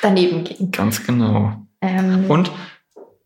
daneben 0.00 0.44
gehen. 0.44 0.70
Ganz 0.70 1.04
genau. 1.04 1.56
Ähm, 1.80 2.26
Und 2.28 2.52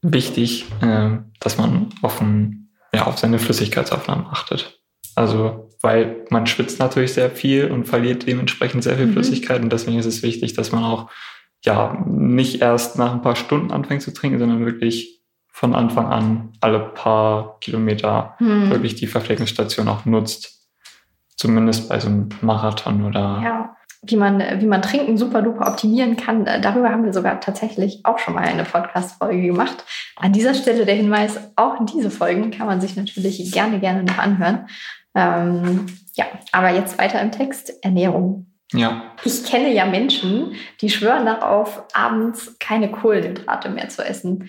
wichtig, 0.00 0.64
äh, 0.80 1.18
dass 1.40 1.58
man 1.58 1.90
auf, 2.00 2.22
ein, 2.22 2.70
ja, 2.94 3.06
auf 3.06 3.18
seine 3.18 3.38
Flüssigkeitsaufnahmen 3.38 4.26
achtet. 4.26 4.75
Also, 5.16 5.70
weil 5.82 6.24
man 6.30 6.46
schwitzt 6.46 6.78
natürlich 6.78 7.14
sehr 7.14 7.30
viel 7.30 7.70
und 7.70 7.88
verliert 7.88 8.26
dementsprechend 8.26 8.84
sehr 8.84 8.96
viel 8.96 9.06
mhm. 9.06 9.14
Flüssigkeit. 9.14 9.60
Und 9.60 9.72
deswegen 9.72 9.98
ist 9.98 10.06
es 10.06 10.22
wichtig, 10.22 10.54
dass 10.54 10.70
man 10.70 10.84
auch 10.84 11.10
ja 11.64 12.00
nicht 12.06 12.62
erst 12.62 12.96
nach 12.98 13.12
ein 13.12 13.22
paar 13.22 13.36
Stunden 13.36 13.72
anfängt 13.72 14.02
zu 14.02 14.12
trinken, 14.12 14.38
sondern 14.38 14.64
wirklich 14.64 15.16
von 15.56 15.74
Anfang 15.74 16.06
an 16.06 16.52
alle 16.60 16.80
paar 16.80 17.58
Kilometer 17.60 18.34
hm. 18.36 18.68
wirklich 18.68 18.94
die 18.94 19.06
Verpflegungsstation 19.06 19.88
auch 19.88 20.04
nutzt. 20.04 20.68
Zumindest 21.34 21.88
bei 21.88 21.98
so 21.98 22.08
einem 22.08 22.28
Marathon 22.42 23.06
oder. 23.06 23.40
Ja, 23.42 23.76
wie 24.02 24.16
man, 24.16 24.42
wie 24.60 24.66
man 24.66 24.82
Trinken 24.82 25.16
super 25.16 25.40
duper 25.40 25.66
optimieren 25.66 26.16
kann. 26.16 26.44
Darüber 26.44 26.90
haben 26.90 27.04
wir 27.04 27.12
sogar 27.14 27.40
tatsächlich 27.40 28.00
auch 28.04 28.18
schon 28.18 28.34
mal 28.34 28.44
eine 28.44 28.64
Podcast-Folge 28.64 29.46
gemacht. 29.46 29.84
An 30.16 30.32
dieser 30.32 30.52
Stelle 30.52 30.84
der 30.84 30.94
Hinweis, 30.94 31.38
auch 31.56 31.76
diese 31.86 32.10
Folgen 32.10 32.50
kann 32.50 32.66
man 32.66 32.82
sich 32.82 32.94
natürlich 32.96 33.50
gerne, 33.50 33.80
gerne 33.80 34.04
noch 34.04 34.18
anhören. 34.18 34.66
Ähm, 35.16 35.86
ja, 36.14 36.26
aber 36.52 36.70
jetzt 36.70 36.98
weiter 36.98 37.20
im 37.20 37.32
Text. 37.32 37.72
Ernährung. 37.82 38.46
Ja. 38.72 39.14
Ich 39.24 39.44
kenne 39.44 39.72
ja 39.72 39.86
Menschen, 39.86 40.54
die 40.80 40.90
schwören 40.90 41.24
darauf, 41.24 41.84
abends 41.94 42.56
keine 42.58 42.90
Kohlenhydrate 42.90 43.70
mehr 43.70 43.88
zu 43.88 44.04
essen. 44.04 44.48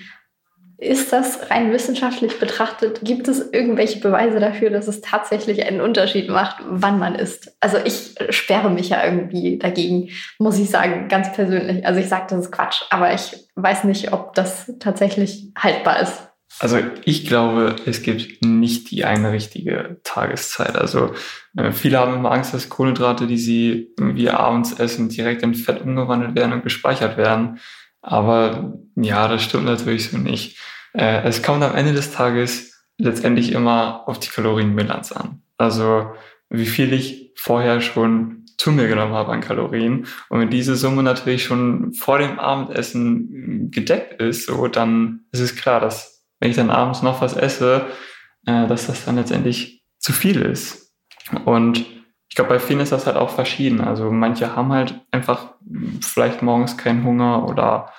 Ist 0.80 1.12
das 1.12 1.50
rein 1.50 1.72
wissenschaftlich 1.72 2.38
betrachtet, 2.40 3.00
gibt 3.02 3.28
es 3.28 3.52
irgendwelche 3.52 4.00
Beweise 4.00 4.40
dafür, 4.40 4.70
dass 4.70 4.88
es 4.88 5.02
tatsächlich 5.02 5.66
einen 5.66 5.82
Unterschied 5.82 6.30
macht, 6.30 6.58
wann 6.68 7.00
man 7.00 7.16
isst? 7.16 7.56
Also 7.60 7.78
ich 7.84 8.14
sperre 8.30 8.70
mich 8.70 8.90
ja 8.90 9.04
irgendwie 9.04 9.58
dagegen, 9.58 10.10
muss 10.38 10.60
ich 10.60 10.70
sagen, 10.70 11.08
ganz 11.08 11.34
persönlich. 11.34 11.84
Also 11.86 12.00
ich 12.00 12.08
sage, 12.08 12.28
das 12.30 12.46
ist 12.46 12.52
Quatsch, 12.52 12.84
aber 12.92 13.12
ich 13.12 13.48
weiß 13.56 13.86
nicht, 13.86 14.14
ob 14.14 14.36
das 14.36 14.72
tatsächlich 14.80 15.52
haltbar 15.58 16.00
ist. 16.00 16.27
Also 16.60 16.80
ich 17.06 17.28
glaube, 17.28 17.76
es 17.86 18.02
gibt 18.02 18.44
nicht 18.44 18.90
die 18.90 19.06
eine 19.06 19.32
richtige 19.32 20.00
Tageszeit. 20.04 20.76
Also 20.76 21.14
äh, 21.56 21.72
viele 21.72 22.00
haben 22.00 22.16
immer 22.16 22.32
Angst, 22.32 22.54
dass 22.54 22.70
Kohlenhydrate, 22.70 23.28
die 23.28 23.38
sie 23.38 23.94
irgendwie 23.98 24.30
abends 24.30 24.74
essen, 24.80 25.10
direkt 25.10 25.44
in 25.44 25.54
Fett 25.54 25.82
umgewandelt 25.82 26.36
werden 26.36 26.54
und 26.54 26.64
gespeichert 26.64 27.18
werden. 27.18 27.60
Aber 28.02 28.74
ja, 28.96 29.28
das 29.28 29.44
stimmt 29.44 29.66
natürlich 29.66 30.10
so 30.10 30.18
nicht. 30.18 30.58
Äh, 30.94 31.24
es 31.24 31.44
kommt 31.44 31.64
am 31.64 31.76
Ende 31.76 31.94
des 31.94 32.12
Tages 32.12 32.86
letztendlich 32.98 33.52
immer 33.52 34.08
auf 34.08 34.20
die 34.20 34.30
Kalorienbilanz 34.30 35.12
an. 35.12 35.44
Also 35.58 36.12
wie 36.50 36.66
viel 36.66 36.94
ich 36.94 37.34
vorher 37.36 37.82
schon 37.82 38.46
zu 38.58 38.72
mir 38.72 38.88
genommen 38.88 39.14
habe 39.14 39.32
an 39.32 39.42
Kalorien. 39.42 40.08
Und 40.30 40.40
wenn 40.40 40.50
diese 40.50 40.76
Summe 40.76 41.04
natürlich 41.04 41.44
schon 41.44 41.94
vor 41.94 42.18
dem 42.18 42.40
Abendessen 42.40 43.70
gedeckt 43.70 44.20
ist, 44.20 44.48
so, 44.48 44.68
dann 44.68 45.26
ist 45.32 45.42
es 45.42 45.56
klar, 45.56 45.80
dass 45.80 46.17
wenn 46.40 46.50
ich 46.50 46.56
dann 46.56 46.70
abends 46.70 47.02
noch 47.02 47.22
was 47.22 47.36
esse, 47.36 47.86
äh, 48.46 48.68
dass 48.68 48.88
das 48.88 49.06
dann 49.06 49.16
letztendlich 49.16 49.84
zu 50.00 50.14
viel 50.14 50.42
ist. 50.42 50.94
Und 51.46 51.86
ich 52.30 52.36
glaube, 52.36 52.50
bei 52.50 52.60
vielen 52.60 52.80
ist 52.80 52.92
das 52.92 53.08
halt 53.08 53.18
auch 53.18 53.30
verschieden. 53.30 53.82
Also 53.82 54.12
manche 54.12 54.56
haben 54.56 54.72
halt 54.72 55.02
einfach 55.12 55.54
vielleicht 56.02 56.42
morgens 56.42 56.78
keinen 56.78 57.04
Hunger 57.04 57.48
oder 57.48 57.90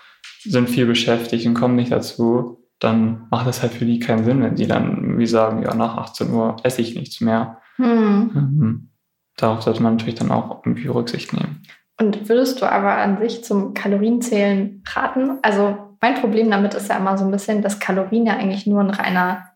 sind 0.43 0.71
viel 0.71 0.87
beschäftigt 0.87 1.47
und 1.47 1.55
kommen 1.55 1.77
nicht 1.77 1.93
dazu. 1.93 2.65
Dann 2.79 3.27
macht 3.31 3.49
es 3.49 3.63
halt 3.63 3.73
für 3.73 3.85
die 3.85 3.99
keinen 3.99 4.25
Sinn, 4.25 4.43
wenn 4.43 4.57
sie 4.57 4.69
dann 4.69 5.19
wie 5.19 5.27
sagen, 5.27 5.63
ja, 5.63 5.75
nach 5.75 5.97
18 5.97 6.31
Uhr 6.31 6.57
esse 6.63 6.83
ich 6.83 6.95
nichts 6.95 7.21
mehr. 7.21 7.61
Hm. 7.77 8.31
Mhm. 8.33 8.91
Darauf 9.37 9.63
sollte 9.63 9.83
man 9.83 9.97
natürlich 9.97 10.17
dann 10.17 10.31
auch 10.31 10.63
irgendwie 10.65 10.89
Rücksicht 10.89 11.33
nehmen. 11.33 11.63
Und 12.01 12.29
würdest 12.29 12.61
du 12.61 12.71
aber 12.71 12.97
an 12.97 13.19
sich 13.19 13.43
zum 13.43 13.75
Kalorienzählen 13.75 14.85
raten? 14.95 15.39
Also 15.43 15.88
mein 16.01 16.15
Problem 16.15 16.51
damit 16.51 16.75
ist 16.75 16.89
ja 16.89 16.97
immer 16.97 17.19
so 17.19 17.25
ein 17.25 17.31
bisschen, 17.31 17.63
dass 17.63 17.81
Kalorien 17.81 18.27
ja 18.27 18.35
eigentlich 18.35 18.67
nur 18.67 18.81
ein 18.81 18.91
reiner 18.91 19.49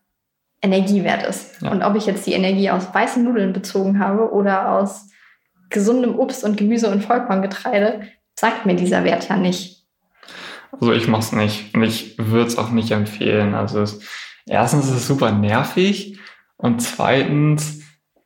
Energiewert 0.61 1.23
ist. 1.23 1.61
Ja. 1.61 1.71
Und 1.71 1.83
ob 1.83 1.95
ich 1.95 2.05
jetzt 2.05 2.25
die 2.25 2.33
Energie 2.33 2.69
aus 2.69 2.93
weißen 2.93 3.23
Nudeln 3.23 3.53
bezogen 3.53 3.99
habe 3.99 4.31
oder 4.31 4.71
aus 4.71 5.09
gesundem 5.69 6.17
Obst 6.17 6.43
und 6.43 6.57
Gemüse 6.57 6.89
und 6.89 7.03
Vollkorngetreide, 7.03 8.07
sagt 8.35 8.65
mir 8.65 8.75
dieser 8.75 9.03
Wert 9.03 9.27
ja 9.29 9.35
nicht. 9.35 9.85
Also 10.71 10.93
ich 10.93 11.07
mache 11.07 11.21
es 11.21 11.31
nicht 11.33 11.75
und 11.75 11.83
ich 11.83 12.17
würde 12.17 12.47
es 12.47 12.57
auch 12.57 12.71
nicht 12.71 12.91
empfehlen. 12.91 13.53
Also 13.53 13.81
es, 13.81 14.01
erstens 14.45 14.85
ist 14.85 14.95
es 14.95 15.07
super 15.07 15.31
nervig 15.31 16.19
und 16.57 16.81
zweitens 16.81 17.81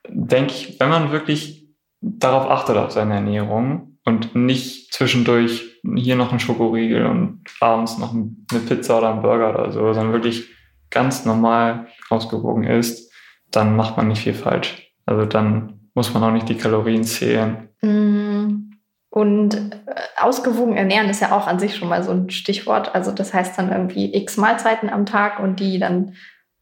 denke 0.09 0.53
ich, 0.53 0.79
wenn 0.79 0.89
man 0.89 1.11
wirklich 1.11 1.67
darauf 2.01 2.49
achtet 2.49 2.77
auf 2.77 2.91
seine 2.91 3.15
Ernährung 3.15 3.96
und 4.07 4.35
nicht 4.35 4.93
zwischendurch 4.93 5.81
hier 5.97 6.15
noch 6.15 6.31
ein 6.31 6.39
Schokoriegel 6.39 7.05
und 7.07 7.43
abends 7.59 7.97
noch 7.97 8.13
eine 8.13 8.61
Pizza 8.61 8.99
oder 8.99 9.13
ein 9.13 9.21
Burger 9.21 9.49
oder 9.49 9.69
so, 9.73 9.91
sondern 9.91 10.13
wirklich 10.13 10.47
ganz 10.89 11.25
normal 11.25 11.87
ausgewogen 12.09 12.63
ist, 12.63 13.11
dann 13.51 13.75
macht 13.75 13.97
man 13.97 14.07
nicht 14.07 14.21
viel 14.21 14.33
falsch. 14.33 14.93
Also 15.05 15.25
dann 15.25 15.89
muss 15.93 16.13
man 16.13 16.23
auch 16.23 16.31
nicht 16.31 16.47
die 16.47 16.55
Kalorien 16.55 17.03
zählen. 17.03 17.67
Mm. 17.81 18.71
Und 19.09 19.55
äh, 19.55 19.95
ausgewogen 20.15 20.77
ernähren 20.77 21.09
ist 21.09 21.21
ja 21.21 21.35
auch 21.35 21.45
an 21.45 21.59
sich 21.59 21.75
schon 21.75 21.89
mal 21.89 22.01
so 22.01 22.11
ein 22.11 22.29
Stichwort. 22.29 22.95
Also 22.95 23.11
das 23.11 23.33
heißt 23.33 23.57
dann 23.57 23.73
irgendwie 23.73 24.15
x 24.15 24.37
Mahlzeiten 24.37 24.89
am 24.89 25.05
Tag 25.05 25.41
und 25.41 25.59
die 25.59 25.79
dann 25.79 26.13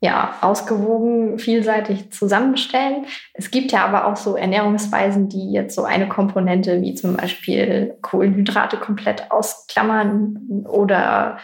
ja 0.06 0.36
ausgewogen, 0.41 1.38
vielseitig 1.38 2.12
zusammenstellen. 2.12 3.06
Es 3.34 3.51
gibt 3.51 3.72
ja 3.72 3.84
aber 3.86 4.06
auch 4.06 4.16
so 4.16 4.38
Ernährungsweisen, 4.38 5.28
die 5.28 5.51
jetzt 5.51 5.76
so 5.76 5.84
eine 5.84 6.08
Komponente 6.08 6.82
wie 6.82 6.95
zum 6.95 7.18
Beispiel 7.18 7.97
Kohlenhydrate 8.01 8.78
komplett 8.78 9.32
ausklammern 9.32 10.66
oder 10.68 11.38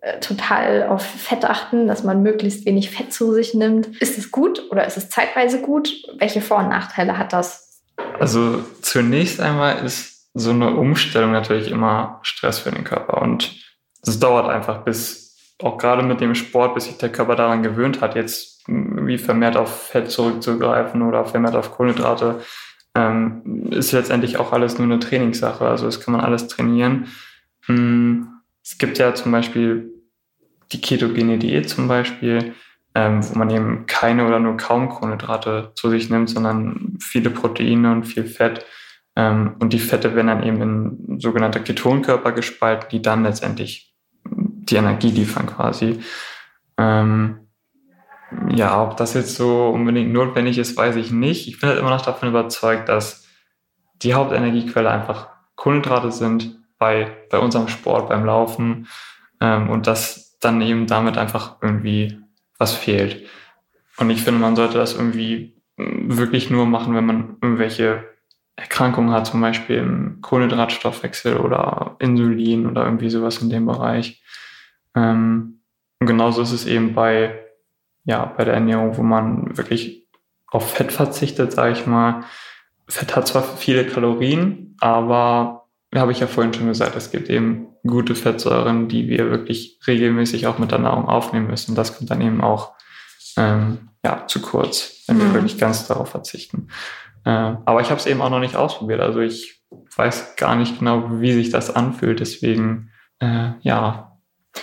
äh, 0.00 0.20
total 0.20 0.86
auf 0.88 1.04
Fett 1.04 1.44
achten, 1.44 1.86
dass 1.86 2.04
man 2.04 2.22
möglichst 2.22 2.64
wenig 2.64 2.90
Fett 2.90 3.12
zu 3.12 3.32
sich 3.32 3.54
nimmt. 3.54 3.88
Ist 4.00 4.18
es 4.18 4.30
gut 4.30 4.62
oder 4.70 4.86
ist 4.86 4.96
es 4.96 5.10
zeitweise 5.10 5.60
gut? 5.60 5.92
Welche 6.18 6.40
Vor- 6.40 6.58
und 6.58 6.68
Nachteile 6.68 7.18
hat 7.18 7.32
das? 7.32 7.82
Also 8.18 8.62
zunächst 8.82 9.40
einmal 9.40 9.84
ist 9.84 10.28
so 10.32 10.50
eine 10.50 10.76
Umstellung 10.76 11.32
natürlich 11.32 11.70
immer 11.70 12.20
Stress 12.22 12.58
für 12.58 12.70
den 12.70 12.84
Körper. 12.84 13.22
Und 13.22 13.56
es 14.02 14.20
dauert 14.20 14.48
einfach, 14.48 14.84
bis 14.84 15.25
auch 15.62 15.78
gerade 15.78 16.02
mit 16.02 16.20
dem 16.20 16.34
Sport, 16.34 16.74
bis 16.74 16.84
sich 16.84 16.98
der 16.98 17.10
Körper 17.10 17.36
daran 17.36 17.62
gewöhnt 17.62 18.00
hat, 18.00 18.14
jetzt 18.14 18.64
wie 18.68 19.18
vermehrt 19.18 19.56
auf 19.56 19.88
Fett 19.88 20.10
zurückzugreifen 20.10 21.02
oder 21.02 21.24
vermehrt 21.24 21.56
auf 21.56 21.72
Kohlenhydrate, 21.72 22.40
ähm, 22.94 23.68
ist 23.70 23.92
letztendlich 23.92 24.38
auch 24.38 24.52
alles 24.52 24.78
nur 24.78 24.86
eine 24.86 24.98
Trainingssache. 24.98 25.66
Also 25.66 25.86
das 25.86 26.00
kann 26.00 26.12
man 26.12 26.22
alles 26.22 26.48
trainieren. 26.48 27.08
Hm, 27.66 28.28
es 28.62 28.78
gibt 28.78 28.98
ja 28.98 29.14
zum 29.14 29.32
Beispiel 29.32 29.92
die 30.72 30.80
ketogene 30.80 31.38
Diät 31.38 31.68
zum 31.68 31.88
Beispiel, 31.88 32.54
ähm, 32.94 33.20
wo 33.28 33.38
man 33.38 33.50
eben 33.50 33.86
keine 33.86 34.26
oder 34.26 34.40
nur 34.40 34.56
kaum 34.56 34.88
Kohlenhydrate 34.88 35.72
zu 35.74 35.90
sich 35.90 36.10
nimmt, 36.10 36.28
sondern 36.28 36.98
viele 37.00 37.30
Proteine 37.30 37.92
und 37.92 38.04
viel 38.04 38.24
Fett. 38.24 38.64
Ähm, 39.14 39.54
und 39.60 39.72
die 39.72 39.78
Fette 39.78 40.14
werden 40.14 40.26
dann 40.26 40.42
eben 40.42 40.62
in 40.62 41.20
sogenannte 41.20 41.60
Ketonkörper 41.60 42.32
gespalten, 42.32 42.88
die 42.90 43.02
dann 43.02 43.22
letztendlich 43.22 43.85
die 44.68 44.76
Energie 44.76 45.10
liefern 45.10 45.46
quasi. 45.46 46.00
Ähm, 46.78 47.48
ja, 48.50 48.82
ob 48.82 48.96
das 48.96 49.14
jetzt 49.14 49.36
so 49.36 49.68
unbedingt 49.68 50.12
notwendig 50.12 50.58
ist, 50.58 50.76
weiß 50.76 50.96
ich 50.96 51.10
nicht. 51.10 51.48
Ich 51.48 51.60
bin 51.60 51.68
halt 51.68 51.78
immer 51.78 51.90
noch 51.90 52.02
davon 52.02 52.28
überzeugt, 52.28 52.88
dass 52.88 53.26
die 54.02 54.14
Hauptenergiequelle 54.14 54.90
einfach 54.90 55.28
Kohlenhydrate 55.54 56.10
sind 56.10 56.58
bei, 56.78 57.16
bei 57.30 57.38
unserem 57.38 57.68
Sport, 57.68 58.08
beim 58.08 58.24
Laufen 58.24 58.88
ähm, 59.40 59.70
und 59.70 59.86
dass 59.86 60.38
dann 60.40 60.60
eben 60.60 60.86
damit 60.86 61.16
einfach 61.16 61.56
irgendwie 61.62 62.18
was 62.58 62.74
fehlt. 62.74 63.26
Und 63.96 64.10
ich 64.10 64.22
finde, 64.22 64.40
man 64.40 64.56
sollte 64.56 64.78
das 64.78 64.94
irgendwie 64.94 65.56
wirklich 65.76 66.50
nur 66.50 66.66
machen, 66.66 66.94
wenn 66.94 67.06
man 67.06 67.36
irgendwelche 67.40 68.04
Erkrankungen 68.56 69.12
hat, 69.12 69.26
zum 69.26 69.40
Beispiel 69.40 69.76
im 69.76 70.20
Kohlenhydratstoffwechsel 70.22 71.36
oder 71.36 71.96
Insulin 71.98 72.66
oder 72.66 72.84
irgendwie 72.84 73.10
sowas 73.10 73.38
in 73.38 73.50
dem 73.50 73.66
Bereich. 73.66 74.22
Ähm, 74.96 75.60
und 76.00 76.06
genauso 76.06 76.42
ist 76.42 76.52
es 76.52 76.66
eben 76.66 76.94
bei, 76.94 77.38
ja, 78.04 78.24
bei 78.36 78.44
der 78.44 78.54
Ernährung, 78.54 78.96
wo 78.96 79.02
man 79.02 79.56
wirklich 79.56 80.08
auf 80.48 80.72
Fett 80.72 80.92
verzichtet, 80.92 81.52
sage 81.52 81.72
ich 81.72 81.86
mal. 81.86 82.24
Fett 82.88 83.14
hat 83.14 83.28
zwar 83.28 83.42
viele 83.42 83.86
Kalorien, 83.86 84.76
aber 84.80 85.68
habe 85.94 86.12
ich 86.12 86.20
ja 86.20 86.26
vorhin 86.26 86.52
schon 86.52 86.66
gesagt, 86.66 86.96
es 86.96 87.10
gibt 87.10 87.28
eben 87.30 87.68
gute 87.86 88.14
Fettsäuren, 88.14 88.88
die 88.88 89.08
wir 89.08 89.30
wirklich 89.30 89.78
regelmäßig 89.86 90.46
auch 90.46 90.58
mit 90.58 90.72
der 90.72 90.78
Nahrung 90.78 91.06
aufnehmen 91.06 91.46
müssen. 91.46 91.74
Das 91.74 91.96
kommt 91.96 92.10
dann 92.10 92.20
eben 92.20 92.40
auch 92.40 92.72
ähm, 93.36 93.90
ja, 94.04 94.26
zu 94.26 94.40
kurz, 94.40 95.04
wenn 95.06 95.18
wir 95.18 95.26
mhm. 95.26 95.34
wirklich 95.34 95.58
ganz 95.58 95.86
darauf 95.86 96.10
verzichten. 96.10 96.68
Äh, 97.24 97.30
aber 97.30 97.80
ich 97.80 97.90
habe 97.90 98.00
es 98.00 98.06
eben 98.06 98.22
auch 98.22 98.30
noch 98.30 98.40
nicht 98.40 98.56
ausprobiert. 98.56 99.00
Also 99.00 99.20
ich 99.20 99.62
weiß 99.96 100.36
gar 100.36 100.56
nicht 100.56 100.78
genau, 100.78 101.20
wie 101.20 101.32
sich 101.32 101.50
das 101.50 101.74
anfühlt. 101.74 102.20
Deswegen, 102.20 102.90
äh, 103.20 103.50
ja, 103.60 104.05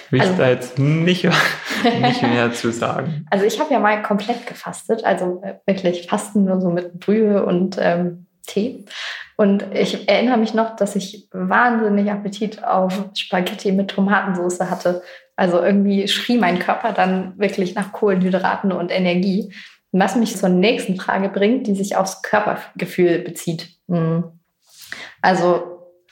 will 0.10 0.22
also, 0.22 0.34
ich 0.34 0.40
da 0.40 0.50
jetzt 0.50 0.80
nicht, 0.80 1.24
nicht 2.02 2.22
mehr 2.22 2.54
zu 2.54 2.72
sagen. 2.72 3.26
Also 3.30 3.46
ich 3.46 3.60
habe 3.60 3.74
ja 3.74 3.80
mal 3.80 4.02
komplett 4.02 4.48
gefastet, 4.48 5.04
also 5.04 5.42
wirklich 5.66 6.08
Fasten 6.08 6.46
nur 6.46 6.62
so 6.62 6.70
mit 6.70 7.00
Brühe 7.00 7.46
und 7.46 7.78
ähm, 7.80 8.28
Tee. 8.46 8.86
Und 9.36 9.66
ich 9.74 10.08
erinnere 10.08 10.38
mich 10.38 10.54
noch, 10.54 10.76
dass 10.76 10.96
ich 10.96 11.28
wahnsinnig 11.32 12.12
Appetit 12.12 12.64
auf 12.64 13.06
Spaghetti 13.16 13.72
mit 13.72 13.90
Tomatensauce 13.90 14.60
hatte. 14.70 15.02
Also 15.36 15.62
irgendwie 15.62 16.08
schrie 16.08 16.38
mein 16.38 16.60
Körper 16.60 16.92
dann 16.92 17.38
wirklich 17.40 17.74
nach 17.74 17.92
Kohlenhydraten 17.92 18.72
und 18.72 18.92
Energie. 18.92 19.54
Was 19.92 20.16
mich 20.16 20.38
zur 20.38 20.50
nächsten 20.50 20.98
Frage 20.98 21.30
bringt, 21.30 21.68
die 21.68 21.76
sich 21.76 21.96
aufs 21.96 22.22
Körpergefühl 22.22 23.20
bezieht. 23.20 23.70
Hm. 23.88 24.40
Also 25.22 25.64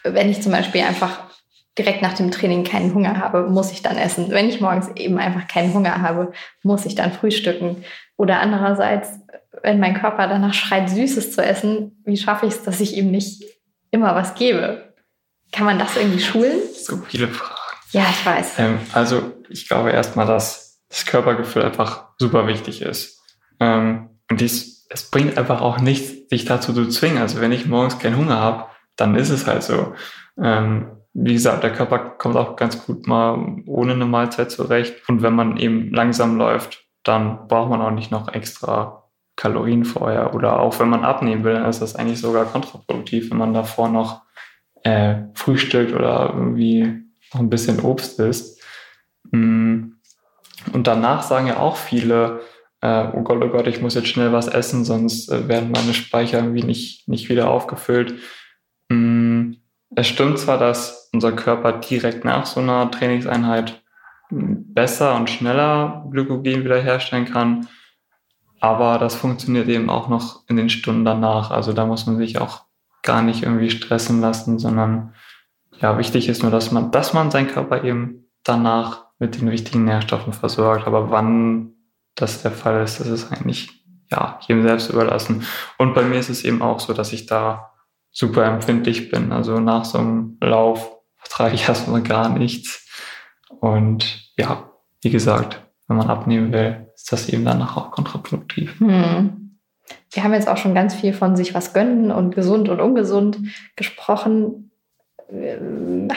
wenn 0.03 0.29
ich 0.29 0.41
zum 0.41 0.51
Beispiel 0.51 0.82
einfach 0.82 1.30
direkt 1.78 2.01
nach 2.01 2.13
dem 2.13 2.32
Training 2.32 2.63
keinen 2.63 2.93
Hunger 2.93 3.17
habe, 3.17 3.49
muss 3.49 3.72
ich 3.72 3.82
dann 3.82 3.97
essen. 3.97 4.30
Wenn 4.30 4.49
ich 4.49 4.59
morgens 4.59 4.89
eben 4.95 5.17
einfach 5.17 5.47
keinen 5.47 5.74
Hunger 5.74 6.01
habe, 6.01 6.34
muss 6.63 6.86
ich 6.86 6.95
dann 6.95 7.13
frühstücken. 7.13 7.84
Oder 8.17 8.39
andererseits, 8.41 9.09
wenn 9.63 9.80
mein 9.80 9.99
Körper 9.99 10.28
danach 10.28 10.53
schreit, 10.53 10.89
Süßes 10.89 11.34
zu 11.34 11.43
essen, 11.43 12.01
wie 12.05 12.17
schaffe 12.17 12.45
ich 12.45 12.53
es, 12.53 12.63
dass 12.63 12.82
ich 12.82 12.97
ihm 12.97 13.09
nicht 13.11 13.43
immer 13.89 14.15
was 14.15 14.36
gebe? 14.36 14.93
Kann 15.51 15.65
man 15.65 15.80
das 15.80 15.95
irgendwie 15.95 16.22
schulen? 16.22 16.59
So 16.74 16.97
viele 16.97 17.28
Fragen. 17.28 17.59
Ja, 17.91 18.05
ich 18.09 18.26
weiß. 18.26 18.59
Ähm, 18.59 18.80
also 18.93 19.34
ich 19.49 19.67
glaube 19.67 19.91
erstmal, 19.91 20.26
dass 20.26 20.82
das 20.89 21.05
Körpergefühl 21.05 21.63
einfach 21.63 22.09
super 22.17 22.47
wichtig 22.47 22.82
ist. 22.82 23.22
Ähm, 23.59 24.09
und 24.30 24.41
dies, 24.41 24.88
es 24.89 25.09
bringt 25.09 25.38
einfach 25.38 25.61
auch 25.61 25.80
nichts, 25.80 26.30
sich 26.30 26.45
dazu 26.45 26.74
zu 26.74 26.88
zwingen. 26.88 27.17
Also 27.17 27.41
wenn 27.41 27.51
ich 27.51 27.65
morgens 27.65 27.99
keinen 27.99 28.17
Hunger 28.17 28.39
habe, 28.39 28.65
dann 28.95 29.15
ist 29.15 29.30
es 29.30 29.47
halt 29.47 29.63
so. 29.63 29.93
Ähm, 30.41 31.01
wie 31.14 31.34
gesagt, 31.34 31.64
der 31.64 31.74
Körper 31.74 31.99
kommt 31.99 32.38
auch 32.38 32.55
ganz 32.55 32.86
gut 32.86 33.07
mal 33.07 33.62
ohne 33.66 33.93
eine 33.93 34.05
Mahlzeit 34.05 34.51
zurecht. 34.51 35.07
Und 35.09 35.22
wenn 35.22 35.34
man 35.34 35.57
eben 35.57 35.91
langsam 35.93 36.38
läuft, 36.38 36.86
dann 37.03 37.47
braucht 37.47 37.70
man 37.70 37.82
auch 37.82 37.91
nicht 37.91 38.12
noch 38.12 38.34
extra 38.34 39.09
Kalorien 39.36 39.86
vorher. 39.86 40.34
Oder 40.34 40.59
auch 40.59 40.80
wenn 40.80 40.89
man 40.89 41.03
abnehmen 41.03 41.43
will, 41.43 41.53
dann 41.53 41.70
ist 41.70 41.82
das 41.82 41.95
eigentlich 41.95 42.20
sogar 42.20 42.45
kontraproduktiv, 42.45 43.30
wenn 43.30 43.38
man 43.38 43.53
davor 43.53 43.89
noch 43.89 44.22
äh, 44.84 45.16
frühstückt 45.34 45.93
oder 45.93 46.34
irgendwie 46.34 47.03
noch 47.34 47.41
ein 47.41 47.49
bisschen 47.49 47.80
Obst 47.82 48.20
isst. 48.20 48.62
Mm. 49.32 49.93
Und 50.74 50.86
danach 50.86 51.24
sagen 51.24 51.47
ja 51.47 51.57
auch 51.57 51.76
viele, 51.76 52.41
äh, 52.82 53.07
oh 53.14 53.22
Gott, 53.24 53.41
oh 53.43 53.49
Gott, 53.49 53.68
ich 53.68 53.82
muss 53.82 53.95
jetzt 53.95 54.09
schnell 54.09 54.32
was 54.32 54.47
essen, 54.47 54.86
sonst 54.86 55.32
äh, 55.32 55.47
werden 55.47 55.72
meine 55.72 55.93
Speicher 55.93 56.38
irgendwie 56.39 56.64
nicht, 56.64 57.07
nicht 57.07 57.30
wieder 57.30 57.49
aufgefüllt. 57.49 58.16
Es 59.95 60.07
stimmt 60.07 60.39
zwar, 60.39 60.57
dass 60.57 61.09
unser 61.13 61.33
Körper 61.33 61.73
direkt 61.73 62.23
nach 62.23 62.45
so 62.45 62.59
einer 62.61 62.89
Trainingseinheit 62.89 63.83
besser 64.29 65.15
und 65.15 65.29
schneller 65.29 66.05
Glykogen 66.09 66.63
wiederherstellen 66.63 67.25
kann, 67.25 67.67
aber 68.61 68.99
das 68.99 69.15
funktioniert 69.15 69.67
eben 69.67 69.89
auch 69.89 70.07
noch 70.07 70.47
in 70.47 70.55
den 70.55 70.69
Stunden 70.69 71.03
danach. 71.03 71.51
Also 71.51 71.73
da 71.73 71.85
muss 71.85 72.05
man 72.05 72.17
sich 72.17 72.39
auch 72.39 72.61
gar 73.01 73.21
nicht 73.23 73.43
irgendwie 73.43 73.71
stressen 73.71 74.21
lassen, 74.21 74.59
sondern 74.59 75.13
ja, 75.79 75.97
wichtig 75.97 76.29
ist 76.29 76.43
nur, 76.43 76.51
dass 76.51 76.71
man, 76.71 76.91
dass 76.91 77.13
man 77.13 77.31
seinen 77.31 77.47
Körper 77.47 77.83
eben 77.83 78.29
danach 78.43 79.05
mit 79.17 79.41
den 79.41 79.49
wichtigen 79.49 79.83
Nährstoffen 79.83 80.31
versorgt. 80.31 80.85
Aber 80.85 81.09
wann 81.09 81.73
das 82.15 82.43
der 82.43 82.51
Fall 82.51 82.83
ist, 82.83 82.99
das 82.99 83.07
ist 83.07 83.31
eigentlich 83.31 83.83
ja 84.11 84.39
jedem 84.47 84.61
selbst 84.61 84.91
überlassen. 84.91 85.43
Und 85.79 85.95
bei 85.95 86.03
mir 86.03 86.19
ist 86.19 86.29
es 86.29 86.43
eben 86.43 86.61
auch 86.61 86.79
so, 86.79 86.93
dass 86.93 87.13
ich 87.13 87.25
da 87.25 87.70
super 88.12 88.45
empfindlich 88.45 89.09
bin. 89.09 89.32
Also 89.32 89.59
nach 89.59 89.86
so 89.86 89.97
einem 89.97 90.38
Lauf 90.41 90.97
vertrage 91.18 91.55
ich 91.55 91.64
erstmal 91.68 92.01
gar 92.01 92.30
nichts. 92.30 92.88
Und 93.59 94.32
ja, 94.38 94.70
wie 95.01 95.09
gesagt, 95.09 95.62
wenn 95.88 95.97
man 95.97 96.09
abnehmen 96.09 96.53
will, 96.53 96.88
ist 96.95 97.12
das 97.12 97.30
eben 97.30 97.45
danach 97.45 97.78
auch 97.78 97.91
kontraproduktiv. 97.91 98.80
Hm. 98.80 99.57
Wir 100.12 100.24
haben 100.24 100.34
jetzt 100.34 100.47
auch 100.47 100.57
schon 100.57 100.74
ganz 100.76 100.93
viel 100.95 101.14
von 101.14 101.36
sich 101.36 101.53
was 101.53 101.74
gönnen 101.74 102.12
und 102.12 102.36
gesund 102.36 102.70
und 102.70 102.80
ungesund 102.80 103.39
gesprochen. 103.76 104.72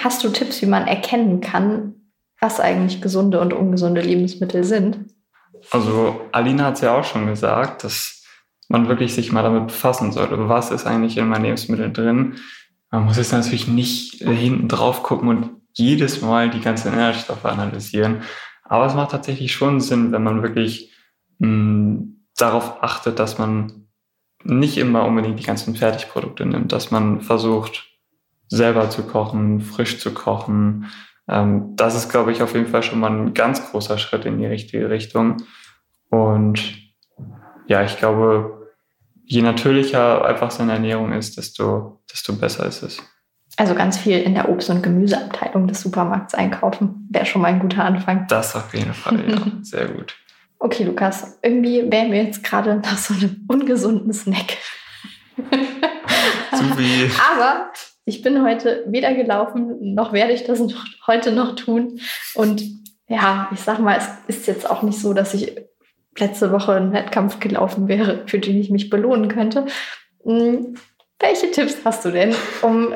Hast 0.03 0.23
du 0.25 0.29
Tipps, 0.29 0.63
wie 0.63 0.67
man 0.67 0.87
erkennen 0.87 1.41
kann, 1.41 1.95
was 2.41 2.61
eigentlich 2.61 3.01
gesunde 3.01 3.41
und 3.41 3.53
ungesunde 3.53 4.01
Lebensmittel 4.01 4.65
sind? 4.65 4.99
Also 5.71 6.21
Alina 6.33 6.67
hat 6.67 6.75
es 6.75 6.81
ja 6.83 6.99
auch 6.99 7.05
schon 7.05 7.27
gesagt, 7.27 7.85
dass 7.85 8.24
man 8.75 8.89
wirklich 8.89 9.15
sich 9.15 9.31
mal 9.31 9.43
damit 9.43 9.69
befassen 9.69 10.11
sollte. 10.11 10.49
Was 10.49 10.73
ist 10.73 10.85
eigentlich 10.85 11.17
in 11.17 11.29
meinen 11.29 11.45
Lebensmitteln 11.45 11.93
drin? 11.93 12.35
Man 12.91 13.05
muss 13.05 13.17
jetzt 13.17 13.33
natürlich 13.33 13.69
nicht 13.69 14.23
hinten 14.23 14.67
drauf 14.67 15.05
gucken 15.05 15.29
und 15.29 15.51
jedes 15.73 16.23
Mal 16.23 16.51
die 16.51 16.61
ganzen 16.61 16.93
Inhaltsstoffe 16.93 17.45
analysieren. 17.45 18.23
Aber 18.65 18.87
es 18.87 18.95
macht 18.95 19.13
tatsächlich 19.13 19.53
schon 19.53 19.81
Sinn, 19.81 20.11
wenn 20.11 20.25
man 20.25 20.43
wirklich 20.43 20.93
mh, 21.39 21.49
hm, 21.49 22.27
darauf 22.37 22.83
achtet, 22.83 23.21
dass 23.21 23.39
man 23.39 23.87
nicht 24.43 24.77
immer 24.77 25.05
unbedingt 25.05 25.39
die 25.39 25.45
ganzen 25.45 25.77
Fertigprodukte 25.77 26.45
nimmt, 26.45 26.73
dass 26.73 26.91
man 26.91 27.21
versucht, 27.21 27.87
selber 28.49 28.91
zu 28.91 29.05
kochen, 29.05 29.61
frisch 29.61 30.01
zu 30.01 30.13
kochen, 30.13 30.87
ähm, 31.29 31.77
das 31.77 31.95
ist, 31.95 32.11
glaube 32.11 32.33
ich, 32.33 32.43
auf 32.43 32.55
jeden 32.55 32.67
Fall 32.67 32.83
schon 32.83 33.01
mal 33.01 33.11
ein 33.11 33.35
ganz 33.35 33.71
großer 33.71 33.99
Schritt 33.99 34.25
in 34.25 34.39
die 34.39 34.47
richtige 34.47 34.91
Richtung. 34.91 35.39
Und 36.11 36.61
ja, 37.67 37.83
ich 37.83 37.97
glaube, 37.97 38.64
je 39.27 39.43
natürlicher 39.43 40.25
einfach 40.25 40.51
seine 40.51 40.73
Ernährung 40.73 41.13
ist, 41.13 41.37
desto, 41.37 42.03
desto 42.13 42.35
besser 42.35 42.67
ist 42.67 42.83
es. 42.83 43.03
Also 43.57 43.75
ganz 43.75 43.99
viel 43.99 44.19
in 44.19 44.35
der 44.35 44.49
Obst- 44.49 44.71
und 44.71 44.83
Gemüseabteilung 44.83 45.69
des 45.69 45.81
Supermarkts 45.81 46.35
einkaufen, 46.35 47.09
wäre 47.11 47.25
schon 47.25 47.43
mal 47.43 47.49
ein 47.49 47.61
guter 47.61 47.85
Anfang. 47.85 48.27
Das 48.29 48.57
auf 48.57 48.75
jeden 48.75 48.95
Fall, 48.95 49.31
ja. 49.31 49.39
Sehr 49.63 49.89
gut. 49.89 50.17
Okay, 50.59 50.85
Lukas, 50.85 51.39
irgendwie 51.43 51.91
wären 51.91 52.11
wir 52.11 52.25
jetzt 52.25 52.43
gerade 52.43 52.77
nach 52.77 52.99
so 52.99 53.15
einem 53.15 53.45
ungesunden 53.49 54.13
Snack. 54.13 54.57
Zu 55.37 56.65
viel. 56.77 57.11
Aber 57.33 57.71
ich 58.07 58.23
bin 58.23 58.43
heute 58.43 58.85
weder 58.87 59.15
gelaufen, 59.15 59.95
noch 59.95 60.13
werde 60.13 60.33
ich 60.33 60.45
das 60.45 60.59
noch, 60.59 60.85
heute 61.07 61.33
noch 61.33 61.55
tun. 61.55 62.01
Und 62.35 62.63
ja, 63.09 63.49
ich 63.53 63.61
sag 63.61 63.79
mal, 63.79 63.99
es 63.99 64.09
ist 64.27 64.47
jetzt 64.47 64.69
auch 64.69 64.83
nicht 64.83 64.99
so, 64.99 65.13
dass 65.13 65.35
ich 65.35 65.55
letzte 66.19 66.53
Woche 66.53 66.73
einen 66.73 66.93
Wettkampf 66.93 67.41
gelaufen 67.41 67.89
wäre, 67.89 68.25
für 68.27 68.39
den 68.39 68.61
ich 68.61 68.71
mich 68.71 68.91
belohnen 68.91 69.29
könnte. 69.29 69.67
Hm, 70.25 70.77
Welche 71.19 71.51
Tipps 71.51 71.77
hast 71.85 72.05
du 72.05 72.11
denn, 72.11 72.35
um 72.63 72.95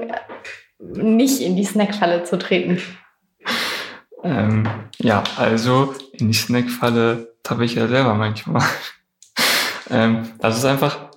nicht 0.78 1.40
in 1.40 1.56
die 1.56 1.64
Snackfalle 1.64 2.24
zu 2.24 2.38
treten? 2.38 2.80
Ähm, 4.22 4.68
ja, 4.98 5.22
also 5.36 5.94
in 6.12 6.28
die 6.28 6.34
Snackfalle 6.34 7.34
tappe 7.42 7.64
ich 7.64 7.74
ja 7.74 7.88
selber 7.88 8.14
manchmal. 8.14 8.62
ähm, 9.90 10.30
das 10.40 10.58
ist 10.58 10.64
einfach 10.64 11.10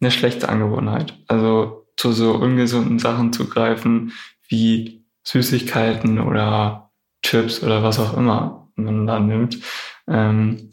eine 0.00 0.10
schlechte 0.10 0.48
Angewohnheit. 0.48 1.14
Also 1.28 1.86
zu 1.96 2.12
so 2.12 2.34
ungesunden 2.34 2.98
Sachen 2.98 3.32
zu 3.32 3.48
greifen, 3.48 4.12
wie 4.48 5.04
Süßigkeiten 5.24 6.20
oder 6.20 6.90
Chips 7.22 7.62
oder 7.62 7.82
was 7.82 7.98
auch 7.98 8.16
immer 8.16 8.68
man 8.76 9.06
da 9.06 9.18
nimmt. 9.18 9.58
Ähm, 10.06 10.72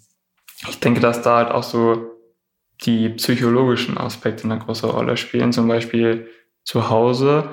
ich 0.68 0.80
denke, 0.80 0.99
dass 0.99 1.22
da 1.22 1.38
halt 1.38 1.51
auch 1.51 1.64
so 1.64 2.12
die 2.82 3.10
psychologischen 3.10 3.97
Aspekte 3.97 4.45
eine 4.45 4.60
große 4.60 4.88
Rolle 4.88 5.18
spielen. 5.18 5.53
Zum 5.53 5.68
Beispiel 5.68 6.30
zu 6.64 6.89
Hause 6.89 7.49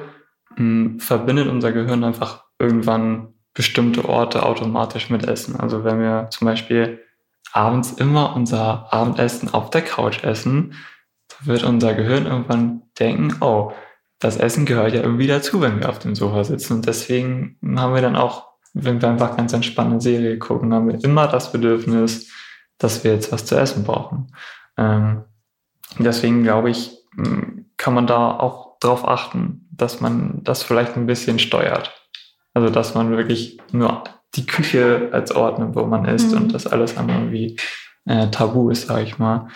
mh, 0.50 0.56
hm, 0.56 1.00
verbindet 1.00 1.48
unser 1.48 1.72
Gehirn 1.72 2.04
einfach 2.04 2.44
irgendwann 2.58 3.34
bestimmte 3.54 4.08
Orte 4.08 4.44
automatisch 4.44 5.10
mit 5.10 5.26
Essen. 5.28 5.56
Also 5.56 5.84
wenn 5.84 6.00
wir 6.00 6.28
zum 6.30 6.46
Beispiel 6.46 7.00
abends 7.52 7.92
immer 7.92 8.34
unser 8.34 8.92
Abendessen 8.92 9.52
auf 9.52 9.70
der 9.70 9.82
Couch 9.82 10.24
essen, 10.24 10.74
wird 11.44 11.64
unser 11.64 11.94
Gehirn 11.94 12.26
irgendwann 12.26 12.82
denken, 12.98 13.36
oh, 13.40 13.72
das 14.18 14.36
Essen 14.36 14.64
gehört 14.64 14.94
ja 14.94 15.02
irgendwie 15.02 15.26
dazu, 15.26 15.60
wenn 15.60 15.80
wir 15.80 15.88
auf 15.88 15.98
dem 15.98 16.14
Sofa 16.14 16.44
sitzen. 16.44 16.74
Und 16.74 16.86
deswegen 16.86 17.58
haben 17.76 17.94
wir 17.94 18.02
dann 18.02 18.16
auch, 18.16 18.52
wenn 18.72 19.02
wir 19.02 19.08
einfach 19.08 19.36
ganz 19.36 19.52
entspannte 19.52 20.00
Serie 20.00 20.38
gucken, 20.38 20.72
haben 20.72 20.88
wir 20.88 21.02
immer 21.04 21.26
das 21.26 21.52
Bedürfnis, 21.52 22.30
dass 22.78 23.04
wir 23.04 23.12
jetzt 23.12 23.32
was 23.32 23.44
zu 23.44 23.56
essen 23.56 23.84
brauchen. 23.84 24.32
Ähm, 24.76 25.24
deswegen 25.98 26.42
glaube 26.42 26.70
ich, 26.70 26.98
kann 27.76 27.94
man 27.94 28.06
da 28.06 28.38
auch 28.38 28.78
drauf 28.80 29.06
achten, 29.06 29.68
dass 29.70 30.00
man 30.00 30.40
das 30.42 30.62
vielleicht 30.62 30.96
ein 30.96 31.06
bisschen 31.06 31.38
steuert. 31.38 31.94
Also 32.54 32.70
dass 32.70 32.94
man 32.94 33.10
wirklich 33.10 33.58
nur 33.70 34.04
die 34.34 34.46
Küche 34.46 35.10
als 35.12 35.32
Ort 35.32 35.58
nimmt, 35.58 35.74
wo 35.74 35.84
man 35.84 36.04
isst 36.04 36.32
mhm. 36.32 36.42
und 36.42 36.54
das 36.54 36.66
alles 36.66 36.96
andere 36.96 37.18
irgendwie 37.18 37.56
äh, 38.06 38.28
tabu 38.28 38.70
ist, 38.70 38.86
sage 38.86 39.02
ich 39.02 39.18
mal. 39.18 39.48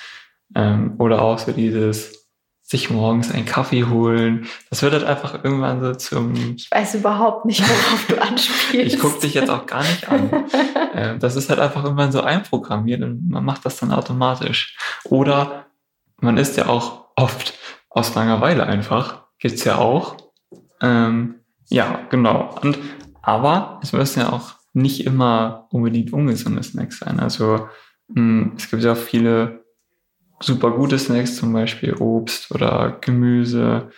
Ähm, 0.54 0.94
oder 0.98 1.22
auch 1.22 1.38
so 1.38 1.52
dieses 1.52 2.25
sich 2.66 2.90
morgens 2.90 3.30
einen 3.30 3.44
Kaffee 3.44 3.84
holen. 3.84 4.48
Das 4.70 4.82
wird 4.82 4.92
halt 4.92 5.04
einfach 5.04 5.44
irgendwann 5.44 5.80
so 5.80 5.94
zum... 5.94 6.34
Ich 6.56 6.68
weiß 6.68 6.96
überhaupt 6.96 7.44
nicht, 7.44 7.60
worauf 7.60 8.06
du 8.08 8.20
anspielst. 8.20 8.94
ich 8.94 9.00
gucke 9.00 9.20
dich 9.20 9.34
jetzt 9.34 9.50
auch 9.50 9.66
gar 9.66 9.82
nicht 9.82 10.08
an. 10.08 10.30
äh, 10.92 11.16
das 11.18 11.36
ist 11.36 11.48
halt 11.48 11.60
einfach 11.60 11.84
irgendwann 11.84 12.10
so 12.10 12.22
einprogrammiert 12.22 13.02
und 13.02 13.30
man 13.30 13.44
macht 13.44 13.64
das 13.64 13.78
dann 13.78 13.92
automatisch. 13.92 14.76
Oder 15.04 15.66
man 16.20 16.38
isst 16.38 16.56
ja 16.56 16.66
auch 16.66 17.04
oft 17.14 17.54
aus 17.88 18.16
Langeweile 18.16 18.66
einfach. 18.66 19.22
Gibt's 19.38 19.62
ja 19.62 19.76
auch. 19.76 20.16
Ähm, 20.80 21.36
ja, 21.68 22.00
genau. 22.10 22.58
Und, 22.62 22.78
aber 23.22 23.78
es 23.80 23.92
müssen 23.92 24.20
ja 24.20 24.32
auch 24.32 24.54
nicht 24.72 25.06
immer 25.06 25.68
unbedingt 25.70 26.12
ungesunde 26.12 26.64
Snacks 26.64 26.98
sein. 26.98 27.20
Also 27.20 27.68
mh, 28.08 28.14
hm, 28.16 28.52
es 28.56 28.68
gibt 28.68 28.82
ja 28.82 28.92
auch 28.92 28.96
viele 28.96 29.65
super 30.40 30.70
gute 30.70 30.98
Snacks, 30.98 31.36
zum 31.36 31.52
Beispiel 31.52 31.94
Obst 31.94 32.50
oder 32.52 32.98
Gemüse. 33.00 33.90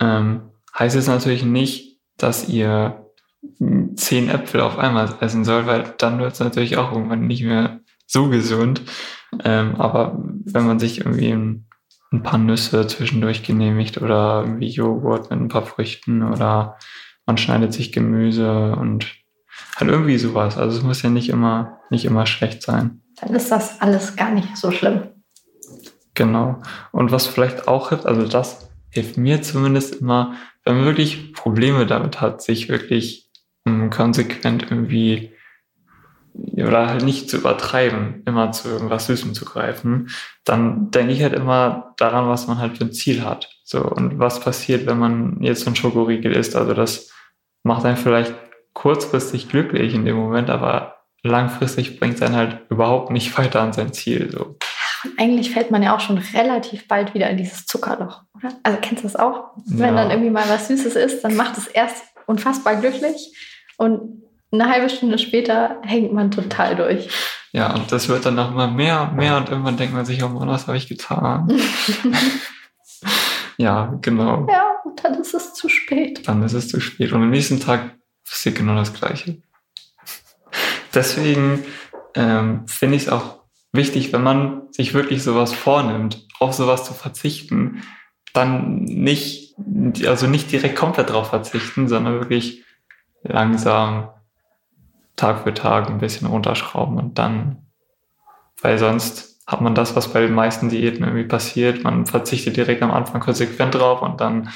Ähm, 0.00 0.42
heißt 0.78 0.96
es 0.96 1.06
natürlich 1.06 1.44
nicht, 1.44 1.98
dass 2.16 2.48
ihr 2.48 3.06
zehn 3.96 4.28
Äpfel 4.28 4.60
auf 4.60 4.78
einmal 4.78 5.14
essen 5.20 5.44
sollt, 5.44 5.66
weil 5.66 5.94
dann 5.98 6.18
wird 6.18 6.32
es 6.32 6.40
natürlich 6.40 6.76
auch 6.76 6.92
irgendwann 6.92 7.26
nicht 7.26 7.42
mehr 7.42 7.80
so 8.06 8.28
gesund. 8.28 8.82
Ähm, 9.44 9.76
aber 9.76 10.22
wenn 10.44 10.66
man 10.66 10.78
sich 10.78 10.98
irgendwie 10.98 11.30
ein, 11.30 11.68
ein, 12.12 12.22
paar 12.22 12.38
Nüsse 12.38 12.86
zwischendurch 12.86 13.42
genehmigt 13.42 14.02
oder 14.02 14.42
irgendwie 14.44 14.68
Joghurt 14.68 15.30
mit 15.30 15.40
ein 15.40 15.48
paar 15.48 15.64
Früchten 15.64 16.22
oder 16.22 16.76
man 17.26 17.38
schneidet 17.38 17.72
sich 17.72 17.92
Gemüse 17.92 18.74
und 18.74 19.06
halt 19.76 19.90
irgendwie 19.90 20.18
sowas. 20.18 20.58
Also 20.58 20.78
es 20.78 20.82
muss 20.82 21.02
ja 21.02 21.10
nicht 21.10 21.28
immer, 21.28 21.78
nicht 21.90 22.04
immer 22.04 22.26
schlecht 22.26 22.62
sein. 22.62 23.02
Dann 23.20 23.34
ist 23.34 23.50
das 23.50 23.80
alles 23.80 24.16
gar 24.16 24.32
nicht 24.32 24.56
so 24.56 24.70
schlimm. 24.72 25.19
Genau. 26.20 26.60
Und 26.92 27.12
was 27.12 27.26
vielleicht 27.26 27.66
auch 27.66 27.88
hilft, 27.88 28.04
also 28.04 28.28
das 28.28 28.68
hilft 28.90 29.16
mir 29.16 29.40
zumindest 29.40 30.02
immer, 30.02 30.34
wenn 30.66 30.76
man 30.76 30.84
wirklich 30.84 31.32
Probleme 31.32 31.86
damit 31.86 32.20
hat, 32.20 32.42
sich 32.42 32.68
wirklich 32.68 33.30
um, 33.64 33.84
ähm, 33.84 33.90
konsequent 33.90 34.64
irgendwie 34.64 35.32
oder 36.56 36.88
halt 36.88 37.04
nicht 37.04 37.30
zu 37.30 37.38
übertreiben, 37.38 38.22
immer 38.26 38.52
zu 38.52 38.68
irgendwas 38.68 39.06
Süßem 39.06 39.32
zu 39.32 39.46
greifen, 39.46 40.10
dann 40.44 40.90
denke 40.90 41.14
ich 41.14 41.22
halt 41.22 41.32
immer 41.32 41.94
daran, 41.96 42.28
was 42.28 42.46
man 42.46 42.58
halt 42.58 42.76
für 42.76 42.84
ein 42.84 42.92
Ziel 42.92 43.24
hat. 43.24 43.48
So, 43.64 43.82
und 43.82 44.18
was 44.18 44.40
passiert, 44.40 44.84
wenn 44.86 44.98
man 44.98 45.38
jetzt 45.40 45.62
so 45.64 45.70
ein 45.70 45.76
Schokoriegel 45.76 46.32
isst? 46.32 46.54
Also 46.54 46.74
das 46.74 47.10
macht 47.62 47.86
einen 47.86 47.96
vielleicht 47.96 48.34
kurzfristig 48.74 49.48
glücklich 49.48 49.94
in 49.94 50.04
dem 50.04 50.16
Moment, 50.16 50.50
aber 50.50 50.96
langfristig 51.22 51.98
bringt 51.98 52.16
es 52.16 52.22
einen 52.22 52.36
halt 52.36 52.60
überhaupt 52.68 53.10
nicht 53.10 53.38
weiter 53.38 53.62
an 53.62 53.72
sein 53.72 53.94
Ziel. 53.94 54.30
So. 54.30 54.58
Eigentlich 55.16 55.50
fällt 55.50 55.70
man 55.70 55.82
ja 55.82 55.94
auch 55.94 56.00
schon 56.00 56.18
relativ 56.18 56.88
bald 56.88 57.14
wieder 57.14 57.28
in 57.30 57.36
dieses 57.36 57.66
Zuckerloch, 57.66 58.22
oder? 58.34 58.52
Also 58.62 58.78
kennst 58.80 59.02
du 59.02 59.08
das 59.08 59.16
auch? 59.16 59.50
Wenn 59.66 59.96
dann 59.96 60.10
irgendwie 60.10 60.30
mal 60.30 60.48
was 60.48 60.68
Süßes 60.68 60.96
ist, 60.96 61.22
dann 61.22 61.36
macht 61.36 61.58
es 61.58 61.66
erst 61.66 62.04
unfassbar 62.26 62.76
glücklich 62.76 63.34
und 63.76 64.22
eine 64.52 64.68
halbe 64.68 64.90
Stunde 64.90 65.18
später 65.18 65.76
hängt 65.82 66.12
man 66.12 66.30
total 66.30 66.76
durch. 66.76 67.08
Ja, 67.52 67.74
und 67.74 67.90
das 67.92 68.08
wird 68.08 68.26
dann 68.26 68.34
noch 68.34 68.52
mal 68.52 68.70
mehr, 68.70 69.12
mehr 69.14 69.36
und 69.36 69.48
irgendwann 69.48 69.76
denkt 69.76 69.94
man 69.94 70.04
sich, 70.04 70.22
oh 70.22 70.28
Mann, 70.28 70.48
was 70.48 70.66
habe 70.66 70.76
ich 70.76 70.88
getan? 70.88 71.48
ja, 73.56 73.94
genau. 74.00 74.46
Ja, 74.50 74.72
und 74.84 75.04
dann 75.04 75.14
ist 75.14 75.34
es 75.34 75.54
zu 75.54 75.68
spät. 75.68 76.26
Dann 76.26 76.42
ist 76.42 76.52
es 76.52 76.68
zu 76.68 76.80
spät. 76.80 77.12
Und 77.12 77.22
am 77.22 77.30
nächsten 77.30 77.60
Tag 77.60 77.96
passiert 78.28 78.56
genau 78.56 78.76
das 78.76 78.92
Gleiche. 78.92 79.40
Deswegen 80.94 81.64
ähm, 82.14 82.66
finde 82.66 82.96
ich 82.96 83.02
es 83.02 83.08
auch 83.08 83.39
wichtig, 83.72 84.12
wenn 84.12 84.22
man 84.22 84.62
sich 84.70 84.94
wirklich 84.94 85.22
sowas 85.22 85.52
vornimmt, 85.52 86.26
auf 86.38 86.52
sowas 86.54 86.84
zu 86.84 86.94
verzichten, 86.94 87.82
dann 88.32 88.84
nicht, 88.84 89.54
also 90.06 90.26
nicht 90.26 90.52
direkt 90.52 90.76
komplett 90.76 91.10
darauf 91.10 91.28
verzichten, 91.28 91.88
sondern 91.88 92.14
wirklich 92.14 92.64
langsam 93.22 94.10
Tag 95.16 95.42
für 95.42 95.52
Tag 95.52 95.90
ein 95.90 95.98
bisschen 95.98 96.28
runterschrauben 96.28 96.98
und 96.98 97.18
dann, 97.18 97.66
weil 98.62 98.78
sonst 98.78 99.40
hat 99.46 99.60
man 99.60 99.74
das, 99.74 99.96
was 99.96 100.12
bei 100.12 100.20
den 100.20 100.32
meisten 100.32 100.68
Diäten 100.68 101.04
irgendwie 101.04 101.24
passiert. 101.24 101.82
Man 101.82 102.06
verzichtet 102.06 102.56
direkt 102.56 102.82
am 102.82 102.92
Anfang 102.92 103.20
konsequent 103.20 103.74
drauf 103.74 104.00
und 104.00 104.20
dann 104.20 104.48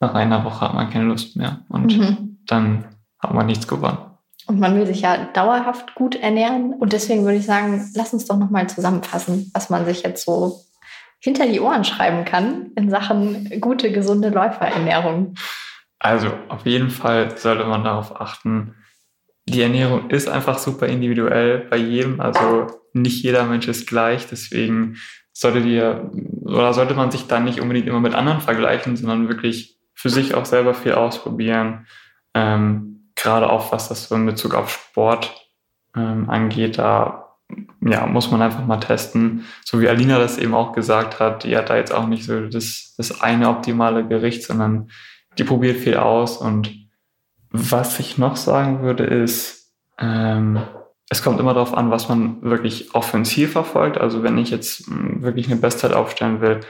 nach 0.00 0.14
einer 0.14 0.44
Woche 0.44 0.62
hat 0.62 0.74
man 0.74 0.90
keine 0.90 1.04
Lust 1.04 1.36
mehr 1.36 1.60
und 1.68 1.96
mhm. 1.96 2.38
dann 2.46 2.84
hat 3.20 3.32
man 3.32 3.46
nichts 3.46 3.68
gewonnen. 3.68 3.98
Und 4.46 4.58
man 4.58 4.74
will 4.76 4.86
sich 4.86 5.02
ja 5.02 5.28
dauerhaft 5.32 5.94
gut 5.94 6.16
ernähren. 6.16 6.74
Und 6.74 6.92
deswegen 6.92 7.24
würde 7.24 7.38
ich 7.38 7.46
sagen, 7.46 7.90
lass 7.94 8.12
uns 8.12 8.26
doch 8.26 8.38
nochmal 8.38 8.68
zusammenfassen, 8.68 9.50
was 9.54 9.70
man 9.70 9.84
sich 9.84 10.02
jetzt 10.02 10.24
so 10.24 10.60
hinter 11.20 11.46
die 11.46 11.60
Ohren 11.60 11.84
schreiben 11.84 12.24
kann 12.24 12.72
in 12.76 12.90
Sachen 12.90 13.60
gute, 13.60 13.92
gesunde 13.92 14.30
Läuferernährung. 14.30 15.34
Also 15.98 16.28
auf 16.48 16.64
jeden 16.64 16.90
Fall 16.90 17.36
sollte 17.36 17.64
man 17.64 17.84
darauf 17.84 18.20
achten, 18.20 18.74
die 19.46 19.62
Ernährung 19.62 20.10
ist 20.10 20.28
einfach 20.28 20.58
super 20.58 20.86
individuell 20.86 21.66
bei 21.68 21.76
jedem. 21.76 22.20
Also 22.20 22.68
nicht 22.92 23.22
jeder 23.22 23.44
Mensch 23.44 23.68
ist 23.68 23.86
gleich. 23.86 24.26
Deswegen 24.26 24.96
sollte 25.32 25.62
dir 25.62 26.10
oder 26.42 26.72
sollte 26.72 26.94
man 26.94 27.10
sich 27.10 27.26
dann 27.26 27.44
nicht 27.44 27.60
unbedingt 27.60 27.86
immer 27.86 28.00
mit 28.00 28.14
anderen 28.14 28.40
vergleichen, 28.40 28.96
sondern 28.96 29.28
wirklich 29.28 29.78
für 29.94 30.10
sich 30.10 30.34
auch 30.34 30.44
selber 30.44 30.74
viel 30.74 30.92
ausprobieren. 30.92 31.86
Ähm, 32.34 32.99
gerade 33.22 33.50
auch 33.50 33.72
was 33.72 33.88
das 33.88 34.08
so 34.08 34.14
in 34.14 34.26
Bezug 34.26 34.54
auf 34.54 34.70
Sport 34.70 35.48
ähm, 35.96 36.28
angeht, 36.28 36.78
da 36.78 37.36
ja, 37.80 38.06
muss 38.06 38.30
man 38.30 38.42
einfach 38.42 38.64
mal 38.66 38.78
testen. 38.78 39.44
So 39.64 39.80
wie 39.80 39.88
Alina 39.88 40.18
das 40.18 40.38
eben 40.38 40.54
auch 40.54 40.72
gesagt 40.72 41.18
hat, 41.18 41.44
die 41.44 41.56
hat 41.56 41.70
da 41.70 41.76
jetzt 41.76 41.92
auch 41.92 42.06
nicht 42.06 42.24
so 42.24 42.46
das, 42.46 42.94
das 42.96 43.20
eine 43.20 43.48
optimale 43.48 44.06
Gericht, 44.06 44.44
sondern 44.44 44.90
die 45.38 45.44
probiert 45.44 45.78
viel 45.78 45.96
aus. 45.96 46.36
Und 46.36 46.70
was 47.50 47.98
ich 47.98 48.18
noch 48.18 48.36
sagen 48.36 48.82
würde, 48.82 49.04
ist, 49.04 49.72
ähm, 49.98 50.60
es 51.08 51.22
kommt 51.22 51.40
immer 51.40 51.54
darauf 51.54 51.74
an, 51.74 51.90
was 51.90 52.08
man 52.08 52.40
wirklich 52.42 52.94
auch 52.94 53.02
für 53.02 53.16
ein 53.16 53.24
Ziel 53.24 53.48
verfolgt. 53.48 53.98
Also 53.98 54.22
wenn 54.22 54.38
ich 54.38 54.50
jetzt 54.50 54.86
hm, 54.86 55.22
wirklich 55.22 55.46
eine 55.46 55.56
Bestzeit 55.56 55.92
aufstellen 55.92 56.40
will, 56.40 56.60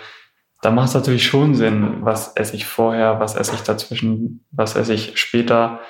da 0.62 0.70
macht 0.70 0.88
es 0.88 0.94
natürlich 0.94 1.26
schon 1.26 1.54
Sinn, 1.54 1.98
was 2.00 2.36
esse 2.36 2.56
ich 2.56 2.66
vorher, 2.66 3.18
was 3.20 3.34
esse 3.34 3.54
ich 3.54 3.62
dazwischen, 3.62 4.44
was 4.50 4.76
esse 4.76 4.92
ich 4.92 5.18
später. 5.18 5.80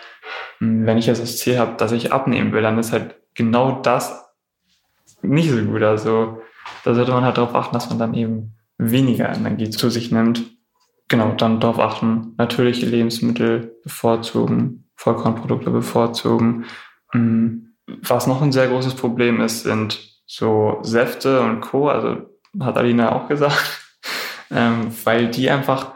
Wenn 0.58 0.98
ich 0.98 1.06
jetzt 1.06 1.22
das 1.22 1.38
Ziel 1.38 1.58
habe, 1.58 1.76
dass 1.76 1.92
ich 1.92 2.12
abnehmen 2.12 2.52
will, 2.52 2.62
dann 2.62 2.78
ist 2.78 2.92
halt 2.92 3.16
genau 3.34 3.80
das 3.80 4.26
nicht 5.22 5.50
so 5.50 5.62
gut. 5.62 5.82
Also 5.82 6.42
da 6.84 6.94
sollte 6.94 7.12
man 7.12 7.24
halt 7.24 7.38
darauf 7.38 7.54
achten, 7.54 7.74
dass 7.74 7.88
man 7.88 7.98
dann 7.98 8.14
eben 8.14 8.54
weniger 8.78 9.34
Energie 9.34 9.70
zu 9.70 9.90
sich 9.90 10.10
nimmt. 10.10 10.42
Genau, 11.08 11.32
dann 11.32 11.60
darauf 11.60 11.78
achten, 11.78 12.34
natürliche 12.38 12.86
Lebensmittel 12.86 13.76
bevorzugen, 13.82 14.90
Vollkornprodukte 14.96 15.70
bevorzugen. 15.70 16.66
Hm, 17.12 17.74
was 17.86 18.26
noch 18.26 18.42
ein 18.42 18.52
sehr 18.52 18.68
großes 18.68 18.94
Problem 18.94 19.40
ist, 19.40 19.64
sind 19.64 19.98
so 20.26 20.78
Säfte 20.82 21.40
und 21.40 21.60
Co. 21.60 21.88
Also 21.88 22.18
hat 22.60 22.76
Alina 22.76 23.12
auch 23.12 23.28
gesagt 23.28 23.80
ähm, 24.50 24.92
weil 25.04 25.28
die 25.28 25.50
einfach 25.50 25.92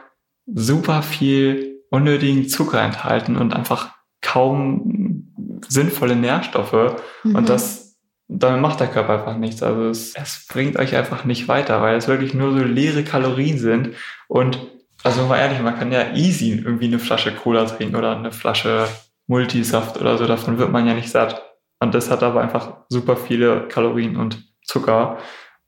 super 0.46 1.02
viel 1.02 1.82
unnötigen 1.90 2.48
Zucker 2.48 2.82
enthalten 2.82 3.36
und 3.36 3.54
einfach 3.54 3.93
kaum 4.24 5.60
sinnvolle 5.68 6.16
Nährstoffe. 6.16 6.96
Mhm. 7.22 7.36
Und 7.36 7.48
das, 7.48 7.96
damit 8.26 8.60
macht 8.60 8.80
der 8.80 8.88
Körper 8.88 9.14
einfach 9.14 9.36
nichts. 9.36 9.62
Also 9.62 9.88
es, 9.88 10.14
es 10.14 10.46
bringt 10.48 10.76
euch 10.76 10.96
einfach 10.96 11.24
nicht 11.24 11.46
weiter, 11.46 11.80
weil 11.82 11.96
es 11.96 12.08
wirklich 12.08 12.34
nur 12.34 12.52
so 12.52 12.64
leere 12.64 13.04
Kalorien 13.04 13.58
sind. 13.58 13.90
Und 14.26 14.58
also 15.04 15.26
mal 15.26 15.38
ehrlich, 15.38 15.60
man 15.60 15.78
kann 15.78 15.92
ja 15.92 16.14
easy 16.14 16.52
irgendwie 16.52 16.86
eine 16.86 16.98
Flasche 16.98 17.32
Cola 17.32 17.66
trinken 17.66 17.96
oder 17.96 18.16
eine 18.16 18.32
Flasche 18.32 18.88
Multisaft 19.26 20.00
oder 20.00 20.18
so. 20.18 20.26
Davon 20.26 20.58
wird 20.58 20.72
man 20.72 20.86
ja 20.86 20.94
nicht 20.94 21.10
satt. 21.10 21.42
Und 21.80 21.94
das 21.94 22.10
hat 22.10 22.22
aber 22.22 22.40
einfach 22.40 22.78
super 22.88 23.16
viele 23.16 23.68
Kalorien 23.68 24.16
und 24.16 24.42
Zucker. 24.62 25.18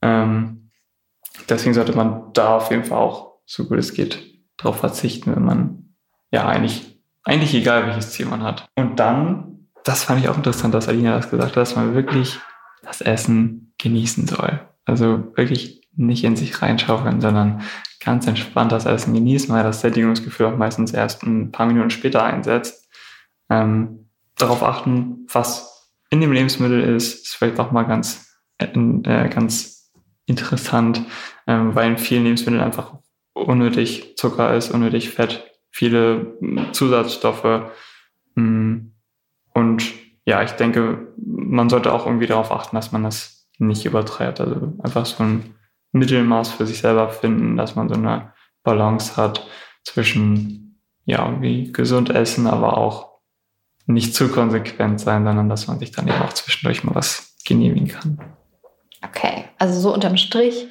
Ähm, 0.01 0.71
deswegen 1.47 1.75
sollte 1.75 1.95
man 1.95 2.33
da 2.33 2.57
auf 2.57 2.71
jeden 2.71 2.83
Fall 2.83 2.97
auch, 2.97 3.37
so 3.45 3.65
gut 3.65 3.77
es 3.77 3.93
geht, 3.93 4.41
drauf 4.57 4.79
verzichten, 4.79 5.35
wenn 5.35 5.45
man 5.45 5.95
ja 6.31 6.47
eigentlich, 6.47 6.96
eigentlich 7.27 7.53
egal 7.53 7.85
welches 7.85 8.11
Ziel 8.11 8.25
man 8.25 8.41
hat. 8.41 8.69
Und 8.75 8.99
dann, 8.99 9.67
das 9.83 10.05
fand 10.05 10.21
ich 10.21 10.29
auch 10.29 10.37
interessant, 10.37 10.73
dass 10.73 10.87
Alina 10.87 11.17
das 11.17 11.29
gesagt 11.29 11.51
hat, 11.51 11.57
dass 11.57 11.75
man 11.75 11.93
wirklich 11.93 12.39
das 12.83 13.01
Essen 13.01 13.73
genießen 13.77 14.27
soll. 14.27 14.61
Also 14.85 15.35
wirklich 15.35 15.81
nicht 15.95 16.23
in 16.23 16.37
sich 16.37 16.61
reinschaufeln, 16.61 17.19
sondern 17.19 17.63
ganz 17.99 18.27
entspannt 18.27 18.71
das 18.71 18.85
Essen 18.85 19.13
genießen, 19.13 19.53
weil 19.53 19.63
das 19.63 19.81
Sättigungsgefühl 19.81 20.45
auch 20.45 20.57
meistens 20.57 20.93
erst 20.93 21.23
ein 21.23 21.51
paar 21.51 21.65
Minuten 21.65 21.89
später 21.89 22.23
einsetzt. 22.23 22.87
Ähm, 23.49 24.09
darauf 24.37 24.63
achten, 24.63 25.27
was 25.29 25.91
in 26.09 26.21
dem 26.21 26.31
Lebensmittel 26.31 26.81
ist, 26.81 27.25
ist 27.25 27.35
vielleicht 27.35 27.59
auch 27.59 27.71
mal 27.71 27.83
ganz, 27.83 28.39
äh, 28.59 29.27
ganz 29.27 29.91
interessant, 30.25 31.01
ähm, 31.45 31.75
weil 31.75 31.91
in 31.91 31.97
vielen 31.97 32.23
Lebensmitteln 32.23 32.63
einfach 32.63 32.93
unnötig 33.33 34.15
Zucker 34.15 34.55
ist, 34.55 34.71
unnötig 34.71 35.09
Fett, 35.09 35.56
viele 35.77 36.35
hm, 36.39 36.73
Zusatzstoffe. 36.73 37.69
Hm, 38.35 38.93
und 39.53 39.83
ja, 40.25 40.41
ich 40.41 40.51
denke, 40.51 41.13
man 41.23 41.69
sollte 41.69 41.93
auch 41.93 42.07
irgendwie 42.07 42.25
darauf 42.25 42.51
achten, 42.51 42.75
dass 42.75 42.91
man 42.91 43.03
das 43.03 43.47
nicht 43.59 43.85
übertreibt. 43.85 44.41
Also 44.41 44.73
einfach 44.83 45.05
so 45.05 45.23
ein 45.23 45.55
Mittelmaß 45.91 46.49
für 46.49 46.65
sich 46.65 46.79
selber 46.79 47.09
finden, 47.09 47.57
dass 47.57 47.75
man 47.75 47.89
so 47.89 47.95
eine 47.95 48.33
Balance 48.63 49.17
hat 49.17 49.47
zwischen, 49.83 50.81
ja, 51.05 51.23
irgendwie 51.25 51.71
gesund 51.71 52.09
essen, 52.09 52.47
aber 52.47 52.77
auch 52.77 53.19
nicht 53.85 54.15
zu 54.15 54.29
konsequent 54.29 54.99
sein, 54.99 55.23
sondern 55.25 55.47
dass 55.47 55.67
man 55.67 55.79
sich 55.79 55.91
dann 55.91 56.07
eben 56.07 56.21
auch 56.21 56.33
zwischendurch 56.33 56.83
mal 56.83 56.95
was 56.95 57.35
genehmigen 57.45 57.87
kann. 57.87 58.19
Okay, 59.03 59.45
also 59.59 59.79
so 59.79 59.93
unterm 59.93 60.17
Strich 60.17 60.67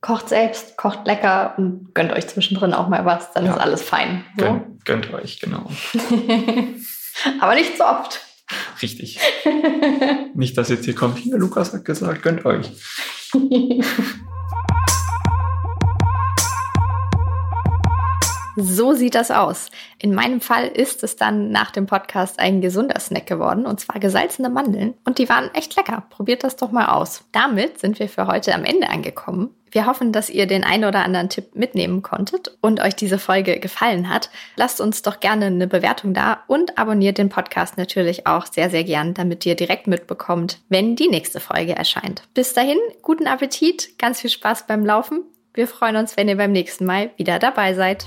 kocht 0.00 0.28
selbst, 0.28 0.76
kocht 0.76 1.06
lecker 1.06 1.54
und 1.56 1.94
gönnt 1.94 2.12
euch 2.12 2.26
zwischendrin 2.26 2.72
auch 2.72 2.88
mal 2.88 3.04
was, 3.04 3.32
dann 3.32 3.44
ja. 3.44 3.52
ist 3.52 3.60
alles 3.60 3.82
fein. 3.82 4.24
So? 4.38 4.44
Gönnt, 4.44 4.84
gönnt 4.84 5.14
euch, 5.14 5.40
genau. 5.40 5.70
Aber 7.40 7.54
nicht 7.54 7.76
so 7.76 7.84
oft. 7.84 8.20
Richtig. 8.82 9.20
nicht, 10.34 10.56
dass 10.56 10.70
jetzt 10.70 10.84
hier 10.84 10.94
kommt, 10.94 11.18
hier, 11.18 11.36
Lukas 11.36 11.72
hat 11.72 11.84
gesagt, 11.84 12.22
gönnt 12.22 12.44
euch. 12.44 12.70
So 18.56 18.92
sieht 18.94 19.14
das 19.14 19.30
aus. 19.30 19.70
In 19.98 20.14
meinem 20.14 20.40
Fall 20.40 20.66
ist 20.66 21.02
es 21.02 21.16
dann 21.16 21.50
nach 21.50 21.70
dem 21.70 21.86
Podcast 21.86 22.38
ein 22.38 22.60
gesunder 22.60 22.98
Snack 22.98 23.26
geworden, 23.26 23.64
und 23.64 23.80
zwar 23.80 24.00
gesalzene 24.00 24.50
Mandeln. 24.50 24.94
Und 25.04 25.18
die 25.18 25.28
waren 25.28 25.50
echt 25.54 25.76
lecker. 25.76 26.04
Probiert 26.10 26.44
das 26.44 26.56
doch 26.56 26.70
mal 26.70 26.86
aus. 26.86 27.24
Damit 27.32 27.78
sind 27.78 27.98
wir 28.00 28.08
für 28.08 28.26
heute 28.26 28.54
am 28.54 28.64
Ende 28.64 28.90
angekommen. 28.90 29.54
Wir 29.70 29.86
hoffen, 29.86 30.12
dass 30.12 30.30
ihr 30.30 30.46
den 30.46 30.64
einen 30.64 30.84
oder 30.84 31.04
anderen 31.04 31.28
Tipp 31.28 31.54
mitnehmen 31.54 32.02
konntet 32.02 32.56
und 32.60 32.80
euch 32.80 32.96
diese 32.96 33.18
Folge 33.18 33.60
gefallen 33.60 34.08
hat. 34.08 34.30
Lasst 34.56 34.80
uns 34.80 35.02
doch 35.02 35.20
gerne 35.20 35.46
eine 35.46 35.66
Bewertung 35.66 36.14
da 36.14 36.40
und 36.46 36.78
abonniert 36.78 37.18
den 37.18 37.28
Podcast 37.28 37.78
natürlich 37.78 38.26
auch 38.26 38.46
sehr, 38.46 38.70
sehr 38.70 38.84
gern, 38.84 39.14
damit 39.14 39.46
ihr 39.46 39.54
direkt 39.54 39.86
mitbekommt, 39.86 40.58
wenn 40.68 40.96
die 40.96 41.08
nächste 41.08 41.40
Folge 41.40 41.74
erscheint. 41.74 42.22
Bis 42.34 42.52
dahin, 42.52 42.78
guten 43.02 43.26
Appetit, 43.26 43.98
ganz 43.98 44.20
viel 44.20 44.30
Spaß 44.30 44.66
beim 44.66 44.84
Laufen. 44.84 45.22
Wir 45.54 45.68
freuen 45.68 45.96
uns, 45.96 46.16
wenn 46.16 46.28
ihr 46.28 46.36
beim 46.36 46.52
nächsten 46.52 46.84
Mal 46.84 47.10
wieder 47.16 47.38
dabei 47.38 47.74
seid. 47.74 48.06